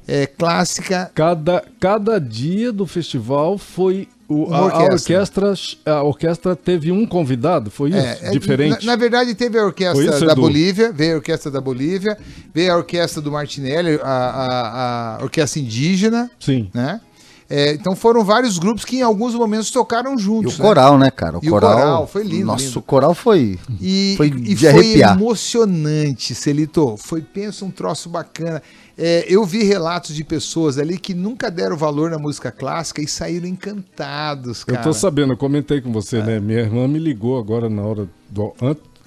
é, 0.08 0.28
clássica. 0.28 1.12
Cada, 1.16 1.64
cada 1.80 2.20
dia 2.20 2.72
do 2.72 2.86
festival 2.86 3.58
foi. 3.58 4.08
O, 4.32 4.54
a, 4.54 4.58
a 4.58 4.66
orquestra. 4.66 4.94
orquestra. 5.20 5.54
A 5.86 6.04
orquestra 6.04 6.56
teve 6.56 6.92
um 6.92 7.06
convidado, 7.06 7.70
foi 7.70 7.90
isso? 7.90 8.00
É, 8.00 8.20
é, 8.24 8.32
Diferente. 8.32 8.86
Na, 8.86 8.92
na 8.94 8.96
verdade, 8.96 9.34
teve 9.36 9.58
a 9.60 9.66
orquestra 9.66 10.04
isso, 10.04 10.26
da 10.26 10.32
Edu? 10.32 10.42
Bolívia, 10.42 10.92
veio 10.92 11.14
a 11.14 11.16
orquestra 11.18 11.52
da 11.52 11.60
Bolívia, 11.62 12.18
veio 12.54 12.74
a 12.74 12.78
orquestra 12.78 13.22
do 13.22 13.32
Martinelli, 13.32 14.00
a, 14.02 14.08
a- 14.08 15.18
a 15.20 15.24
orquestra 15.24 15.60
indígena, 15.60 16.30
Sim. 16.40 16.70
né? 16.74 17.02
É, 17.54 17.74
então 17.74 17.96
foram 17.96 18.24
vários 18.24 18.58
grupos 18.58 18.86
que 18.86 18.98
em 18.98 19.02
alguns 19.02 19.36
momentos 19.36 19.70
tocaram 19.70 20.14
E 20.14 20.16
o 20.16 20.18
juntos. 20.18 20.58
né? 20.58 20.66
coral, 20.66 20.98
né, 20.98 21.12
cara? 21.12 21.38
O 21.38 21.42
E 21.44 21.50
o 21.50 21.52
coral, 21.52 21.74
coral, 21.78 22.08
foi 22.08 22.24
lindo, 22.24 22.46
Nosso 22.46 22.66
lindo. 22.66 22.82
coral 22.82 23.14
foi. 23.14 23.60
E 23.82 24.14
Foi 24.16 24.28
e 24.28 24.32
de 24.32 24.56
foi 24.56 24.70
arrepiar. 24.70 25.16
emocionante, 25.18 26.34
Celito. 26.34 26.96
Foi, 26.98 27.22
pensa, 27.22 27.66
um 27.66 27.72
troço 27.72 28.08
bacana. 28.10 28.62
É, 28.98 29.26
eu 29.28 29.44
vi 29.46 29.64
relatos 29.64 30.16
de 30.16 30.24
pessoas 30.24 30.78
ali 30.78 30.98
que 30.98 31.14
nunca 31.14 31.50
deram 31.52 31.76
valor 31.76 32.10
na 32.12 32.18
música 32.20 32.52
clássica 32.52 33.02
e 33.02 33.08
saíram 33.08 33.48
encantados, 33.48 34.62
Eu 34.68 34.74
cara. 34.76 34.84
tô 34.84 34.94
sabendo, 34.94 35.34
eu 35.34 35.38
comentei 35.38 35.82
com 35.82 35.92
você, 35.92 36.22
né? 36.22 36.40
Minha 36.40 36.60
irmã 36.60 36.88
me 36.88 37.00
ligou 37.00 37.38
agora 37.40 37.70
na 37.70 37.82
hora 37.82 38.08
do. 38.30 38.54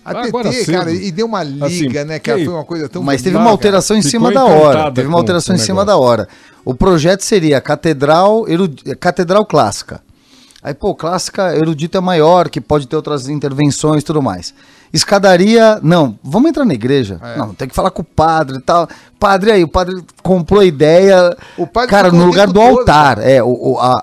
A 0.05 0.11
agora 0.27 0.51
TT, 0.51 0.65
cedo. 0.65 0.79
cara, 0.79 0.91
e 0.93 1.11
deu 1.11 1.27
uma 1.27 1.43
liga, 1.43 1.67
Assim, 1.67 1.89
né, 1.89 2.19
cara? 2.19 2.39
que- 2.39 2.45
Foi 2.45 2.55
uma 2.55 2.65
coisa 2.65 2.89
tão 2.89 3.03
Mas 3.03 3.23
teve 3.23 3.37
uma 3.37 3.45
cara. 3.45 3.53
alteração 3.53 3.97
em 3.97 4.03
Ficou 4.03 4.11
cima 4.11 4.33
da 4.33 4.45
hora. 4.45 4.91
Teve 4.93 5.09
uma 5.09 5.19
alteração 5.19 5.55
em 5.55 5.59
cima 5.59 5.81
negócio. 5.85 5.87
da 6.01 6.07
hora. 6.07 6.29
O 6.65 6.75
projeto 6.75 7.23
seria 7.23 7.61
Catedral, 7.61 8.47
Eru- 8.49 8.69
Catedral 9.01 9.45
Clássica. 9.47 10.01
Aí, 10.63 10.73
pô, 10.73 10.95
clássica 10.95 11.55
erudita 11.55 11.99
é 11.99 12.01
maior, 12.01 12.49
que 12.49 12.59
pode 12.59 12.87
ter 12.89 12.97
outras 12.97 13.29
intervenções 13.29 14.03
e 14.03 14.05
tudo 14.05 14.23
mais. 14.23 14.55
Escadaria, 14.95 15.79
não, 15.83 16.19
vamos 16.23 16.49
entrar 16.49 16.65
na 16.65 16.73
igreja. 16.73 17.19
É. 17.23 17.37
Não, 17.37 17.53
tem 17.53 17.69
que 17.69 17.75
falar 17.75 17.91
com 17.91 18.01
o 18.01 18.05
padre 18.05 18.57
e 18.57 18.61
tal. 18.63 18.89
Padre 19.21 19.51
aí, 19.53 19.63
o 19.63 19.69
padre 19.69 20.03
comprou 20.23 20.61
a 20.61 20.65
ideia. 20.65 21.37
O 21.59 21.67
padre 21.67 21.91
cara, 21.91 22.11
no 22.11 22.25
lugar 22.25 22.47
do 22.47 22.55
todo, 22.55 22.79
altar. 22.79 23.19
É, 23.19 23.43
o, 23.43 23.49
o, 23.75 23.79
a, 23.79 24.03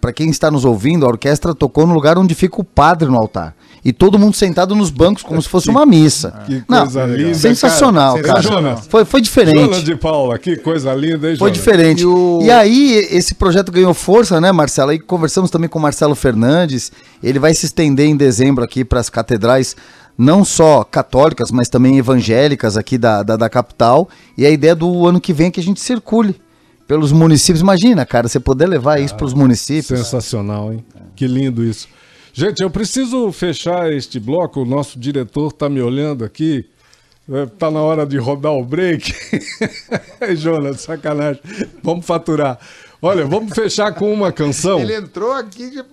pra 0.00 0.12
quem 0.12 0.28
está 0.30 0.50
nos 0.50 0.64
ouvindo, 0.64 1.04
a 1.06 1.08
orquestra 1.08 1.54
tocou 1.54 1.86
no 1.86 1.94
lugar 1.94 2.18
onde 2.18 2.34
fica 2.34 2.60
o 2.60 2.64
padre 2.64 3.08
no 3.08 3.16
altar. 3.16 3.54
E 3.84 3.92
todo 3.92 4.16
mundo 4.16 4.34
sentado 4.36 4.74
nos 4.76 4.90
bancos, 4.90 5.24
como 5.24 5.42
se 5.42 5.48
fosse 5.48 5.68
uma 5.68 5.84
missa. 5.84 6.42
Que 6.46 6.62
Não, 6.68 6.82
coisa 6.82 7.04
linda. 7.04 7.34
sensacional, 7.34 8.14
cara. 8.14 8.26
cara. 8.28 8.42
Sensacional. 8.42 8.82
Foi, 8.88 9.04
foi 9.04 9.20
diferente. 9.20 9.58
Jonas 9.58 9.82
de 9.84 9.96
Paula, 9.96 10.38
que 10.38 10.56
coisa 10.56 10.94
linda, 10.94 11.30
hein, 11.30 11.36
Foi 11.36 11.48
Jonas? 11.50 11.52
diferente. 11.54 12.02
E 12.02 12.06
o- 12.06 12.38
E 12.42 12.50
aí, 12.50 12.94
esse 13.10 13.34
projeto 13.34 13.72
ganhou 13.72 13.92
força, 13.92 14.40
né, 14.40 14.52
Marcelo? 14.52 14.90
Aí 14.92 14.98
conversamos 15.00 15.50
também 15.50 15.68
com 15.68 15.78
o 15.78 15.82
Marcelo 15.82 16.14
Fernandes. 16.14 16.92
Ele 17.22 17.38
vai 17.40 17.52
se 17.54 17.66
estender 17.66 18.06
em 18.06 18.16
dezembro 18.16 18.62
aqui 18.62 18.84
para 18.84 19.00
as 19.00 19.10
catedrais, 19.10 19.74
não 20.16 20.44
só 20.44 20.84
católicas, 20.84 21.50
mas 21.50 21.68
também 21.68 21.98
evangélicas 21.98 22.76
aqui 22.76 22.96
da, 22.96 23.22
da, 23.24 23.36
da 23.36 23.48
capital. 23.48 24.08
E 24.38 24.46
a 24.46 24.50
ideia 24.50 24.76
do 24.76 25.06
ano 25.08 25.20
que 25.20 25.32
vem 25.32 25.48
é 25.48 25.50
que 25.50 25.58
a 25.58 25.62
gente 25.62 25.80
circule 25.80 26.40
pelos 26.86 27.10
municípios. 27.10 27.60
Imagina, 27.62 28.06
cara, 28.06 28.28
você 28.28 28.38
poder 28.38 28.66
levar 28.66 29.00
isso 29.00 29.14
para 29.16 29.26
os 29.26 29.34
municípios. 29.34 29.98
Sensacional, 29.98 30.72
hein? 30.72 30.84
Que 31.16 31.26
lindo 31.26 31.64
isso. 31.64 31.88
Gente, 32.32 32.62
eu 32.62 32.70
preciso 32.70 33.30
fechar 33.30 33.92
este 33.92 34.18
bloco. 34.18 34.60
O 34.62 34.64
nosso 34.64 34.98
diretor 34.98 35.52
tá 35.52 35.68
me 35.68 35.80
olhando 35.80 36.24
aqui. 36.24 36.64
É, 37.30 37.46
Tá 37.46 37.70
na 37.70 37.80
hora 37.80 38.06
de 38.06 38.16
rodar 38.18 38.52
o 38.52 38.64
break. 38.64 39.14
Jonas, 40.36 40.80
sacanagem. 40.80 41.42
Vamos 41.82 42.06
faturar. 42.06 42.58
Olha, 43.00 43.26
vamos 43.26 43.52
fechar 43.54 43.92
com 43.94 44.12
uma 44.12 44.32
canção. 44.32 44.80
Ele 44.80 44.96
entrou 44.96 45.32
aqui 45.32 45.70
de... 45.70 45.84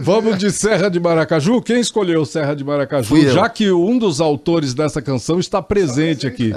Vamos 0.00 0.38
de 0.38 0.50
Serra 0.50 0.88
de 0.90 0.98
Maracaju. 0.98 1.62
Quem 1.62 1.80
escolheu 1.80 2.24
Serra 2.24 2.54
de 2.54 2.64
Maracaju? 2.64 3.08
Fui 3.08 3.26
eu. 3.26 3.32
Já 3.32 3.48
que 3.48 3.70
um 3.70 3.96
dos 3.98 4.20
autores 4.20 4.74
dessa 4.74 5.00
canção 5.00 5.38
está 5.38 5.62
presente 5.62 6.26
aqui. 6.26 6.52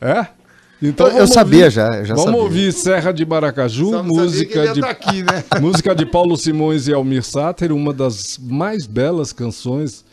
É? 0.00 0.08
É? 0.20 0.26
Então 0.82 1.08
Eu- 1.08 1.26
sabia 1.26 1.64
ouvir- 1.64 1.70
já, 1.74 1.86
eu 1.96 2.04
já 2.04 2.14
Vamos 2.14 2.24
sabia. 2.30 2.42
ouvir 2.42 2.72
Serra 2.72 3.12
de 3.12 3.24
Maracaju, 3.24 4.02
música 4.02 4.72
de 4.74 4.80
tá 4.80 4.90
aqui, 4.90 5.22
né? 5.22 5.42
música 5.60 5.94
de 5.94 6.04
Paulo 6.04 6.36
Simões 6.36 6.86
e 6.86 6.92
Almir 6.92 7.22
Sater, 7.24 7.72
uma 7.72 7.92
das 7.94 8.38
mais 8.42 8.86
belas 8.86 9.32
canções 9.32 10.04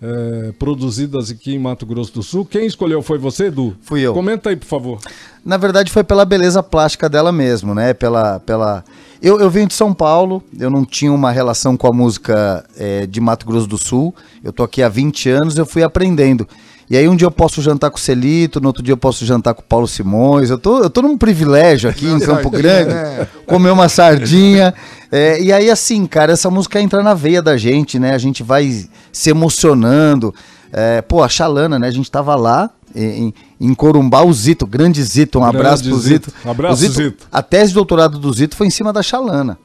eh, 0.00 0.52
produzidas 0.58 1.30
aqui 1.30 1.54
em 1.54 1.58
Mato 1.58 1.84
Grosso 1.86 2.12
do 2.14 2.22
Sul. 2.22 2.44
Quem 2.44 2.66
escolheu 2.66 3.02
foi 3.02 3.18
você, 3.18 3.46
Edu? 3.46 3.76
Fui 3.82 4.00
eu. 4.00 4.12
Comenta 4.14 4.50
aí, 4.50 4.56
por 4.56 4.66
favor. 4.66 4.98
Na 5.44 5.56
verdade, 5.56 5.90
foi 5.90 6.04
pela 6.04 6.24
beleza 6.24 6.62
plástica 6.62 7.08
dela 7.08 7.32
mesmo, 7.32 7.74
né? 7.74 7.92
Pela, 7.94 8.38
pela... 8.40 8.84
Eu, 9.20 9.40
eu 9.40 9.48
venho 9.50 9.68
de 9.68 9.74
São 9.74 9.92
Paulo, 9.94 10.42
eu 10.58 10.68
não 10.70 10.84
tinha 10.84 11.12
uma 11.12 11.30
relação 11.30 11.76
com 11.76 11.86
a 11.86 11.92
música 11.92 12.64
eh, 12.76 13.06
de 13.06 13.20
Mato 13.20 13.46
Grosso 13.46 13.66
do 13.68 13.78
Sul. 13.78 14.14
Eu 14.42 14.52
tô 14.52 14.62
aqui 14.64 14.82
há 14.82 14.88
20 14.88 15.28
anos, 15.30 15.56
eu 15.58 15.66
fui 15.66 15.82
aprendendo. 15.84 16.46
E 16.92 16.96
aí 16.98 17.08
um 17.08 17.16
dia 17.16 17.24
eu 17.24 17.30
posso 17.30 17.62
jantar 17.62 17.90
com 17.90 17.96
o 17.96 18.00
Celito, 18.00 18.60
no 18.60 18.66
outro 18.66 18.82
dia 18.82 18.92
eu 18.92 18.98
posso 18.98 19.24
jantar 19.24 19.54
com 19.54 19.62
o 19.62 19.64
Paulo 19.64 19.88
Simões. 19.88 20.50
Eu 20.50 20.58
tô, 20.58 20.82
eu 20.82 20.90
tô 20.90 21.00
num 21.00 21.16
privilégio 21.16 21.88
aqui 21.88 22.04
em 22.06 22.20
Campo 22.20 22.50
Grande, 22.50 22.92
né? 22.92 23.26
comer 23.46 23.70
uma 23.70 23.88
sardinha. 23.88 24.74
É, 25.10 25.40
e 25.40 25.50
aí, 25.50 25.70
assim, 25.70 26.04
cara, 26.04 26.32
essa 26.34 26.50
música 26.50 26.78
entra 26.82 27.02
na 27.02 27.14
veia 27.14 27.40
da 27.40 27.56
gente, 27.56 27.98
né? 27.98 28.12
A 28.14 28.18
gente 28.18 28.42
vai 28.42 28.86
se 29.10 29.30
emocionando. 29.30 30.34
É, 30.70 31.00
pô, 31.00 31.22
a 31.22 31.30
Xalana, 31.30 31.78
né? 31.78 31.88
A 31.88 31.90
gente 31.90 32.10
tava 32.10 32.34
lá 32.34 32.68
em, 32.94 33.32
em 33.58 33.72
Corumbá, 33.72 34.22
o 34.22 34.30
Zito, 34.34 34.66
grande 34.66 35.02
Zito, 35.02 35.38
um 35.38 35.42
Grande 35.44 35.56
abraço 35.56 35.84
pro 35.84 35.98
Zito. 35.98 36.30
Zito. 36.30 36.50
Abraço, 36.50 36.74
O 36.74 36.88
Zito. 36.88 37.26
A 37.32 37.42
tese 37.42 37.68
de 37.68 37.74
doutorado 37.74 38.18
do 38.18 38.30
Zito 38.34 38.54
foi 38.54 38.66
em 38.66 38.70
cima 38.70 38.92
da 38.92 39.02
Xalana. 39.02 39.56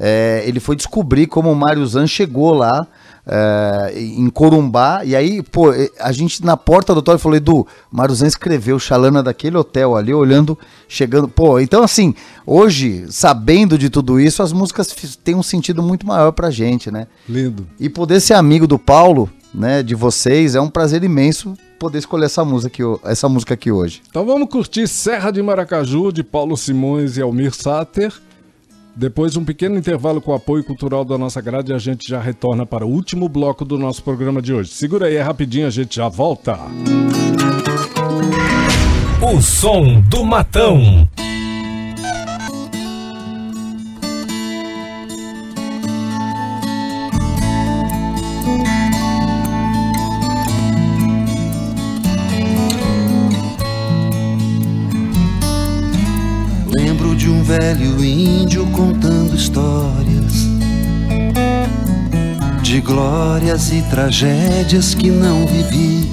É, 0.00 0.44
ele 0.46 0.60
foi 0.60 0.76
descobrir 0.76 1.26
como 1.26 1.52
o 1.52 1.54
Mário 1.54 1.86
Zan 1.86 2.06
chegou 2.06 2.54
lá 2.54 2.86
é, 3.28 3.92
em 3.94 4.28
Corumbá. 4.30 5.04
E 5.04 5.14
aí, 5.14 5.42
pô, 5.42 5.66
a 6.00 6.10
gente 6.12 6.44
na 6.44 6.56
porta 6.56 6.94
do 6.94 6.98
hotel 6.98 7.18
falou: 7.18 7.36
Edu, 7.36 7.66
Mário 7.90 8.14
Zan 8.14 8.26
escreveu 8.26 8.78
Xalana 8.78 9.22
daquele 9.22 9.56
hotel 9.56 9.94
ali, 9.96 10.14
olhando, 10.14 10.58
chegando. 10.88 11.28
Pô, 11.28 11.60
então 11.60 11.82
assim, 11.82 12.14
hoje, 12.46 13.04
sabendo 13.10 13.76
de 13.76 13.90
tudo 13.90 14.18
isso, 14.18 14.42
as 14.42 14.52
músicas 14.52 15.16
têm 15.22 15.34
um 15.34 15.42
sentido 15.42 15.82
muito 15.82 16.06
maior 16.06 16.32
pra 16.32 16.50
gente, 16.50 16.90
né? 16.90 17.06
Lindo. 17.28 17.66
E 17.78 17.88
poder 17.88 18.20
ser 18.20 18.34
amigo 18.34 18.66
do 18.66 18.78
Paulo, 18.78 19.28
né, 19.54 19.82
de 19.82 19.94
vocês, 19.94 20.54
é 20.54 20.60
um 20.60 20.70
prazer 20.70 21.04
imenso 21.04 21.54
poder 21.78 21.98
escolher 21.98 22.26
essa 22.26 22.44
música 22.44 22.66
aqui, 22.68 23.00
essa 23.04 23.28
música 23.28 23.54
aqui 23.54 23.70
hoje. 23.70 24.02
Então 24.10 24.26
vamos 24.26 24.48
curtir 24.48 24.88
Serra 24.88 25.30
de 25.30 25.40
Maracaju, 25.40 26.10
de 26.10 26.24
Paulo 26.24 26.56
Simões 26.56 27.16
e 27.16 27.22
Almir 27.22 27.54
Sater. 27.54 28.12
Depois 28.98 29.36
um 29.36 29.44
pequeno 29.44 29.78
intervalo 29.78 30.20
com 30.20 30.32
o 30.32 30.34
apoio 30.34 30.64
cultural 30.64 31.04
da 31.04 31.16
nossa 31.16 31.40
grade 31.40 31.72
a 31.72 31.78
gente 31.78 32.08
já 32.08 32.20
retorna 32.20 32.66
para 32.66 32.84
o 32.84 32.90
último 32.90 33.28
bloco 33.28 33.64
do 33.64 33.78
nosso 33.78 34.02
programa 34.02 34.42
de 34.42 34.52
hoje. 34.52 34.70
Segura 34.70 35.06
aí, 35.06 35.14
é 35.14 35.22
rapidinho, 35.22 35.68
a 35.68 35.70
gente 35.70 35.94
já 35.94 36.08
volta. 36.08 36.58
O 39.22 39.40
som 39.40 40.00
do 40.00 40.24
matão. 40.24 41.08
Velho 57.60 58.04
índio 58.04 58.64
contando 58.66 59.34
histórias 59.34 60.46
de 62.62 62.80
glórias 62.80 63.72
e 63.72 63.82
tragédias 63.90 64.94
que 64.94 65.10
não 65.10 65.44
vivi. 65.46 66.08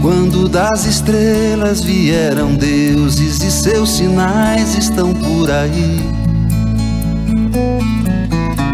Quando 0.00 0.48
das 0.48 0.86
estrelas 0.86 1.82
vieram 1.82 2.54
deuses 2.54 3.42
e 3.42 3.50
seus 3.50 3.90
sinais 3.90 4.74
estão 4.76 5.12
por 5.12 5.50
aí. 5.50 6.00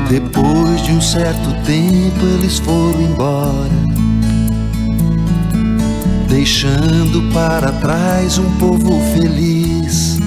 Depois 0.09 0.82
de 0.82 0.92
um 0.92 1.01
certo 1.01 1.51
tempo 1.64 2.24
eles 2.38 2.59
foram 2.59 3.01
embora 3.01 3.99
deixando 6.41 7.30
para 7.34 7.70
trás 7.70 8.38
um 8.38 8.51
povo 8.57 8.99
feliz. 9.12 10.18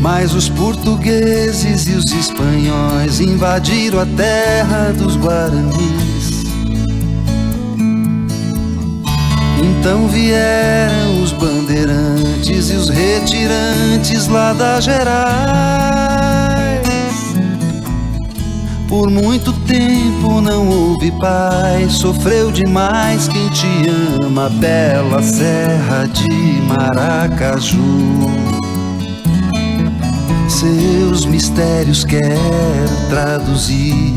Mas 0.00 0.32
os 0.32 0.48
portugueses 0.48 1.88
e 1.88 1.92
os 1.94 2.04
espanhóis 2.12 3.18
invadiram 3.18 3.98
a 3.98 4.06
terra 4.06 4.92
dos 4.96 5.16
guaranis. 5.16 6.44
Então 9.60 10.06
vieram 10.06 11.20
os 11.20 11.32
bandeirantes 11.32 12.70
e 12.70 12.74
os 12.74 12.88
retirantes 12.88 14.28
lá 14.28 14.52
da 14.52 14.80
Gerais 14.80 16.11
Por 18.92 19.10
muito 19.10 19.54
tempo 19.60 20.42
não 20.42 20.68
houve 20.68 21.10
paz, 21.12 21.94
sofreu 21.94 22.52
demais 22.52 23.26
quem 23.26 23.48
te 23.48 23.66
ama, 24.22 24.50
bela 24.50 25.22
serra 25.22 26.06
de 26.12 26.60
Maracaju. 26.68 27.80
Seus 30.46 31.24
mistérios 31.24 32.04
quero 32.04 33.08
traduzir, 33.08 34.14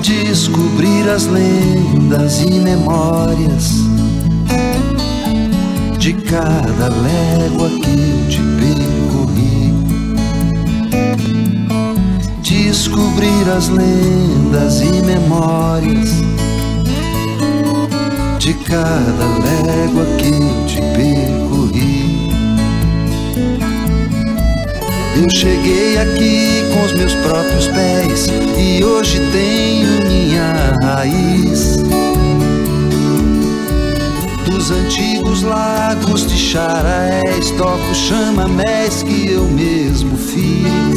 descobrir 0.00 1.10
as 1.10 1.26
lendas 1.26 2.42
e 2.42 2.60
memórias 2.60 3.72
de 5.98 6.12
cada 6.12 6.90
légua 6.90 7.68
que 7.70 7.90
eu 7.90 8.28
te 8.28 8.57
Descobrir 12.68 13.48
as 13.48 13.70
lendas 13.70 14.82
e 14.82 15.00
memórias 15.00 16.10
de 18.38 18.52
cada 18.52 19.24
légua 19.42 20.04
que 20.18 20.28
eu 20.28 20.66
te 20.66 20.76
percorri. 20.94 22.30
Eu 25.16 25.30
cheguei 25.30 25.96
aqui 25.96 26.62
com 26.74 26.84
os 26.84 26.92
meus 26.92 27.14
próprios 27.14 27.68
pés 27.68 28.26
e 28.58 28.84
hoje 28.84 29.18
tenho 29.32 30.06
minha 30.06 30.76
raiz 30.82 31.78
dos 34.44 34.70
antigos 34.70 35.42
lagos 35.42 36.26
de 36.26 36.36
Charaés, 36.36 37.50
toco 37.52 37.94
chamamés 37.94 39.02
que 39.02 39.30
eu 39.30 39.44
mesmo 39.44 40.18
fiz. 40.18 40.87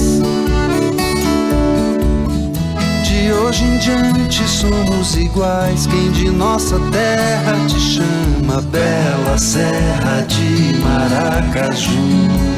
De 3.22 3.32
hoje 3.32 3.64
em 3.64 3.78
diante 3.78 4.48
somos 4.48 5.16
iguais, 5.16 5.86
quem 5.86 6.12
de 6.12 6.32
nossa 6.32 6.80
terra 6.90 7.54
te 7.68 7.80
chama, 7.80 8.60
bela 8.64 9.38
serra 9.38 10.22
de 10.22 10.80
Maracaju. 10.80 12.51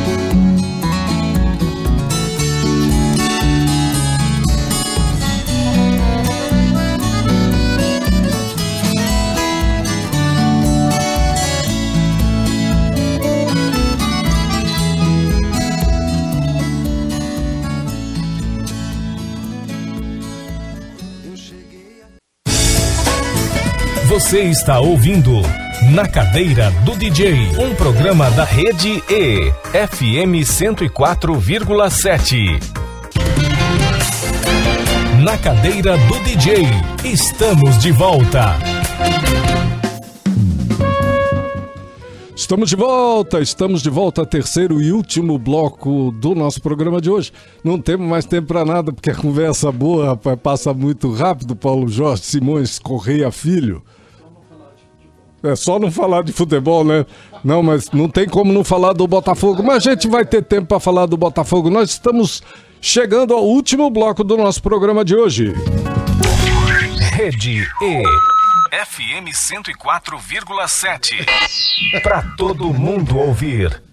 Você 24.24 24.44
está 24.44 24.80
ouvindo 24.80 25.42
Na 25.92 26.08
Cadeira 26.08 26.72
do 26.86 26.96
DJ, 26.96 27.50
um 27.60 27.76
programa 27.76 28.32
da 28.32 28.46
rede 28.46 29.04
E, 29.10 29.52
FM 29.74 30.48
104,7. 30.48 32.58
Na 35.22 35.38
Cadeira 35.38 35.98
do 35.98 36.20
DJ, 36.22 36.66
estamos 37.04 37.78
de 37.80 37.92
volta. 37.92 38.56
Estamos 42.34 42.70
de 42.70 42.78
volta, 42.78 43.42
estamos 43.42 43.84
de 43.84 43.90
volta, 43.90 44.26
terceiro 44.26 44.82
e 44.82 44.94
último 44.94 45.38
bloco 45.38 46.14
do 46.14 46.34
nosso 46.34 46.62
programa 46.62 47.02
de 47.02 47.10
hoje. 47.10 47.34
Não 47.62 47.78
temos 47.78 48.08
mais 48.08 48.26
tempo 48.26 48.48
para 48.48 48.64
nada, 48.64 48.94
porque 48.94 49.12
a 49.12 49.16
conversa 49.16 49.70
boa, 49.70 50.12
rapaz, 50.12 50.40
passa 50.42 50.74
muito 50.74 51.12
rápido. 51.12 51.58
Paulo 51.58 51.90
Jorge 51.90 52.24
Simões 52.24 52.80
Correia 52.80 53.30
Filho. 53.30 53.84
É 55.44 55.58
só 55.58 55.78
não 55.78 55.92
falar 55.92 56.24
de 56.24 56.32
futebol, 56.32 56.86
né? 56.86 57.06
Não, 57.44 57.62
mas 57.62 57.92
não 57.92 58.08
tem 58.08 58.26
como 58.26 58.54
não 58.54 58.64
falar 58.64 58.94
do 58.94 59.06
Botafogo. 59.06 59.62
Mas 59.62 59.86
a 59.86 59.90
gente 59.90 60.08
vai 60.08 60.24
ter 60.24 60.42
tempo 60.42 60.68
para 60.68 60.80
falar 60.80 61.06
do 61.06 61.18
Botafogo. 61.18 61.70
Nós 61.70 61.90
estamos 61.90 62.42
chegando 62.80 63.34
ao 63.34 63.44
último 63.44 63.90
bloco 63.90 64.24
do 64.24 64.38
nosso 64.38 64.64
programa 64.64 65.04
de 65.04 65.14
hoje. 65.14 65.54
Rede 67.12 67.68
E, 67.82 68.04
FM 68.86 69.36
104,7. 69.36 71.26
Para 72.02 72.24
todo 72.38 72.74
mundo 72.74 73.18
ouvir. 73.18 73.84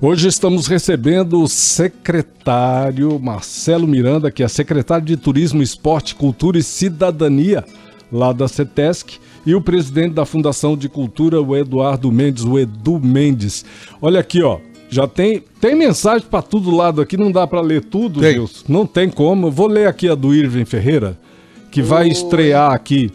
Hoje 0.00 0.28
estamos 0.28 0.68
recebendo 0.68 1.42
o 1.42 1.48
secretário 1.48 3.18
Marcelo 3.18 3.88
Miranda, 3.88 4.30
que 4.30 4.44
é 4.44 4.48
secretário 4.48 5.04
de 5.04 5.16
Turismo, 5.16 5.60
Esporte, 5.60 6.14
Cultura 6.14 6.56
e 6.56 6.62
Cidadania 6.62 7.64
lá 8.12 8.32
da 8.32 8.46
CETESC 8.46 9.18
e 9.46 9.54
o 9.54 9.60
presidente 9.60 10.12
da 10.14 10.24
Fundação 10.24 10.76
de 10.76 10.88
Cultura, 10.88 11.40
o 11.40 11.56
Eduardo 11.56 12.10
Mendes, 12.12 12.44
o 12.44 12.58
Edu 12.58 13.00
Mendes. 13.00 13.64
Olha 14.00 14.20
aqui, 14.20 14.42
ó. 14.42 14.58
Já 14.90 15.06
tem, 15.06 15.42
tem 15.60 15.74
mensagem 15.74 16.26
para 16.30 16.40
todo 16.40 16.74
lado 16.74 17.00
aqui, 17.02 17.16
não 17.16 17.30
dá 17.30 17.46
para 17.46 17.60
ler 17.60 17.84
tudo, 17.84 18.20
Tem. 18.20 18.34
Deus. 18.34 18.64
Não 18.66 18.86
tem 18.86 19.10
como. 19.10 19.48
Eu 19.48 19.50
vou 19.50 19.66
ler 19.66 19.86
aqui 19.86 20.08
a 20.08 20.14
do 20.14 20.34
Irving 20.34 20.64
Ferreira, 20.64 21.18
que 21.70 21.82
vai 21.82 22.04
Oi. 22.04 22.08
estrear 22.12 22.72
aqui. 22.72 23.10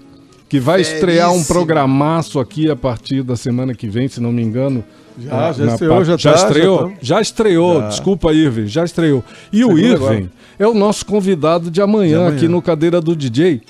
Que 0.48 0.60
vai 0.60 0.82
estrear 0.82 1.34
um 1.34 1.44
programaço 1.44 2.40
aqui 2.40 2.70
a 2.70 2.76
partir 2.76 3.24
da 3.24 3.36
semana 3.36 3.74
que 3.74 3.88
vem, 3.88 4.08
se 4.08 4.22
não 4.22 4.32
me 4.32 4.44
engano. 4.44 4.84
Já, 5.20 5.52
já 5.52 5.66
Na 5.66 5.72
estreou, 5.74 6.04
já 6.06 6.18
já 6.18 6.32
tá, 6.32 6.38
já 6.38 6.46
estreou. 6.48 6.94
Já 7.02 7.22
estreou, 7.22 7.80
Já. 7.82 7.88
desculpa, 7.88 8.34
Irving, 8.34 8.68
já 8.68 8.84
estreou. 8.86 9.24
E 9.52 9.66
o 9.66 9.76
Irving 9.78 9.94
agora. 9.96 10.32
é 10.60 10.68
o 10.68 10.76
nosso 10.76 11.06
convidado 11.08 11.72
de 11.72 11.82
amanhã, 11.82 12.10
De 12.10 12.16
amanhã. 12.24 12.36
aqui 12.38 12.48
no 12.48 12.62
Cadeira 12.62 13.02
do 13.02 13.16
DJ. 13.16 13.62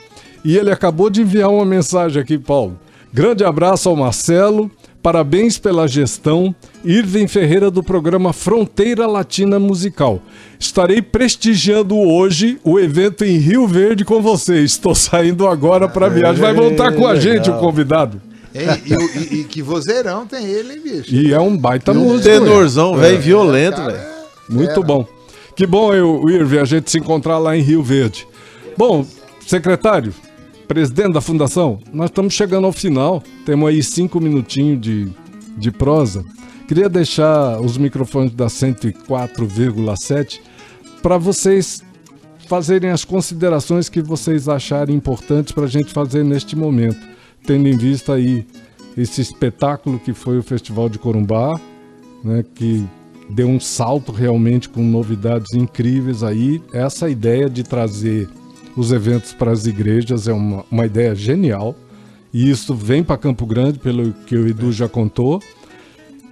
E 0.43 0.57
ele 0.57 0.71
acabou 0.71 1.09
de 1.09 1.21
enviar 1.21 1.49
uma 1.49 1.65
mensagem 1.65 2.21
aqui, 2.21 2.37
Paulo. 2.37 2.77
Grande 3.13 3.43
abraço 3.45 3.87
ao 3.87 3.95
Marcelo, 3.95 4.69
parabéns 5.01 5.57
pela 5.57 5.87
gestão. 5.87 6.53
Irving 6.83 7.27
Ferreira 7.27 7.69
do 7.71 7.83
programa 7.83 8.33
Fronteira 8.33 9.05
Latina 9.07 9.59
Musical. 9.59 10.21
Estarei 10.59 11.01
prestigiando 11.01 11.97
hoje 11.97 12.59
o 12.63 12.79
evento 12.79 13.23
em 13.23 13.37
Rio 13.37 13.67
Verde 13.67 14.03
com 14.03 14.21
vocês. 14.21 14.71
Estou 14.71 14.95
saindo 14.95 15.47
agora 15.47 15.87
para 15.87 16.09
viagem. 16.09 16.41
Vai 16.41 16.53
voltar 16.53 16.93
com 16.93 17.07
a 17.07 17.15
gente 17.19 17.49
o 17.49 17.57
convidado. 17.59 18.21
E, 18.53 18.59
e- 18.59 19.39
e 19.41 19.43
que 19.45 19.61
vozeirão 19.61 20.27
tem 20.27 20.45
ele, 20.45 20.73
hein, 20.73 20.81
bicho? 20.83 21.13
E 21.15 21.33
é 21.33 21.39
um 21.39 21.57
baita 21.57 21.91
Um 21.91 21.95
músico. 21.95 22.29
hein? 22.29 22.39
tenorzão, 22.39 22.95
velho, 22.97 23.19
violento, 23.19 23.77
Cara, 23.77 23.91
velho. 23.93 24.03
Muito 24.49 24.79
É, 24.79 24.83
bom. 24.83 25.07
Que 25.55 25.65
bom, 25.65 25.93
eu, 25.93 26.23
Irving, 26.29 26.57
a 26.59 26.65
gente 26.65 26.89
se 26.91 26.97
encontrar 26.99 27.37
lá 27.39 27.55
em 27.57 27.61
Rio 27.61 27.81
Verde. 27.81 28.27
Bom, 28.77 29.05
secretário, 29.47 30.13
presidente 30.73 31.13
da 31.13 31.21
fundação, 31.21 31.77
nós 31.93 32.09
estamos 32.09 32.33
chegando 32.33 32.65
ao 32.65 32.73
final. 32.73 33.21
Temos 33.45 33.69
aí 33.69 33.83
cinco 33.83 34.19
minutinhos 34.19 34.81
de, 34.81 35.07
de 35.55 35.71
prosa. 35.71 36.25
Queria 36.67 36.89
deixar 36.89 37.61
os 37.61 37.77
microfones 37.77 38.33
da 38.33 38.47
104,7 38.47 40.39
para 41.03 41.19
vocês 41.19 41.83
fazerem 42.47 42.89
as 42.89 43.05
considerações 43.05 43.87
que 43.87 44.01
vocês 44.01 44.49
acharem 44.49 44.95
importantes 44.95 45.51
para 45.51 45.65
a 45.65 45.67
gente 45.67 45.93
fazer 45.93 46.25
neste 46.25 46.55
momento, 46.55 46.97
tendo 47.45 47.67
em 47.67 47.77
vista 47.77 48.15
aí 48.15 48.43
esse 48.97 49.21
espetáculo 49.21 49.99
que 49.99 50.11
foi 50.11 50.39
o 50.39 50.43
Festival 50.43 50.89
de 50.89 50.97
Corumbá, 50.97 51.53
né, 52.23 52.43
que 52.55 52.83
deu 53.29 53.47
um 53.47 53.59
salto 53.59 54.11
realmente 54.11 54.67
com 54.69 54.81
novidades 54.81 55.53
incríveis 55.53 56.23
aí. 56.23 56.59
Essa 56.73 57.11
ideia 57.11 57.47
de 57.47 57.61
trazer 57.61 58.27
os 58.75 58.91
eventos 58.91 59.33
para 59.33 59.51
as 59.51 59.65
igrejas 59.65 60.27
é 60.27 60.33
uma, 60.33 60.65
uma 60.69 60.85
ideia 60.85 61.15
genial. 61.15 61.75
E 62.33 62.49
isso 62.49 62.73
vem 62.73 63.03
para 63.03 63.17
Campo 63.17 63.45
Grande, 63.45 63.77
pelo 63.77 64.11
que 64.25 64.35
o 64.35 64.47
Edu 64.47 64.71
já 64.71 64.89
contou. 64.89 65.41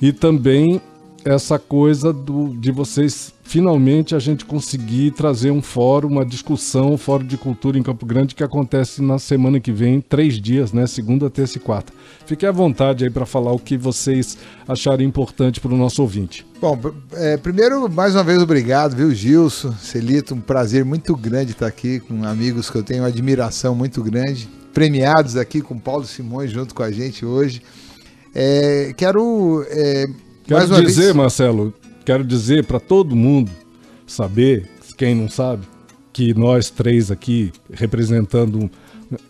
E 0.01 0.11
também 0.11 0.81
essa 1.23 1.59
coisa 1.59 2.11
do, 2.11 2.49
de 2.49 2.71
vocês 2.71 3.33
finalmente 3.43 4.15
a 4.15 4.19
gente 4.19 4.45
conseguir 4.45 5.11
trazer 5.11 5.51
um 5.51 5.61
fórum, 5.61 6.07
uma 6.07 6.25
discussão, 6.25 6.93
um 6.93 6.97
fórum 6.97 7.25
de 7.25 7.37
cultura 7.37 7.77
em 7.77 7.83
Campo 7.83 8.05
Grande 8.05 8.33
que 8.33 8.43
acontece 8.43 9.01
na 9.01 9.19
semana 9.19 9.59
que 9.59 9.71
vem, 9.71 9.99
três 9.99 10.35
dias, 10.41 10.71
né? 10.71 10.87
Segunda, 10.87 11.29
terça 11.29 11.57
e 11.57 11.61
quarta. 11.61 11.91
Fiquem 12.25 12.47
à 12.47 12.51
vontade 12.51 13.03
aí 13.03 13.09
para 13.09 13.25
falar 13.25 13.51
o 13.51 13.59
que 13.59 13.77
vocês 13.77 14.37
acharem 14.67 15.07
importante 15.07 15.59
para 15.59 15.73
o 15.73 15.77
nosso 15.77 16.01
ouvinte. 16.01 16.45
Bom, 16.61 16.79
é, 17.13 17.37
primeiro, 17.37 17.89
mais 17.89 18.15
uma 18.15 18.23
vez, 18.23 18.41
obrigado, 18.41 18.95
viu, 18.95 19.13
Gilson, 19.13 19.73
Celito, 19.73 20.33
um 20.33 20.39
prazer 20.39 20.85
muito 20.85 21.15
grande 21.15 21.51
estar 21.51 21.67
aqui 21.67 21.99
com 21.99 22.23
amigos 22.23 22.69
que 22.69 22.77
eu 22.77 22.83
tenho 22.83 23.01
uma 23.01 23.09
admiração 23.09 23.75
muito 23.75 24.01
grande, 24.01 24.47
premiados 24.73 25.35
aqui 25.35 25.59
com 25.59 25.77
Paulo 25.77 26.05
Simões 26.05 26.51
junto 26.51 26.73
com 26.73 26.83
a 26.83 26.91
gente 26.91 27.25
hoje. 27.25 27.61
É, 28.33 28.93
quero, 28.95 29.65
é, 29.69 30.07
Quero 30.59 30.85
dizer, 30.85 31.01
vez, 31.03 31.15
Marcelo, 31.15 31.73
quero 32.05 32.23
dizer 32.23 32.65
para 32.65 32.79
todo 32.79 33.15
mundo 33.15 33.51
saber, 34.05 34.69
quem 34.97 35.15
não 35.15 35.29
sabe, 35.29 35.67
que 36.11 36.33
nós 36.33 36.69
três 36.69 37.09
aqui, 37.09 37.51
representando 37.71 38.69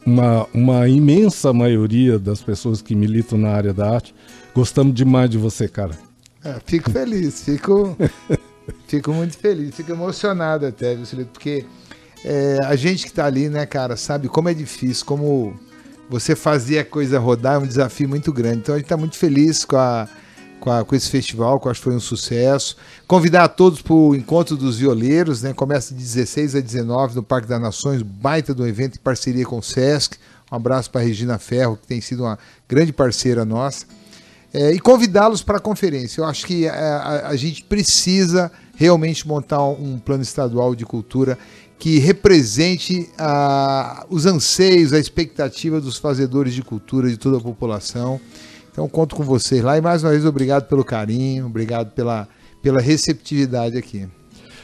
uma, 0.06 0.48
uma 0.54 0.88
imensa 0.88 1.54
maioria 1.54 2.18
das 2.18 2.42
pessoas 2.42 2.82
que 2.82 2.96
militam 2.96 3.38
na 3.38 3.50
área 3.50 3.74
da 3.74 3.90
arte, 3.90 4.16
gostamos 4.54 4.94
demais 4.94 5.30
de 5.30 5.38
você, 5.38 5.68
cara. 5.68 5.98
é, 6.44 6.56
fico 6.66 6.90
feliz, 6.90 7.44
fico, 7.44 7.96
Fico 8.88 9.14
muito 9.14 9.38
feliz, 9.38 9.74
fico 9.76 9.92
emocionado 9.92 10.66
até? 10.66 10.98
Porque 11.32 11.66
é, 12.24 12.58
a 12.64 12.76
gente 12.76 13.06
que 13.06 13.14
tá 13.14 13.26
ali, 13.26 13.50
né, 13.50 13.66
cara, 13.66 13.96
sabe 13.96 14.28
como 14.28 14.50
é 14.50 14.54
difícil, 14.54 15.06
como 15.06 15.60
você 16.10 16.36
fazer 16.36 16.80
a 16.80 16.86
coisa 16.86 17.18
rodar 17.18 17.56
é 17.56 17.58
um 17.58 17.66
desafio 17.66 18.08
muito 18.08 18.32
grande. 18.34 18.60
Então 18.60 18.76
a 18.76 18.78
gente 18.78 18.88
tá 18.88 18.98
muito 18.98 19.18
feliz 19.18 19.64
com 19.64 19.78
a 19.78 20.08
com, 20.62 20.72
a, 20.72 20.86
com, 20.86 20.96
esse 20.96 21.10
festival, 21.10 21.60
que 21.60 21.68
eu 21.68 21.72
acho 21.72 21.82
que 21.82 21.86
foi 21.86 21.96
um 21.96 22.00
sucesso. 22.00 22.78
Convidar 23.08 23.44
a 23.44 23.48
todos 23.50 23.82
para 23.82 23.94
o 23.94 24.16
Encontro 24.16 24.56
dos 24.56 24.78
Violeiros, 24.78 25.42
né? 25.42 25.54
Começa 25.54 25.94
de 25.94 26.00
16 26.00 26.56
a 26.56 26.60
19 26.62 27.16
no 27.16 27.24
Parque 27.24 27.48
das 27.48 27.60
Nações, 27.60 28.02
baita 28.02 28.54
do 28.54 28.66
evento 28.66 28.96
em 28.96 29.02
parceria 29.02 29.44
com 29.44 29.58
o 29.58 29.64
Sesc. 29.64 30.18
Um 30.50 30.56
abraço 30.56 30.90
para 30.90 31.02
Regina 31.02 31.38
Ferro, 31.40 31.76
que 31.76 31.88
tem 31.88 32.00
sido 32.00 32.24
uma 32.24 32.38
grande 32.70 32.94
parceira 32.94 33.44
nossa. 33.44 33.86
É, 34.54 34.72
e 34.72 34.80
convidá-los 34.80 35.42
para 35.42 35.58
a 35.58 35.62
conferência. 35.62 36.22
Eu 36.22 36.26
acho 36.26 36.46
que 36.46 36.68
a, 36.68 36.74
a, 36.74 37.28
a 37.30 37.36
gente 37.36 37.64
precisa 37.64 38.52
realmente 38.76 39.28
montar 39.28 39.64
um 39.64 39.98
plano 39.98 40.24
estadual 40.24 40.76
de 40.76 40.86
cultura 40.86 41.38
que 41.80 41.98
represente 41.98 43.10
os 44.08 44.28
anseios, 44.28 44.94
a 44.94 45.00
expectativa 45.00 45.82
dos 45.82 45.98
fazedores 45.98 46.54
de 46.54 46.62
cultura 46.62 47.10
de 47.10 47.18
toda 47.18 47.38
a 47.38 47.42
população. 47.42 48.22
Então 48.72 48.88
conto 48.88 49.16
com 49.16 49.24
vocês 49.24 49.62
lá 49.62 49.78
e 49.78 49.82
mais 49.82 50.04
uma 50.04 50.12
vez 50.12 50.26
obrigado 50.26 50.68
pelo 50.68 50.84
carinho, 50.84 51.46
obrigado 51.46 51.92
pela, 51.92 52.28
pela 52.62 52.80
receptividade 52.80 53.78
aqui. 53.78 54.08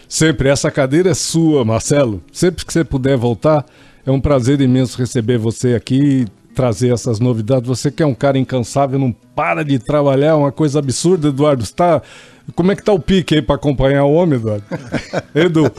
Sempre, 0.08 0.48
essa 0.48 0.72
cadeira 0.72 1.10
é 1.10 1.14
sua, 1.14 1.66
Marcelo. 1.66 2.24
Sempre 2.32 2.66
que 2.66 2.72
você 2.72 2.84
puder 2.84 3.18
voltar, 3.18 3.66
é 4.06 4.12
um 4.12 4.22
prazer 4.22 4.62
imenso 4.62 4.98
receber 4.98 5.38
você 5.38 5.76
aqui 5.76 6.26
trazer 6.56 6.92
essas 6.92 7.20
novidades. 7.20 7.68
Você 7.68 7.92
que 7.92 8.02
é 8.02 8.06
um 8.06 8.16
cara 8.16 8.38
incansável, 8.38 8.98
não 8.98 9.12
para 9.36 9.64
de 9.64 9.78
trabalhar, 9.78 10.30
é 10.30 10.34
uma 10.34 10.52
coisa 10.52 10.80
absurda, 10.80 11.28
Eduardo. 11.28 11.64
Está... 11.64 12.02
Como 12.56 12.72
é 12.72 12.76
que 12.76 12.84
tá 12.84 12.94
o 12.94 13.00
pique 13.00 13.36
aí 13.36 13.42
para 13.42 13.56
acompanhar 13.56 14.06
o 14.06 14.14
homem, 14.14 14.40
Eduardo? 14.40 14.64
Edu. 15.36 15.72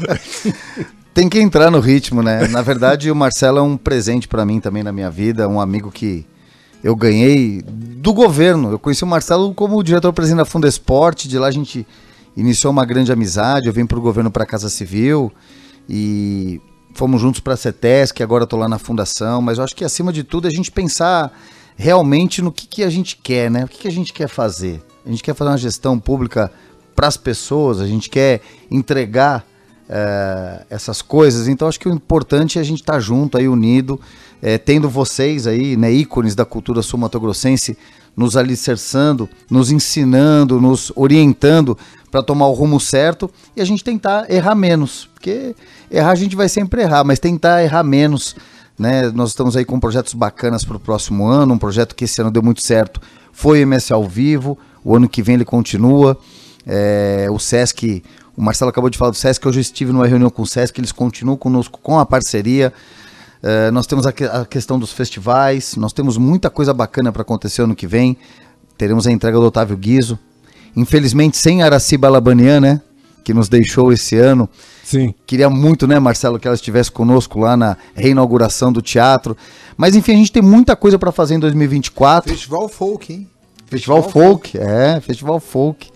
Tem 1.15 1.29
que 1.29 1.41
entrar 1.41 1.71
no 1.71 1.81
ritmo, 1.81 2.23
né? 2.23 2.47
Na 2.49 2.63
verdade, 2.63 3.11
o 3.11 3.17
Marcelo 3.17 3.59
é 3.59 3.63
um 3.63 3.77
presente 3.77 4.29
para 4.29 4.45
mim 4.45 4.61
também 4.61 4.83
na 4.85 4.93
minha 4.93 5.11
vida, 5.11 5.49
um 5.49 5.61
amigo 5.61 5.91
que 5.91 6.25
eu 6.83 6.95
ganhei 6.95 7.63
do 7.63 8.13
governo. 8.13 8.71
Eu 8.71 8.79
conheci 8.79 9.05
o 9.05 9.07
Marcelo 9.07 9.53
como 9.55 9.83
diretor-presidente 9.83 10.39
da 10.39 10.45
Funda 10.45 10.69
Esporte, 10.69 11.29
de 11.29 11.39
lá 11.39 11.49
a 11.49 11.51
gente 11.51 11.87
iniciou 12.37 12.73
uma 12.73 12.85
grande 12.85 13.13
amizade. 13.13 13.67
Eu 13.67 13.73
vim 13.73 13.87
para 13.87 13.99
o 13.99 14.03
governo 14.03 14.31
para 14.31 14.45
a 14.45 14.47
Casa 14.47 14.69
Civil 14.69 15.33
e 15.89 16.61
fomos 16.95 17.21
juntos 17.21 17.41
para 17.41 17.55
a 17.55 17.57
CETESC, 17.57 18.23
agora 18.23 18.45
estou 18.45 18.59
lá 18.59 18.69
na 18.69 18.79
fundação. 18.79 19.43
Mas 19.43 19.59
eu 19.59 19.65
acho 19.65 19.75
que 19.75 19.85
acima 19.85 20.13
de 20.13 20.23
tudo 20.23 20.47
a 20.47 20.51
gente 20.51 20.71
pensar 20.71 21.33
realmente 21.77 22.43
no 22.43 22.53
que, 22.53 22.67
que 22.67 22.83
a 22.83 22.91
gente 22.91 23.17
quer, 23.17 23.51
né? 23.51 23.65
O 23.65 23.69
que, 23.69 23.79
que 23.79 23.89
a 23.89 23.93
gente 23.93 24.13
quer 24.13 24.29
fazer? 24.29 24.83
A 25.07 25.11
gente 25.11 25.23
quer 25.23 25.35
fazer 25.35 25.51
uma 25.51 25.59
gestão 25.59 25.99
pública 25.99 26.51
para 26.95 27.07
as 27.07 27.17
pessoas, 27.17 27.81
a 27.81 27.87
gente 27.87 28.11
quer 28.11 28.41
entregar 28.71 29.45
é, 29.89 30.67
essas 30.69 31.01
coisas. 31.01 31.49
Então 31.49 31.69
acho 31.69 31.79
que 31.79 31.89
o 31.89 31.93
importante 31.93 32.59
é 32.59 32.61
a 32.61 32.65
gente 32.65 32.81
estar 32.81 32.95
tá 32.95 33.01
junto 33.01 33.39
aí, 33.39 33.49
unido, 33.49 34.01
é, 34.43 34.59
tendo 34.59 34.89
vocês 34.89 35.47
aí, 35.47 35.77
né, 35.77 35.91
ícones 35.93 36.35
da 36.35 36.45
cultura 36.45 36.83
sul-mato-grossense, 36.83 37.77
nos 38.17 38.37
alicerçando, 38.37 39.29
nos 39.51 39.71
ensinando, 39.71 40.61
nos 40.61 40.93
orientando 40.97 41.79
para 42.11 42.23
tomar 42.23 42.49
o 42.49 42.53
rumo 42.53 42.81
certo 42.81 43.31
e 43.57 43.61
a 43.61 43.65
gente 43.65 43.85
tentar 43.85 44.29
errar 44.31 44.55
menos, 44.55 45.09
porque 45.15 45.55
errar 45.91 46.11
a 46.11 46.17
gente 46.17 46.35
vai 46.35 46.49
sempre 46.49 46.83
errar, 46.83 47.05
mas 47.05 47.19
tentar 47.19 47.63
errar 47.63 47.85
menos. 47.85 48.35
Né? 48.77 49.11
Nós 49.11 49.31
estamos 49.31 49.57
aí 49.57 49.65
com 49.65 49.79
projetos 49.79 50.15
bacanas 50.15 50.65
para 50.65 50.77
o 50.77 50.81
próximo 50.81 51.27
ano, 51.27 51.55
um 51.55 51.59
projeto 51.59 51.95
que 51.95 52.05
esse 52.05 52.21
ano 52.21 52.31
deu 52.31 52.43
muito 52.43 52.63
certo, 52.63 53.01
foi 53.33 53.61
o 53.61 53.63
MS 53.63 53.93
ao 53.93 54.09
vivo, 54.09 54.59
o 54.85 54.97
ano 54.97 55.09
que 55.09 55.23
vem 55.23 55.37
ele 55.37 55.45
continua. 55.45 56.19
É, 56.67 57.29
o 57.31 57.39
Sesc 57.39 58.03
o 58.39 58.41
Marcelo 58.41 58.69
acabou 58.69 58.89
de 58.89 58.97
falar 58.97 59.11
do 59.11 59.17
Sesc, 59.17 59.45
eu 59.45 59.53
já 59.53 59.61
estive 59.61 59.91
numa 59.91 60.07
reunião 60.07 60.31
com 60.31 60.43
o 60.43 60.47
Sesc, 60.47 60.79
eles 60.79 60.93
continuam 60.93 61.37
conosco 61.37 61.81
com 61.83 61.99
a 61.99 62.07
parceria. 62.07 62.73
Uh, 63.43 63.71
nós 63.73 63.87
temos 63.87 64.07
a, 64.07 64.13
que, 64.13 64.25
a, 64.25 64.45
questão 64.45 64.79
dos 64.79 64.93
festivais, 64.93 65.77
nós 65.77 65.93
temos 65.93 66.17
muita 66.17 66.51
coisa 66.51 66.75
bacana 66.75 67.13
para 67.13 67.23
acontecer 67.23 67.63
ano 67.63 67.75
que 67.75 67.87
vem. 67.87 68.17
Teremos 68.77 69.07
a 69.07 69.13
entrega 69.13 69.39
do 69.39 69.47
Otávio 69.47 69.77
Guizo. 69.77 70.19
Infelizmente, 70.77 71.37
sem 71.37 71.63
Araciba 71.63 72.09
Labanian, 72.09 72.61
né? 72.61 72.81
Que 73.25 73.35
nos 73.35 73.49
deixou 73.49 73.93
esse 73.93 74.17
ano. 74.17 74.49
Sim. 74.85 75.15
Queria 75.27 75.51
muito, 75.51 75.87
né, 75.87 75.99
Marcelo, 75.99 76.39
que 76.39 76.49
ela 76.49 76.55
estivesse 76.55 76.91
conosco 76.91 77.39
lá 77.41 77.57
na 77.57 77.77
reinauguração 77.95 78.73
do 78.73 78.81
teatro. 78.81 79.37
Mas 79.77 79.95
enfim, 79.95 80.13
a 80.13 80.17
gente 80.17 80.33
tem 80.33 80.43
muita 80.43 80.75
coisa 80.75 80.99
para 80.99 81.13
fazer 81.13 81.35
em 81.35 81.39
2024. 81.39 82.33
Festival 82.33 82.69
Folk, 82.69 83.13
hein? 83.13 83.29
Festival, 83.67 84.03
Festival 84.03 84.03
Folk, 84.03 84.59
Folk, 84.59 84.59
é, 84.59 85.01
Festival 85.01 85.41
Folk. 85.41 85.91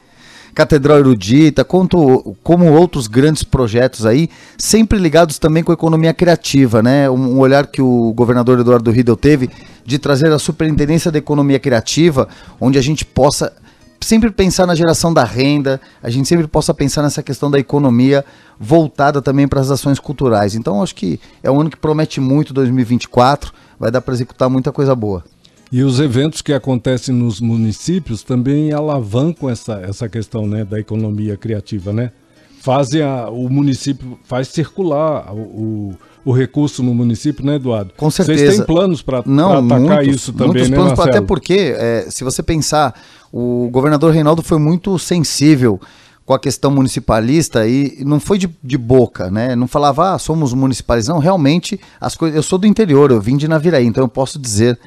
Catedral 0.54 0.98
Erudita, 0.98 1.64
quanto, 1.64 2.36
como 2.42 2.70
outros 2.70 3.06
grandes 3.06 3.42
projetos 3.42 4.04
aí, 4.04 4.28
sempre 4.58 4.98
ligados 4.98 5.38
também 5.38 5.62
com 5.62 5.72
a 5.72 5.74
economia 5.74 6.12
criativa, 6.12 6.82
né? 6.82 7.08
Um, 7.08 7.36
um 7.36 7.38
olhar 7.38 7.66
que 7.66 7.80
o 7.80 8.12
governador 8.14 8.60
Eduardo 8.60 8.90
Riedel 8.90 9.16
teve 9.16 9.48
de 9.84 9.98
trazer 9.98 10.30
a 10.30 10.38
superintendência 10.38 11.10
da 11.10 11.18
economia 11.18 11.58
criativa, 11.58 12.28
onde 12.60 12.78
a 12.78 12.82
gente 12.82 13.04
possa 13.04 13.52
sempre 14.00 14.30
pensar 14.30 14.66
na 14.66 14.74
geração 14.74 15.14
da 15.14 15.24
renda, 15.24 15.80
a 16.02 16.10
gente 16.10 16.28
sempre 16.28 16.46
possa 16.46 16.74
pensar 16.74 17.02
nessa 17.02 17.22
questão 17.22 17.50
da 17.50 17.58
economia 17.58 18.24
voltada 18.58 19.22
também 19.22 19.46
para 19.48 19.60
as 19.60 19.70
ações 19.70 19.98
culturais. 19.98 20.54
Então, 20.54 20.82
acho 20.82 20.94
que 20.94 21.20
é 21.42 21.50
um 21.50 21.60
ano 21.60 21.70
que 21.70 21.76
promete 21.76 22.20
muito 22.20 22.52
2024, 22.52 23.52
vai 23.78 23.90
dar 23.90 24.00
para 24.00 24.14
executar 24.14 24.50
muita 24.50 24.72
coisa 24.72 24.94
boa. 24.94 25.24
E 25.72 25.82
os 25.82 25.98
eventos 25.98 26.42
que 26.42 26.52
acontecem 26.52 27.14
nos 27.14 27.40
municípios 27.40 28.22
também 28.22 28.74
alavancam 28.74 29.48
essa, 29.48 29.80
essa 29.80 30.06
questão 30.06 30.46
né, 30.46 30.66
da 30.66 30.78
economia 30.78 31.34
criativa, 31.34 31.94
né? 31.94 32.12
Fazem 32.60 33.00
a, 33.00 33.30
o 33.30 33.48
município, 33.48 34.18
faz 34.22 34.48
circular 34.48 35.34
o, 35.34 35.94
o 36.22 36.30
recurso 36.30 36.82
no 36.82 36.94
município, 36.94 37.44
né, 37.44 37.54
Eduardo? 37.54 37.94
Com 37.96 38.10
certeza. 38.10 38.38
Vocês 38.38 38.56
têm 38.58 38.66
planos 38.66 39.00
para 39.00 39.20
atacar 39.20 39.80
muitos, 39.80 40.14
isso 40.14 40.32
também, 40.34 40.48
muitos 40.48 40.68
né, 40.68 40.76
planos, 40.76 41.00
Até 41.00 41.22
porque, 41.22 41.74
é, 41.74 42.06
se 42.10 42.22
você 42.22 42.42
pensar, 42.42 42.94
o 43.32 43.70
governador 43.72 44.12
Reinaldo 44.12 44.42
foi 44.42 44.58
muito 44.58 44.98
sensível 44.98 45.80
com 46.26 46.34
a 46.34 46.38
questão 46.38 46.70
municipalista 46.70 47.66
e 47.66 48.04
não 48.04 48.20
foi 48.20 48.36
de, 48.36 48.48
de 48.62 48.76
boca, 48.76 49.30
né? 49.30 49.56
Não 49.56 49.66
falava, 49.66 50.12
ah, 50.12 50.18
somos 50.18 50.52
municipais. 50.52 51.08
Não, 51.08 51.18
realmente, 51.18 51.80
as 51.98 52.14
coisas. 52.14 52.36
Eu 52.36 52.42
sou 52.42 52.58
do 52.58 52.66
interior, 52.66 53.10
eu 53.10 53.22
vim 53.22 53.38
de 53.38 53.48
Naviraí, 53.48 53.86
então 53.86 54.04
eu 54.04 54.08
posso 54.08 54.38
dizer 54.38 54.78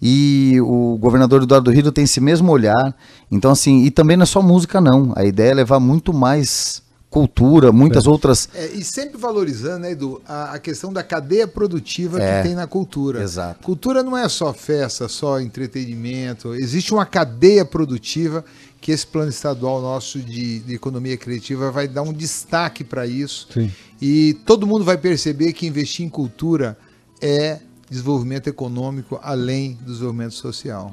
e 0.00 0.60
o 0.60 0.96
governador 0.98 1.42
Eduardo 1.42 1.70
Rido 1.70 1.92
tem 1.92 2.04
esse 2.04 2.20
mesmo 2.20 2.50
olhar. 2.50 2.94
Então, 3.30 3.50
assim, 3.50 3.84
e 3.84 3.90
também 3.90 4.16
não 4.16 4.24
é 4.24 4.26
só 4.26 4.42
música, 4.42 4.80
não. 4.80 5.12
A 5.16 5.24
ideia 5.24 5.50
é 5.50 5.54
levar 5.54 5.80
muito 5.80 6.12
mais 6.12 6.82
cultura, 7.14 7.70
muitas 7.70 8.06
é. 8.06 8.10
outras. 8.10 8.48
É, 8.52 8.66
e 8.72 8.82
sempre 8.82 9.16
valorizando, 9.16 9.78
né, 9.78 9.92
Edu, 9.92 10.20
a, 10.26 10.54
a 10.54 10.58
questão 10.58 10.92
da 10.92 11.00
cadeia 11.00 11.46
produtiva 11.46 12.20
é, 12.20 12.38
que 12.42 12.48
tem 12.48 12.56
na 12.56 12.66
cultura. 12.66 13.22
Exato. 13.22 13.62
Cultura 13.62 14.02
não 14.02 14.18
é 14.18 14.28
só 14.28 14.52
festa, 14.52 15.06
só 15.06 15.40
entretenimento. 15.40 16.52
Existe 16.54 16.92
uma 16.92 17.06
cadeia 17.06 17.64
produtiva 17.64 18.44
que 18.80 18.90
esse 18.90 19.06
plano 19.06 19.30
estadual 19.30 19.80
nosso 19.80 20.18
de, 20.18 20.58
de 20.58 20.74
economia 20.74 21.16
criativa 21.16 21.70
vai 21.70 21.86
dar 21.86 22.02
um 22.02 22.12
destaque 22.12 22.82
para 22.82 23.06
isso. 23.06 23.46
Sim. 23.54 23.70
E 24.02 24.34
todo 24.44 24.66
mundo 24.66 24.84
vai 24.84 24.98
perceber 24.98 25.52
que 25.52 25.68
investir 25.68 26.04
em 26.04 26.08
cultura 26.08 26.76
é 27.22 27.60
desenvolvimento 27.90 28.48
econômico 28.48 29.18
além 29.22 29.78
do 29.82 29.92
desenvolvimento 29.92 30.34
social. 30.34 30.92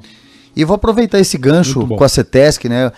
E 0.54 0.64
vou 0.64 0.74
aproveitar 0.74 1.18
esse 1.18 1.38
gancho 1.38 1.86
com 1.86 2.04
a 2.04 2.08
CETESC, 2.08 2.68
né? 2.68 2.92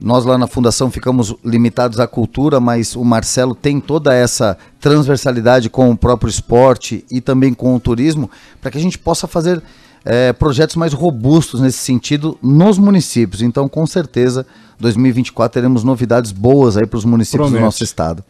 Nós 0.00 0.24
lá 0.24 0.38
na 0.38 0.46
Fundação 0.46 0.90
ficamos 0.90 1.34
limitados 1.44 1.98
à 1.98 2.06
cultura, 2.06 2.60
mas 2.60 2.94
o 2.94 3.04
Marcelo 3.04 3.54
tem 3.54 3.80
toda 3.80 4.14
essa 4.14 4.56
transversalidade 4.78 5.68
com 5.68 5.90
o 5.90 5.96
próprio 5.96 6.30
esporte 6.30 7.04
e 7.10 7.20
também 7.20 7.52
com 7.52 7.74
o 7.74 7.80
turismo, 7.80 8.30
para 8.60 8.70
que 8.70 8.78
a 8.78 8.80
gente 8.80 8.96
possa 8.96 9.26
fazer 9.26 9.60
é, 10.04 10.32
projetos 10.32 10.76
mais 10.76 10.92
robustos 10.92 11.60
nesse 11.60 11.78
sentido 11.78 12.38
nos 12.40 12.78
municípios. 12.78 13.42
Então, 13.42 13.68
com 13.68 13.84
certeza, 13.86 14.46
2024 14.78 15.52
teremos 15.52 15.82
novidades 15.82 16.30
boas 16.30 16.76
aí 16.76 16.86
para 16.86 16.98
os 16.98 17.04
municípios 17.04 17.48
Promete. 17.48 17.60
do 17.60 17.64
nosso 17.64 17.82
estado. 17.82 18.22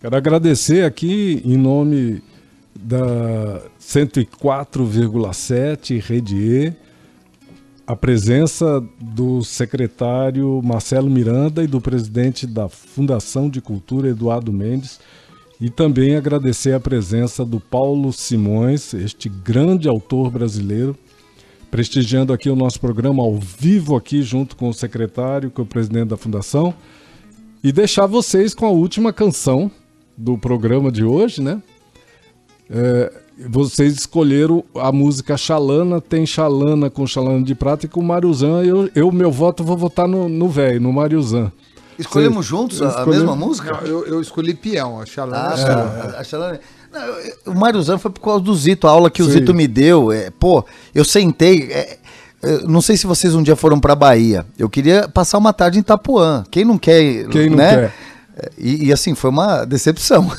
Quero 0.00 0.14
agradecer 0.14 0.84
aqui 0.84 1.40
em 1.44 1.56
nome 1.56 2.22
da 2.80 3.62
104,7 3.80 6.00
Rede 6.00 6.36
E, 6.36 6.72
a 7.86 7.94
presença 7.94 8.82
do 9.00 9.44
secretário 9.44 10.60
Marcelo 10.62 11.08
Miranda 11.08 11.62
e 11.62 11.66
do 11.66 11.80
presidente 11.80 12.46
da 12.46 12.68
Fundação 12.68 13.48
de 13.48 13.60
Cultura 13.60 14.08
Eduardo 14.08 14.52
Mendes 14.52 14.98
e 15.60 15.70
também 15.70 16.16
agradecer 16.16 16.74
a 16.74 16.80
presença 16.80 17.44
do 17.44 17.60
Paulo 17.60 18.12
Simões, 18.12 18.92
este 18.92 19.28
grande 19.28 19.88
autor 19.88 20.30
brasileiro, 20.30 20.96
prestigiando 21.70 22.32
aqui 22.32 22.50
o 22.50 22.56
nosso 22.56 22.80
programa 22.80 23.22
ao 23.22 23.36
vivo 23.36 23.96
aqui 23.96 24.22
junto 24.22 24.56
com 24.56 24.68
o 24.68 24.74
secretário, 24.74 25.50
com 25.50 25.62
o 25.62 25.66
presidente 25.66 26.08
da 26.08 26.16
fundação, 26.16 26.74
e 27.62 27.72
deixar 27.72 28.06
vocês 28.06 28.54
com 28.54 28.66
a 28.66 28.70
última 28.70 29.12
canção 29.12 29.70
do 30.16 30.36
programa 30.36 30.90
de 30.90 31.04
hoje, 31.04 31.40
né? 31.40 31.62
É, 32.70 33.12
vocês 33.48 33.94
escolheram 33.94 34.64
a 34.74 34.90
música 34.90 35.36
Xalana, 35.36 36.00
tem 36.00 36.24
Xalana 36.24 36.88
com 36.88 37.06
Xalana 37.06 37.42
de 37.42 37.54
Prata 37.54 37.86
e 37.86 37.88
com 37.88 38.02
Mariuzan. 38.02 38.62
Eu, 38.64 38.90
eu 38.94 39.12
meu 39.12 39.30
voto, 39.30 39.62
vou 39.62 39.76
votar 39.76 40.08
no 40.08 40.48
velho, 40.48 40.80
no, 40.80 40.88
no 40.88 40.92
Mariuzan. 40.94 41.52
Escolhemos 41.98 42.44
juntos 42.44 42.82
a, 42.82 43.06
mesma 43.06 43.34
música? 43.34 43.72
Não, 43.72 43.80
eu, 43.80 44.06
eu 44.06 44.20
escolhi 44.20 44.54
peão, 44.54 45.00
a 45.00 45.06
Xalana. 45.06 45.54
Ah, 45.54 45.60
é. 45.60 45.64
tá. 46.12 46.18
A 46.18 46.24
Xalana- 46.24 46.60
Não, 46.92 47.00
eu- 47.00 47.36
o 47.46 47.54
Mário 47.54 47.82
Zan 47.82 47.98
foi 47.98 48.10
por 48.10 48.20
causa 48.20 48.40
do 48.44 48.54
Zito, 48.54 48.86
a 48.86 48.90
aula 48.90 49.10
que 49.10 49.22
o 49.22 49.26
Sim. 49.26 49.32
Zito 49.32 49.54
me 49.54 49.66
deu. 49.66 50.12
É, 50.12 50.30
pô, 50.30 50.64
eu 50.94 51.04
sentei. 51.04 51.68
é, 51.70 51.98
eu 52.42 52.68
não 52.68 52.82
sei 52.82 52.96
se 52.96 53.06
vocês 53.06 53.34
um 53.34 53.42
dia 53.42 53.56
foram 53.56 53.80
pra 53.80 53.94
Bahia. 53.94 54.46
Eu 54.58 54.68
queria 54.68 55.08
passar 55.08 55.38
uma 55.38 55.52
tarde 55.52 55.78
em 55.78 55.80
Itapuã. 55.80 56.44
Quem 56.50 56.64
não 56.64 56.76
quer. 56.76 57.26
Quem 57.28 57.48
não 57.50 57.56
né? 57.56 57.74
quer? 57.74 57.94
E, 58.58 58.88
e, 58.88 58.92
assim, 58.92 59.14
foi 59.14 59.30
uma 59.30 59.64
decepção. 59.64 60.30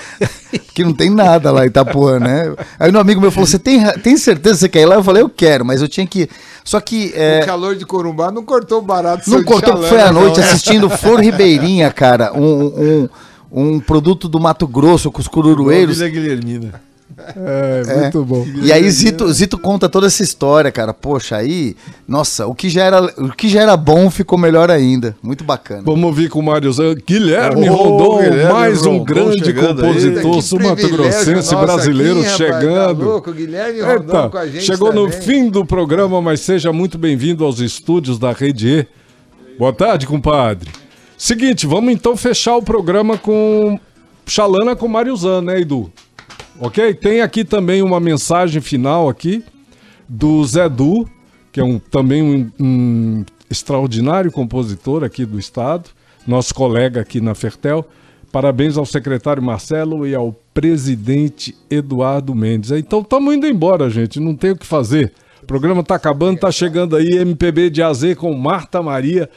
Porque 0.66 0.82
não 0.82 0.94
tem 0.94 1.10
nada 1.10 1.50
lá 1.50 1.64
em 1.64 1.68
Itapuã, 1.68 2.18
né? 2.18 2.54
Aí 2.78 2.90
um 2.90 2.98
amigo 2.98 3.20
meu 3.20 3.30
falou: 3.30 3.46
Você 3.46 3.58
tem, 3.58 3.84
tem 4.00 4.16
certeza 4.16 4.54
que 4.54 4.60
você 4.60 4.68
quer 4.70 4.80
ir 4.82 4.86
lá? 4.86 4.94
Eu 4.94 5.04
falei: 5.04 5.22
Eu 5.22 5.28
quero, 5.28 5.64
mas 5.64 5.82
eu 5.82 5.88
tinha 5.88 6.06
que. 6.06 6.30
Só 6.64 6.80
que. 6.80 7.12
é, 7.14 7.40
O 7.42 7.46
calor 7.46 7.76
de 7.76 7.84
Corumbá 7.84 8.30
não 8.30 8.42
cortou 8.42 8.80
barato 8.80 9.28
não 9.28 9.44
cortou, 9.44 9.74
Xalana, 9.74 9.88
foi 9.88 10.00
à 10.00 10.12
não, 10.12 10.22
noite 10.22 10.40
né? 10.40 10.46
assistindo 10.46 10.88
Flor 10.88 11.20
Ribeirinha, 11.20 11.90
cara. 11.90 12.32
Um, 12.32 13.08
um, 13.52 13.64
um 13.74 13.80
produto 13.80 14.28
do 14.28 14.40
Mato 14.40 14.66
Grosso 14.66 15.10
com 15.10 15.20
os 15.20 15.28
cururueiros. 15.28 15.98
Vila 15.98 16.08
Guilhermina. 16.08 16.91
É, 17.36 18.00
muito 18.00 18.24
bom. 18.24 18.46
E 18.62 18.72
aí 18.72 18.88
Zito, 18.90 19.30
Zito 19.32 19.58
conta 19.58 19.88
toda 19.88 20.06
essa 20.06 20.22
história, 20.22 20.70
cara. 20.70 20.94
Poxa, 20.94 21.36
aí, 21.36 21.76
nossa, 22.06 22.46
o 22.46 22.54
que 22.54 22.68
já 22.68 22.84
era, 22.84 23.02
o 23.02 23.30
que 23.30 23.48
já 23.48 23.62
era 23.62 23.76
bom 23.76 24.10
ficou 24.10 24.38
melhor 24.38 24.70
ainda. 24.70 25.16
Muito 25.22 25.44
bacana. 25.44 25.82
Vamos 25.84 26.04
ouvir 26.04 26.28
com 26.28 26.40
o 26.40 26.42
Mário 26.42 26.72
Zan. 26.72 26.94
Guilherme 27.06 27.68
Ô, 27.68 27.74
Rondon, 27.74 28.18
Guilherme 28.22 28.52
mais 28.52 28.86
um 28.86 28.98
Rondon 28.98 29.04
grande 29.04 29.52
compositor 29.52 30.42
sumatogrossense 30.42 31.54
brasileiro 31.56 32.20
aqui, 32.20 32.28
rapaz, 32.28 32.36
chegando. 32.36 32.98
Tá 32.98 33.04
louco, 33.04 33.32
Guilherme 33.32 33.80
Rondon 33.80 34.16
Eita, 34.16 34.28
com 34.30 34.38
a 34.38 34.46
gente 34.46 34.64
chegou 34.64 34.92
no 34.92 35.10
também. 35.10 35.22
fim 35.22 35.50
do 35.50 35.64
programa, 35.64 36.20
mas 36.20 36.40
seja 36.40 36.72
muito 36.72 36.98
bem-vindo 36.98 37.44
aos 37.44 37.60
estúdios 37.60 38.18
da 38.18 38.32
Rede 38.32 38.68
E. 38.68 38.86
Boa 39.58 39.72
tarde, 39.72 40.06
compadre. 40.06 40.70
Seguinte, 41.16 41.66
vamos 41.66 41.92
então 41.92 42.16
fechar 42.16 42.56
o 42.56 42.62
programa 42.62 43.16
com 43.16 43.78
Xalana 44.26 44.74
com 44.74 44.88
Mário 44.88 45.16
Zan, 45.16 45.42
né, 45.42 45.60
Edu? 45.60 45.92
Ok? 46.60 46.94
Tem 46.94 47.20
aqui 47.20 47.44
também 47.44 47.82
uma 47.82 47.98
mensagem 47.98 48.60
final 48.60 49.08
aqui 49.08 49.44
do 50.08 50.44
Zé 50.44 50.68
Du, 50.68 51.08
que 51.50 51.60
é 51.60 51.64
um, 51.64 51.78
também 51.78 52.22
um, 52.22 52.50
um 52.60 53.24
extraordinário 53.50 54.30
compositor 54.30 55.04
aqui 55.04 55.24
do 55.24 55.38
estado, 55.38 55.90
nosso 56.26 56.54
colega 56.54 57.00
aqui 57.00 57.20
na 57.20 57.34
Fertel. 57.34 57.86
Parabéns 58.30 58.78
ao 58.78 58.86
secretário 58.86 59.42
Marcelo 59.42 60.06
e 60.06 60.14
ao 60.14 60.32
presidente 60.54 61.54
Eduardo 61.70 62.34
Mendes. 62.34 62.70
Então 62.70 63.00
estamos 63.00 63.34
indo 63.34 63.46
embora, 63.46 63.90
gente, 63.90 64.18
não 64.18 64.34
tem 64.34 64.52
o 64.52 64.56
que 64.56 64.66
fazer. 64.66 65.12
O 65.42 65.46
programa 65.46 65.80
está 65.80 65.96
acabando, 65.96 66.36
está 66.36 66.50
chegando 66.50 66.96
aí 66.96 67.18
MPB 67.18 67.68
de 67.68 67.82
AZ 67.82 68.14
com 68.16 68.32
Marta 68.34 68.80
Maria, 68.82 69.28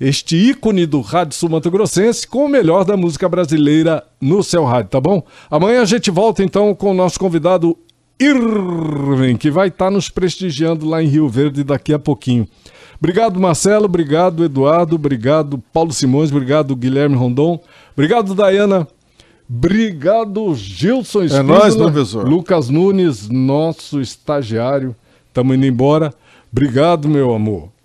este 0.00 0.36
ícone 0.36 0.86
do 0.86 1.00
rádio 1.00 1.34
sul-mato-grossense 1.34 2.26
com 2.26 2.44
o 2.44 2.48
melhor 2.48 2.84
da 2.84 2.96
música 2.96 3.28
brasileira 3.28 4.04
no 4.20 4.42
seu 4.42 4.64
rádio, 4.64 4.90
tá 4.90 5.00
bom? 5.00 5.22
Amanhã 5.50 5.82
a 5.82 5.84
gente 5.84 6.10
volta 6.10 6.42
então 6.42 6.74
com 6.74 6.92
o 6.92 6.94
nosso 6.94 7.18
convidado 7.18 7.76
Irving, 8.20 9.36
que 9.36 9.50
vai 9.50 9.68
estar 9.68 9.90
nos 9.90 10.08
prestigiando 10.08 10.88
lá 10.88 11.02
em 11.02 11.06
Rio 11.06 11.28
Verde 11.28 11.62
daqui 11.62 11.92
a 11.92 11.98
pouquinho. 11.98 12.48
Obrigado, 12.98 13.38
Marcelo, 13.38 13.84
obrigado, 13.84 14.44
Eduardo, 14.44 14.96
obrigado, 14.96 15.62
Paulo 15.72 15.92
Simões, 15.92 16.32
obrigado, 16.32 16.74
Guilherme 16.74 17.14
Rondon, 17.14 17.60
obrigado, 17.92 18.34
Dayana, 18.34 18.88
obrigado, 19.48 20.52
Gilson 20.56 21.22
É 21.22 21.42
nóis, 21.42 21.74
Spínola, 21.74 21.92
professor. 21.92 22.28
Lucas 22.28 22.68
Nunes, 22.68 23.28
nosso 23.28 24.00
estagiário, 24.00 24.96
estamos 25.28 25.56
indo 25.56 25.66
embora. 25.66 26.12
Obrigado, 26.50 27.08
meu 27.08 27.32
amor. 27.32 27.77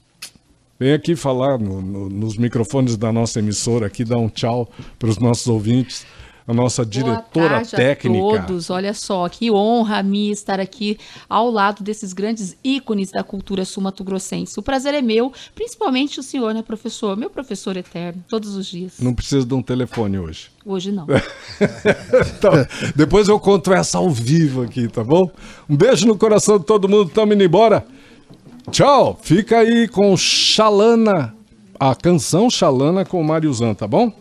Vem 0.80 0.94
aqui 0.94 1.16
falar 1.16 1.58
no- 1.60 1.82
no- 1.82 2.10
nos 2.10 2.36
microfones 2.38 2.98
da 2.98 3.12
nossa 3.12 3.40
emissora 3.40 3.86
aqui, 3.88 4.04
dar 4.04 4.18
um 4.18 4.28
tchau 4.28 4.70
para 4.98 5.10
os 5.10 5.18
nossos 5.18 5.48
ouvintes, 5.48 6.06
a 6.46 6.54
nossa 6.54 6.86
diretora 6.86 7.22
Boa 7.34 7.50
tarde 7.50 7.72
técnica. 7.72 8.40
A 8.40 8.44
todos, 8.44 8.70
olha 8.70 8.94
só, 8.94 9.30
que 9.30 9.50
honra 9.50 10.00
a 10.00 10.04
mim 10.04 10.30
estar 10.30 10.60
aqui 10.60 10.98
ao 11.30 11.50
lado 11.50 11.82
desses 11.84 12.12
grandes 12.12 12.58
ícones 12.62 13.12
da 13.12 13.24
cultura 13.24 13.64
sul-mato-grossense. 13.64 14.60
O 14.60 14.64
prazer 14.64 14.94
é 14.94 15.02
meu, 15.02 15.32
principalmente 15.56 16.20
o 16.20 16.24
senhor, 16.24 16.54
né, 16.54 16.62
professor? 16.62 17.16
Meu 17.16 17.30
professor 17.30 17.78
eterno, 17.78 18.22
todos 18.28 18.56
os 18.58 18.66
dias. 18.66 18.96
Não 19.00 19.14
precisa 19.14 19.46
de 19.46 19.54
um 19.54 19.62
telefone 19.62 20.18
hoje. 20.20 20.50
Hoje 20.66 20.92
não. 20.92 21.06
Então, 22.38 22.52
depois 22.96 23.30
eu 23.30 23.40
conto 23.40 23.72
essa 23.72 24.00
ao 24.00 24.10
vivo 24.10 24.64
aqui, 24.64 24.88
tá 24.90 25.04
bom? 25.04 25.32
Um 25.70 25.78
beijo 25.78 26.06
no 26.08 26.18
coração 26.18 26.58
de 26.60 26.66
todo 26.66 26.90
mundo, 26.90 27.10
tamo 27.10 27.32
indo 27.34 27.44
embora. 27.44 27.86
Tchau. 28.72 29.18
Fica 29.22 29.60
aí 29.60 29.88
com 29.88 30.16
Xalana, 30.18 31.36
a 31.80 31.96
canção 31.96 32.50
Xalana 32.50 33.06
com 33.06 33.22
Mariuzan, 33.24 33.74
tá 33.74 33.88
bom? 33.88 34.12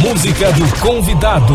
Música 0.00 0.52
do 0.52 0.80
convidado. 0.80 1.54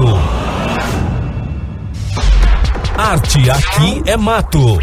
Arte 2.97 3.49
aqui 3.49 4.03
é 4.05 4.17
mato. 4.17 4.77